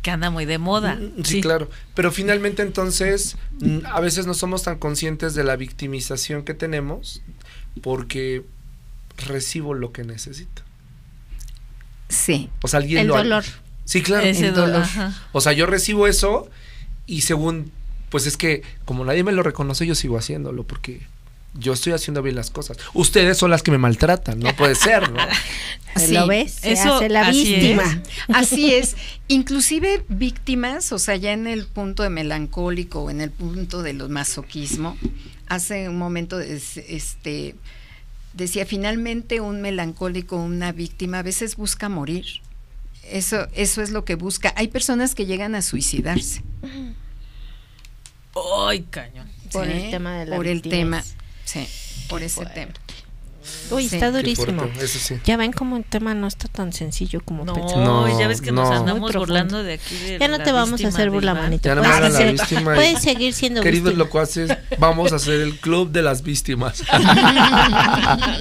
Que 0.00 0.10
anda 0.10 0.30
muy 0.30 0.46
de 0.46 0.58
moda. 0.58 0.94
Mm, 0.96 1.24
Sí, 1.24 1.42
claro. 1.42 1.68
Pero 1.94 2.10
finalmente 2.10 2.62
entonces 2.62 3.36
mm, 3.60 3.80
a 3.84 4.00
veces 4.00 4.26
no 4.26 4.32
somos 4.32 4.62
tan 4.62 4.78
conscientes 4.78 5.34
de 5.34 5.44
la 5.44 5.56
victimización 5.56 6.42
que 6.42 6.54
tenemos 6.54 7.22
porque 7.82 8.44
recibo 9.26 9.74
lo 9.74 9.92
que 9.92 10.04
necesito. 10.04 10.62
Sí. 12.08 12.50
O 12.62 12.68
sea, 12.68 12.78
alguien 12.80 13.00
El 13.00 13.06
lo 13.08 13.16
dolor. 13.16 13.44
Sí, 13.84 14.02
claro. 14.02 14.26
Ese 14.26 14.48
el 14.48 14.54
do- 14.54 14.62
dolor. 14.62 14.82
ajá. 14.82 15.14
O 15.32 15.40
sea, 15.40 15.52
yo 15.52 15.66
recibo 15.66 16.06
eso 16.06 16.48
y 17.06 17.22
según, 17.22 17.72
pues 18.10 18.26
es 18.26 18.36
que 18.36 18.62
como 18.84 19.04
nadie 19.04 19.24
me 19.24 19.32
lo 19.32 19.42
reconoce, 19.42 19.86
yo 19.86 19.94
sigo 19.94 20.18
haciéndolo 20.18 20.64
porque 20.64 21.00
yo 21.54 21.72
estoy 21.74 21.92
haciendo 21.92 22.22
bien 22.22 22.36
las 22.36 22.50
cosas. 22.50 22.78
Ustedes 22.94 23.36
son 23.38 23.50
las 23.50 23.62
que 23.62 23.70
me 23.70 23.78
maltratan, 23.78 24.38
no 24.40 24.54
puede 24.56 24.74
ser, 24.74 25.10
¿no? 25.10 25.18
Sí, 25.94 26.14
¿Lo 26.14 26.26
ves? 26.26 26.52
Se 26.54 26.72
eso 26.72 26.94
hace 26.94 27.10
la 27.10 27.26
así 27.28 27.44
víctima. 27.54 27.82
es. 27.82 28.34
Así 28.34 28.74
es. 28.74 28.96
Inclusive 29.28 30.02
víctimas, 30.08 30.90
o 30.90 30.98
sea, 30.98 31.16
ya 31.16 31.32
en 31.34 31.46
el 31.46 31.66
punto 31.66 32.02
de 32.02 32.08
melancólico 32.08 33.02
o 33.02 33.10
en 33.10 33.20
el 33.20 33.30
punto 33.30 33.82
de 33.82 33.92
los 33.92 34.08
masoquismo, 34.08 34.96
hace 35.48 35.90
un 35.90 35.98
momento 35.98 36.40
es- 36.40 36.78
este 36.78 37.56
decía 38.32 38.66
finalmente 38.66 39.40
un 39.40 39.60
melancólico, 39.60 40.36
una 40.36 40.72
víctima 40.72 41.20
a 41.20 41.22
veces 41.22 41.56
busca 41.56 41.88
morir. 41.88 42.26
Eso 43.04 43.48
eso 43.54 43.82
es 43.82 43.90
lo 43.90 44.04
que 44.04 44.14
busca. 44.14 44.52
Hay 44.56 44.68
personas 44.68 45.14
que 45.14 45.26
llegan 45.26 45.54
a 45.54 45.62
suicidarse. 45.62 46.42
Ay, 48.66 48.82
cañón. 48.90 49.28
Por 49.52 49.66
¿sí? 49.66 49.72
el 49.72 49.90
tema 49.90 50.18
de 50.18 50.26
la 50.26 50.36
por 50.36 50.46
el 50.46 50.62
victimez. 50.62 51.14
tema, 51.14 51.24
sí, 51.44 51.66
por 52.08 52.22
ese 52.22 52.46
tema. 52.46 52.72
Uy, 53.70 53.88
Sí. 53.88 53.96
está 53.96 54.10
durísimo. 54.10 54.62
fuerte, 54.62 54.84
eso 54.84 54.98
sí. 54.98 55.16
Ya 55.24 55.36
ven 55.36 55.52
como 55.52 55.76
el 55.76 55.84
tema 55.84 56.14
no 56.14 56.26
está 56.26 56.48
tan 56.48 56.72
sencillo 56.72 57.20
como 57.24 57.44
No, 57.44 57.54
pensamos. 57.54 57.84
No, 57.84 58.18
ya 58.20 58.28
ves 58.28 58.40
que 58.40 58.52
nos 58.52 58.68
no. 58.68 58.74
andamos 58.76 59.00
Muy 59.00 59.10
profundo. 59.12 59.32
burlando 59.34 59.62
de 59.62 59.74
aquí. 59.74 59.96
de 59.96 60.18
Ya 60.18 60.28
no 60.28 60.38
te 60.38 60.52
vamos 60.52 60.84
a 60.84 60.88
hacer 60.88 61.10
burla, 61.10 61.34
manito. 61.34 61.68
Ya 61.68 61.74
no 61.74 61.82
Puedes, 61.82 61.96
hagan 61.96 62.12
la 62.12 62.18
hacer- 62.18 62.32
víctima 62.32 62.72
y- 62.72 62.74
puedes 62.76 63.02
seguir 63.02 63.32
siendo 63.34 63.62
Queridos 63.62 63.84
víctima. 63.90 64.04
locuaces, 64.04 64.56
vamos 64.78 65.12
a 65.12 65.16
hacer 65.16 65.40
el 65.40 65.56
club 65.58 65.90
de 65.90 66.02
las 66.02 66.22
víctimas. 66.22 66.82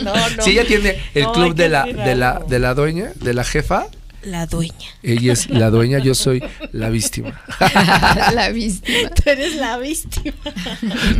No, 0.03 0.13
no. 0.37 0.43
Si 0.43 0.51
ella 0.51 0.65
tiene 0.65 0.99
el 1.13 1.27
club 1.31 1.55
de 1.55 1.69
la, 1.69 1.81
hacer 1.83 1.95
de 1.97 2.15
la, 2.15 2.41
de 2.47 2.59
la 2.59 2.73
dueña, 2.73 3.11
de 3.15 3.33
la 3.33 3.43
jefa, 3.43 3.85
La 4.23 4.45
dueña. 4.45 4.75
ella 5.01 5.33
es 5.33 5.49
la 5.49 5.71
dueña, 5.71 5.97
yo 5.97 6.13
soy 6.13 6.43
la 6.71 6.89
víctima. 6.89 7.41
la 8.33 8.49
víctima. 8.49 9.09
Tú 9.09 9.29
eres 9.29 9.55
la 9.55 9.77
víctima. 9.77 10.35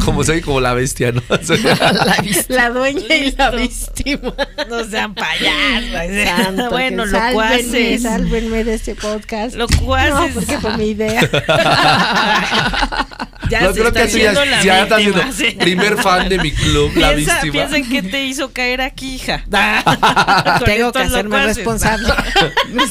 Como 0.06 0.24
soy 0.24 0.41
como 0.41 0.62
la 0.62 0.74
bestia, 0.74 1.12
¿no? 1.12 1.22
La 1.30 2.18
víctima. 2.22 2.45
La 2.49 2.70
dueña 2.70 3.16
y 3.16 3.32
la 3.32 3.52
víctima. 3.52 4.34
No 4.70 4.84
sean 4.86 5.16
payasos. 5.16 6.26
Santo, 6.26 6.70
bueno, 6.70 7.06
lo 7.06 7.12
sálvenme. 7.12 7.99
Sálvenme 7.99 8.64
de 8.64 8.76
este 8.76 8.95
podcast. 8.95 9.56
Lo 9.56 9.68
cuaces. 9.68 10.14
No, 10.14 10.28
porque 10.34 10.60
fue 10.60 10.78
mi 10.78 10.89
idea. 10.89 11.22
ya 13.52 13.62
no 13.62 13.68
se 13.68 13.74
creo 13.74 13.88
está 13.89 14.06
que 14.06 14.12
tú 14.12 14.18
ya, 14.18 14.34
la 14.34 14.64
ya 14.64 14.86
víctima, 14.86 14.97
siendo 15.32 15.34
sí. 15.34 15.58
primer 15.60 15.97
fan 16.02 16.30
de 16.30 16.39
mi 16.39 16.52
club, 16.52 16.91
la 16.95 17.14
Piensa, 17.14 17.34
víctima. 17.36 17.52
piensa 17.54 17.78
en 17.78 17.89
qué 17.89 18.02
te 18.02 18.26
hizo 18.26 18.52
caer 18.52 18.82
aquí, 18.82 19.16
hija. 19.16 19.43
Tengo 20.66 20.91
que 20.91 20.99
hacerme 20.99 21.45
responsable. 21.45 22.08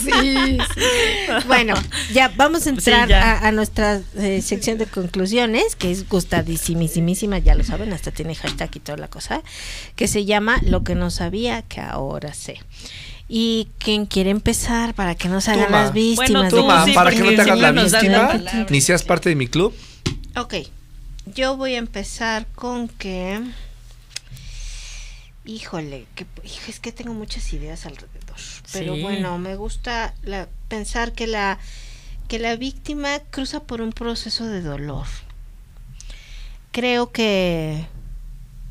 Sí, 0.04 0.58
Bueno, 1.46 1.74
ya 2.12 2.30
vamos 2.36 2.66
a 2.66 2.70
entrar 2.70 3.04
Sí, 3.06 3.11
ya. 3.11 3.32
a, 3.38 3.48
a 3.48 3.52
nuestra 3.52 4.00
eh, 4.16 4.40
sección 4.42 4.78
de 4.78 4.86
conclusiones, 4.86 5.74
que 5.76 5.90
es 5.90 6.08
gustadísimísima, 6.08 7.38
ya 7.38 7.54
lo 7.54 7.64
saben, 7.64 7.92
hasta 7.92 8.11
tiene 8.11 8.34
hashtag 8.34 8.70
y 8.74 8.80
toda 8.80 8.98
la 8.98 9.08
cosa, 9.08 9.42
que 9.96 10.08
se 10.08 10.24
llama 10.24 10.58
Lo 10.62 10.82
que 10.84 10.94
no 10.94 11.11
sabía 11.11 11.62
que 11.62 11.80
ahora 11.80 12.34
sé. 12.34 12.61
¿Y 13.28 13.68
quién 13.78 14.06
quiere 14.06 14.30
empezar 14.30 14.94
para 14.94 15.14
que 15.14 15.28
no 15.28 15.40
se 15.40 15.52
hagan 15.52 15.70
las 15.70 15.92
víctimas? 15.92 16.30
Bueno, 16.30 16.42
de 16.42 16.50
tú, 16.50 16.56
Toma, 16.56 16.84
sí, 16.84 16.92
para 16.92 17.11
que 17.11 17.20
no 17.20 17.30
te 17.30 17.40
hagas 17.42 17.58
la 17.58 17.72
víctima, 17.72 18.40
ni 18.68 18.80
seas 18.80 19.02
parte 19.02 19.28
de 19.28 19.36
mi 19.36 19.46
club. 19.46 19.72
Ok, 20.37 20.55
yo 21.35 21.57
voy 21.57 21.74
a 21.74 21.78
empezar 21.78 22.47
con 22.55 22.89
que... 22.89 23.41
Híjole, 25.45 26.07
que, 26.14 26.26
es 26.68 26.81
que 26.81 26.93
tengo 26.93 27.14
muchas 27.14 27.53
ideas 27.53 27.87
alrededor. 27.87 28.37
Pero 28.72 28.95
Sí. 28.95 29.03
bueno, 29.03 29.39
me 29.39 29.57
gusta 29.57 30.14
la, 30.22 30.49
pensar 30.68 31.12
que 31.12 31.26
la, 31.26 31.59
que 32.28 32.39
la 32.39 32.57
víctima 32.57 33.18
cruza 33.31 33.61
por 33.61 33.81
un 33.81 33.93
proceso 33.93 34.47
de 34.47 34.61
dolor. 34.61 35.07
Creo 36.72 37.11
que 37.11 37.87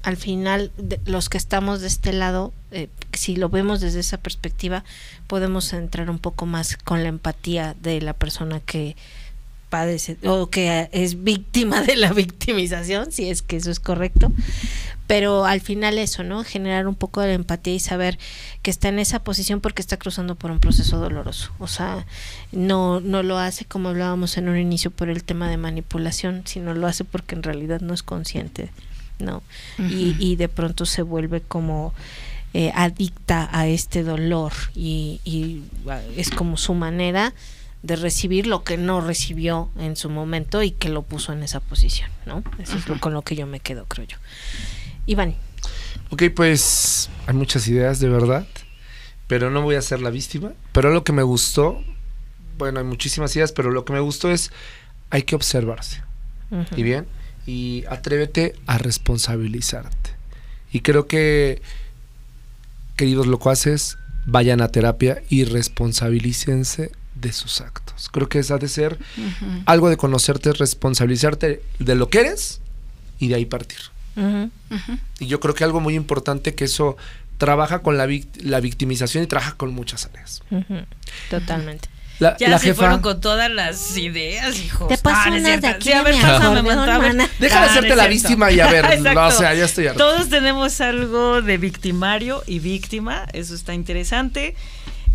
al 0.04 0.16
final 0.16 0.72
de- 0.78 1.02
los 1.06 1.28
que 1.28 1.38
estamos 1.38 1.82
de 1.82 1.88
este 1.88 2.14
lado, 2.14 2.54
eh, 2.72 2.88
si 3.14 3.36
lo 3.36 3.50
vemos 3.50 3.82
desde 3.82 4.00
esa 4.00 4.18
perspectiva, 4.18 4.86
podemos 5.28 5.74
entrar 5.74 6.10
un 6.10 6.20
poco 6.20 6.46
más 6.46 6.78
con 6.78 7.04
la 7.04 7.10
empatía 7.10 7.76
de 7.82 8.00
la 8.00 8.14
persona 8.14 8.60
que 8.62 8.96
padece 9.70 10.18
o 10.26 10.50
que 10.50 10.90
es 10.92 11.24
víctima 11.24 11.82
de 11.82 11.96
la 11.96 12.12
victimización, 12.14 13.12
si 13.12 13.30
es 13.30 13.42
que 13.42 13.58
eso 13.58 13.72
es 13.72 13.80
correcto. 13.80 14.32
Pero 15.08 15.46
al 15.46 15.60
final 15.60 15.98
eso, 15.98 16.24
¿no? 16.24 16.44
Generar 16.44 16.88
un 16.88 16.94
poco 16.94 17.22
de 17.22 17.34
empatía 17.34 17.74
y 17.74 17.80
saber 17.80 18.20
que 18.62 18.70
está 18.70 18.90
en 18.90 19.00
esa 19.00 19.24
posición 19.24 19.60
porque 19.60 19.82
está 19.82 19.98
cruzando 19.98 20.36
por 20.36 20.52
un 20.52 20.60
proceso 20.60 21.00
doloroso. 21.00 21.52
O 21.58 21.68
sea, 21.68 22.06
no, 22.52 23.00
no 23.00 23.24
lo 23.24 23.40
hace 23.40 23.66
como 23.66 23.90
hablábamos 23.90 24.38
en 24.38 24.50
un 24.50 24.58
inicio 24.58 24.92
por 24.92 25.10
el 25.10 25.24
tema 25.24 25.50
de 25.50 25.58
manipulación, 25.58 26.44
sino 26.46 26.76
lo 26.76 26.86
hace 26.86 27.06
porque 27.06 27.34
en 27.34 27.42
realidad 27.42 27.82
no 27.82 27.96
es 27.96 28.04
consciente, 28.04 28.70
¿no? 29.18 29.42
y, 29.80 30.16
y 30.20 30.36
de 30.36 30.48
pronto 30.48 30.86
se 30.86 31.02
vuelve 31.02 31.42
como 31.42 31.94
eh, 32.54 32.72
adicta 32.74 33.48
a 33.52 33.68
este 33.68 34.04
dolor 34.04 34.54
y, 34.74 35.22
y, 35.24 35.62
ah, 35.88 36.02
es 36.18 36.32
como 36.32 36.58
su 36.58 36.74
manera 36.74 37.34
de 37.82 37.96
recibir 37.96 38.46
lo 38.46 38.64
que 38.64 38.78
no 38.78 39.02
recibió 39.02 39.70
en 39.78 39.96
su 39.96 40.10
momento 40.10 40.62
y 40.64 40.72
que 40.72 40.90
lo 40.90 41.04
puso 41.04 41.32
en 41.32 41.44
esa 41.44 41.60
posición, 41.60 42.10
¿no? 42.26 42.44
Eso 42.60 42.78
es 42.78 42.88
lo, 42.88 43.00
con 43.00 43.14
lo 43.14 43.22
que 43.22 43.36
yo 43.36 43.48
me 43.48 43.60
quedo, 43.60 43.86
creo 43.86 44.06
yo. 44.06 44.18
Iván. 45.06 45.36
Ok, 46.10 46.24
pues 46.36 47.10
hay 47.28 47.36
muchas 47.36 47.68
ideas 47.68 48.00
de 48.00 48.10
verdad, 48.10 48.46
pero 49.28 49.50
no 49.50 49.62
voy 49.62 49.76
a 49.76 49.82
ser 49.82 50.02
la 50.02 50.10
víctima. 50.10 50.52
Pero 50.74 50.92
lo 50.92 51.04
que 51.04 51.14
me 51.14 51.24
gustó, 51.24 51.82
bueno, 52.58 52.80
hay 52.80 52.86
muchísimas 52.86 53.36
ideas, 53.36 53.52
pero 53.52 53.72
lo 53.72 53.86
que 53.86 53.94
me 53.94 54.00
gustó 54.00 54.30
es 54.30 54.52
hay 55.10 55.24
que 55.24 55.36
observarse. 55.36 56.04
¿Y 56.76 56.82
bien? 56.82 57.06
Y 57.46 57.86
atrévete 57.90 58.56
a 58.66 58.80
responsabilizarte. 58.80 60.12
Y 60.72 60.82
creo 60.82 61.08
que, 61.08 61.62
queridos 62.96 63.28
locuaces, 63.28 63.98
vayan 64.26 64.62
a 64.62 64.70
terapia 64.70 65.22
y 65.30 65.46
responsabilícense 65.46 66.92
de 67.22 67.32
sus 67.34 67.62
actos. 67.62 68.10
Creo 68.12 68.30
que 68.30 68.40
esa 68.40 68.56
ha 68.56 68.58
de 68.58 68.68
ser 68.68 68.98
algo 69.66 69.90
de 69.90 69.98
conocerte, 69.98 70.54
responsabilizarte 70.54 71.62
de 71.80 71.96
lo 71.96 72.10
que 72.10 72.20
eres 72.22 72.62
y 73.20 73.28
de 73.28 73.36
ahí 73.36 73.46
partir. 73.46 73.80
Y 75.20 75.28
yo 75.28 75.40
creo 75.40 75.54
que 75.56 75.64
algo 75.64 75.80
muy 75.80 75.96
importante 75.96 76.54
que 76.56 76.66
eso 76.66 76.98
trabaja 77.38 77.80
con 77.80 77.98
la, 77.98 78.06
vict- 78.06 78.42
la 78.42 78.60
victimización 78.60 79.24
y 79.24 79.28
trabaja 79.28 79.54
con 79.56 79.74
muchas 79.74 80.06
áreas. 80.06 80.42
Totalmente. 81.30 81.90
La, 82.20 82.36
Ya 82.38 82.50
la 82.50 82.60
se 82.60 82.66
jefa. 82.68 82.80
fueron 82.80 83.00
con 83.00 83.22
todas 83.22 83.50
las 83.50 83.96
ideas, 83.98 84.60
hijos. 84.60 84.90
Te 84.90 84.98
paso 84.98 85.22
Ah, 85.30 85.30
unas 85.38 85.62
de 85.62 85.68
aquí 85.68 85.88
Sí, 85.88 85.94
a 85.94 86.04
ver, 86.04 86.16
pásame. 86.22 86.62
Deja 86.64 87.30
de 87.40 87.50
Ah, 87.50 87.64
hacerte 87.72 87.96
la 87.96 88.08
víctima 88.08 88.52
y 88.52 88.60
a 88.60 88.68
ver, 88.70 88.84
Exacto. 88.92 89.22
o 89.28 89.32
sea, 89.32 89.54
ya 89.54 89.64
estoy 89.64 89.88
harto. 89.88 90.00
Todos 90.00 90.28
tenemos 90.28 90.82
algo 90.82 91.42
de 91.42 91.58
victimario 91.58 92.44
y 92.46 92.60
víctima, 92.60 93.26
eso 93.32 93.56
está 93.56 93.74
interesante. 93.74 94.54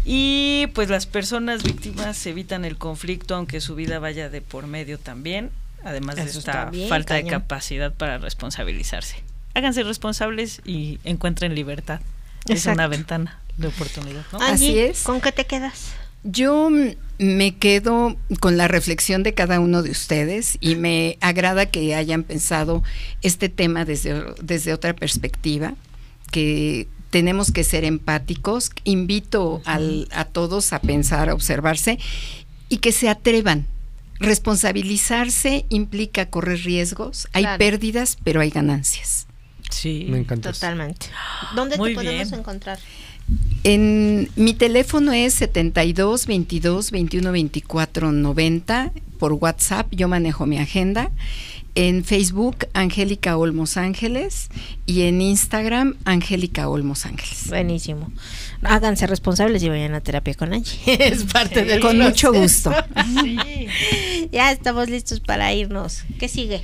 Y 0.04 0.66
pues 0.74 0.90
las 0.90 1.06
personas 1.06 1.62
víctimas 1.62 2.24
evitan 2.26 2.64
el 2.64 2.76
conflicto 2.76 3.34
aunque 3.34 3.60
su 3.60 3.74
vida 3.74 3.98
vaya 3.98 4.28
de 4.28 4.42
por 4.42 4.66
medio 4.66 4.98
también, 4.98 5.50
además 5.82 6.16
de 6.16 6.24
esta 6.24 6.66
bien, 6.66 6.88
falta 6.88 7.14
de 7.14 7.26
capacidad 7.26 7.92
para 7.92 8.18
responsabilizarse. 8.18 9.16
Háganse 9.54 9.82
responsables 9.82 10.60
y 10.64 10.98
encuentren 11.04 11.54
libertad. 11.54 12.00
Es 12.48 12.66
una 12.66 12.86
ventana 12.86 13.40
de 13.56 13.68
oportunidad, 13.68 14.24
¿no? 14.32 14.40
Así 14.40 14.78
es. 14.78 15.02
¿Con 15.02 15.20
qué 15.20 15.32
te 15.32 15.46
quedas? 15.46 15.92
Yo 16.24 16.70
me 17.18 17.56
quedo 17.56 18.16
con 18.40 18.56
la 18.56 18.66
reflexión 18.66 19.22
de 19.22 19.34
cada 19.34 19.60
uno 19.60 19.82
de 19.82 19.90
ustedes 19.90 20.56
y 20.60 20.74
me 20.74 21.18
agrada 21.20 21.66
que 21.66 21.94
hayan 21.94 22.24
pensado 22.24 22.82
este 23.22 23.48
tema 23.48 23.84
desde, 23.84 24.24
desde 24.42 24.72
otra 24.72 24.94
perspectiva, 24.94 25.74
que 26.30 26.88
tenemos 27.14 27.52
que 27.52 27.62
ser 27.62 27.84
empáticos. 27.84 28.70
Invito 28.82 29.62
al- 29.66 30.08
a 30.10 30.24
todos 30.24 30.72
a 30.72 30.80
pensar, 30.80 31.28
a 31.28 31.34
observarse 31.34 32.00
y 32.68 32.78
que 32.78 32.90
se 32.90 33.08
atrevan. 33.08 33.68
Responsabilizarse 34.18 35.64
implica 35.68 36.26
correr 36.28 36.58
riesgos, 36.64 37.28
hay 37.32 37.44
Claro. 37.44 37.58
pérdidas, 37.58 38.18
pero 38.24 38.40
hay 38.40 38.50
ganancias. 38.50 39.28
Sí. 39.70 40.06
Me 40.08 40.18
encanta. 40.18 40.52
Totalmente. 40.52 41.06
¿Dónde 41.54 41.76
Muy 41.76 41.90
te 41.90 41.94
podemos 41.94 42.28
bien. 42.30 42.40
encontrar? 42.40 42.78
En 43.62 44.28
mi 44.34 44.54
teléfono 44.54 45.12
es 45.12 45.34
72 45.34 46.26
22 46.26 46.90
21 46.90 47.30
24 47.30 48.10
90 48.10 48.92
por 49.20 49.32
WhatsApp, 49.34 49.86
yo 49.92 50.08
manejo 50.08 50.46
mi 50.46 50.58
agenda. 50.58 51.10
En 51.76 52.04
Facebook, 52.04 52.68
Angélica 52.72 53.36
Olmos 53.36 53.76
Ángeles 53.76 54.48
y 54.86 55.02
en 55.02 55.20
Instagram, 55.20 55.96
Angélica 56.04 56.68
Olmos 56.68 57.04
Ángeles. 57.04 57.48
Buenísimo. 57.48 58.12
Háganse 58.62 59.06
responsables 59.08 59.60
y 59.64 59.68
vayan 59.68 59.94
a 59.94 60.00
terapia 60.00 60.34
con 60.34 60.52
Angie. 60.54 60.78
es 60.86 61.24
parte 61.24 61.62
Sí. 61.62 61.66
del 61.66 61.80
Con 61.80 61.98
mucho 61.98 62.32
gusto. 62.32 62.72
Sí. 63.22 63.36
Ya 64.30 64.52
estamos 64.52 64.88
listos 64.88 65.20
para 65.20 65.52
irnos. 65.52 66.04
¿Qué 66.18 66.28
sigue? 66.28 66.62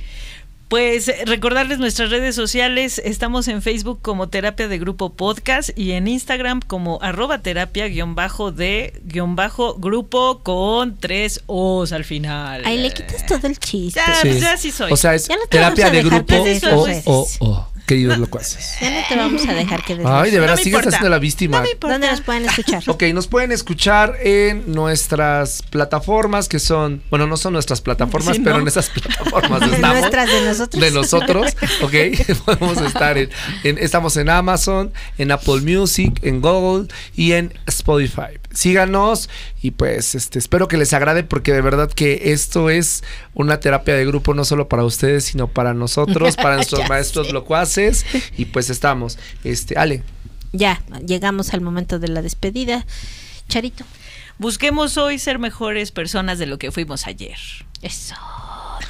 Pues 0.71 1.09
eh, 1.09 1.23
recordarles 1.25 1.79
nuestras 1.79 2.11
redes 2.11 2.33
sociales, 2.33 3.01
estamos 3.03 3.49
en 3.49 3.61
Facebook 3.61 3.99
como 4.01 4.29
Terapia 4.29 4.69
de 4.69 4.79
Grupo 4.79 5.11
Podcast 5.11 5.77
y 5.77 5.91
en 5.91 6.07
Instagram 6.07 6.61
como 6.65 6.97
arroba 7.01 7.39
terapia 7.39 7.89
guion 7.89 8.15
bajo 8.15 8.53
de 8.53 8.93
guion 9.03 9.35
bajo 9.35 9.73
grupo 9.73 10.39
con 10.43 10.95
tres 10.95 11.43
O's 11.47 11.91
al 11.91 12.05
final. 12.05 12.63
Ahí 12.63 12.77
le 12.77 12.89
quitas 12.89 13.25
todo 13.25 13.47
el 13.47 13.59
chiste. 13.59 13.99
Ya, 13.99 14.15
Sí. 14.15 14.29
pues 14.29 14.39
ya 14.39 14.55
sí 14.55 14.71
soy. 14.71 14.93
O 14.93 14.95
sea, 14.95 15.13
es 15.13 15.27
Ya 15.27 15.35
no 15.35 15.41
te 15.41 15.49
terapia 15.49 15.89
de 15.89 16.03
grupo 16.03 16.35
o, 16.35 16.87
o, 17.05 17.27
o, 17.41 17.67
queridos 17.91 18.17
locuaces. 18.19 18.75
Ya 18.79 18.89
no 18.89 19.05
te 19.09 19.15
vamos 19.17 19.45
a 19.45 19.53
dejar 19.53 19.83
que 19.83 19.97
des 19.97 20.05
Ay, 20.05 20.31
de 20.31 20.37
No 20.37 20.43
veras, 20.43 20.59
me 20.59 20.63
sigues 20.63 20.87
haciendo 20.87 21.09
la 21.09 21.19
víctima. 21.19 21.57
No 21.57 21.63
me 21.63 21.71
importa. 21.71 21.93
¿Dónde 21.95 22.07
nos 22.09 22.21
pueden 22.21 22.45
escuchar? 22.45 22.83
Ok, 22.87 23.03
nos 23.13 23.27
pueden 23.27 23.51
escuchar 23.51 24.15
en 24.23 24.71
nuestras 24.71 25.61
plataformas 25.63 26.47
que 26.47 26.59
son, 26.59 27.03
bueno, 27.09 27.27
no 27.27 27.35
son 27.35 27.51
nuestras 27.51 27.81
plataformas, 27.81 28.37
Sí, 28.37 28.41
pero 28.41 28.55
no. 28.55 28.61
en 28.61 28.67
esas 28.69 28.89
plataformas 28.89 29.59
De 29.69 29.75
estamos. 29.75 29.99
nuestras, 29.99 30.31
de 30.31 30.41
nosotros. 30.41 30.81
De 30.81 30.91
nosotros, 30.91 31.57
ok. 31.81 31.93
Podemos 32.45 32.79
estar 32.79 33.17
en, 33.17 33.29
en- 33.65 33.77
estamos 33.77 34.15
en 34.15 34.29
Amazon, 34.29 34.93
en 35.17 35.31
Apple 35.33 35.59
Music, 35.59 36.17
en 36.21 36.39
Google 36.39 36.87
y 37.17 37.33
en 37.33 37.53
Spotify. 37.67 38.39
Síganos 38.53 39.29
y 39.61 39.71
pues 39.71 40.15
este 40.15 40.39
espero 40.39 40.67
que 40.67 40.77
les 40.77 40.93
agrade 40.93 41.23
porque 41.23 41.53
de 41.53 41.61
verdad 41.61 41.89
que 41.91 42.31
esto 42.33 42.69
es 42.69 43.03
una 43.33 43.59
terapia 43.59 43.95
de 43.95 44.05
grupo 44.05 44.33
no 44.33 44.43
solo 44.45 44.67
para 44.69 44.83
ustedes, 44.85 45.25
sino 45.25 45.47
para 45.47 45.73
nosotros, 45.73 46.35
para 46.37 46.55
nuestros 46.61 46.87
maestros 46.89 47.27
sé. 47.27 47.33
locuaces 47.33 47.80
y 48.37 48.45
pues 48.45 48.69
estamos. 48.69 49.17
Este, 49.43 49.77
Ale, 49.77 50.03
Ya, 50.53 50.81
llegamos 51.05 51.53
al 51.53 51.61
momento 51.61 51.99
de 51.99 52.07
la 52.07 52.21
despedida. 52.21 52.85
Charito. 53.47 53.85
Busquemos 54.37 54.97
hoy 54.97 55.19
ser 55.19 55.37
mejores 55.39 55.91
personas 55.91 56.39
de 56.39 56.47
lo 56.47 56.57
que 56.57 56.71
fuimos 56.71 57.05
ayer. 57.05 57.37
Eso. 57.81 58.15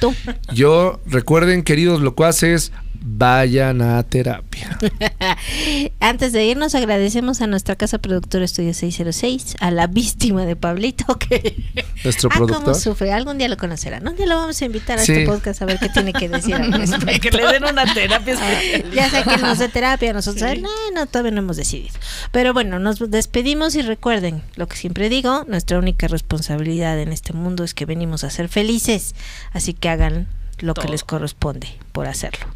Tú. 0.00 0.14
Yo, 0.52 1.00
recuerden, 1.06 1.62
queridos 1.62 2.00
locuaces, 2.00 2.72
vayan 3.04 3.82
a 3.82 4.02
terapia. 4.02 4.78
Antes 6.00 6.32
de 6.32 6.44
irnos, 6.46 6.74
agradecemos 6.74 7.40
a 7.40 7.46
nuestra 7.46 7.76
casa 7.76 7.98
productora 7.98 8.44
Estudio 8.44 8.74
606, 8.74 9.56
a 9.60 9.70
la 9.70 9.86
víctima 9.86 10.44
de 10.44 10.56
Pablito, 10.56 11.16
que. 11.18 11.56
Nuestro 12.04 12.28
ah, 12.32 12.34
cómo 12.38 12.46
productor. 12.48 12.74
sufre. 12.76 13.12
Algún 13.12 13.38
día 13.38 13.48
lo 13.48 13.56
conocerán. 13.56 14.06
Un 14.06 14.16
día 14.16 14.26
lo 14.26 14.36
vamos 14.36 14.60
a 14.60 14.64
invitar 14.64 14.98
a 14.98 15.02
Sí. 15.02 15.12
este 15.12 15.26
podcast 15.26 15.62
a 15.62 15.66
ver 15.66 15.78
qué 15.78 15.88
tiene 15.88 16.12
que 16.12 16.28
decir 16.28 16.54
al 16.54 16.72
respecto. 16.72 17.30
que 17.30 17.30
le 17.36 17.46
den 17.52 17.64
una 17.64 17.92
terapia 17.92 18.34
especial. 18.34 18.90
ya 18.92 19.10
sé 19.10 19.22
que 19.24 19.36
nos 19.38 19.58
de 19.58 19.68
terapia, 19.68 20.12
nosotros 20.12 20.50
Sí. 20.50 20.60
no, 20.60 20.70
no, 20.94 21.06
todavía 21.06 21.32
no 21.32 21.38
hemos 21.38 21.56
decidido. 21.56 21.94
Pero 22.30 22.52
bueno, 22.52 22.78
nos 22.78 22.98
despedimos 23.10 23.74
y 23.74 23.82
recuerden 23.82 24.42
lo 24.56 24.66
que 24.68 24.76
siempre 24.76 25.08
digo, 25.08 25.44
nuestra 25.48 25.78
única 25.78 26.08
responsabilidad 26.08 26.98
en 27.00 27.12
este 27.12 27.32
mundo 27.32 27.64
es 27.64 27.74
que 27.74 27.86
venimos 27.86 28.24
a 28.24 28.30
ser 28.30 28.48
felices, 28.48 29.14
así 29.52 29.72
que 29.74 29.88
hagan 29.88 30.28
lo 30.58 30.74
que 30.74 30.88
les 30.88 31.02
corresponde 31.04 31.68
por 31.92 32.06
hacerlo. 32.06 32.46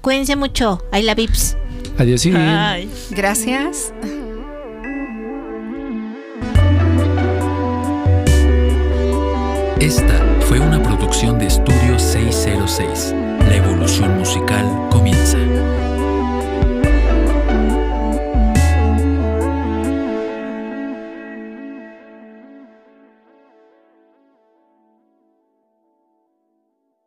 Cuídense 0.00 0.36
mucho, 0.36 0.82
ahí 0.92 1.02
la 1.02 1.14
Vips. 1.14 1.56
Adiós. 1.98 2.24
y- 2.26 2.32
Ay. 2.34 2.88
Gracias. 3.10 3.92
Esta 9.80 10.14
fue 10.40 10.58
una 10.58 10.82
producción 10.82 11.38
de 11.38 11.46
Estudio 11.46 11.98
606. 11.98 13.14
La 13.48 13.56
evolución 13.56 14.18
musical 14.18 14.66
comienza. 14.90 15.38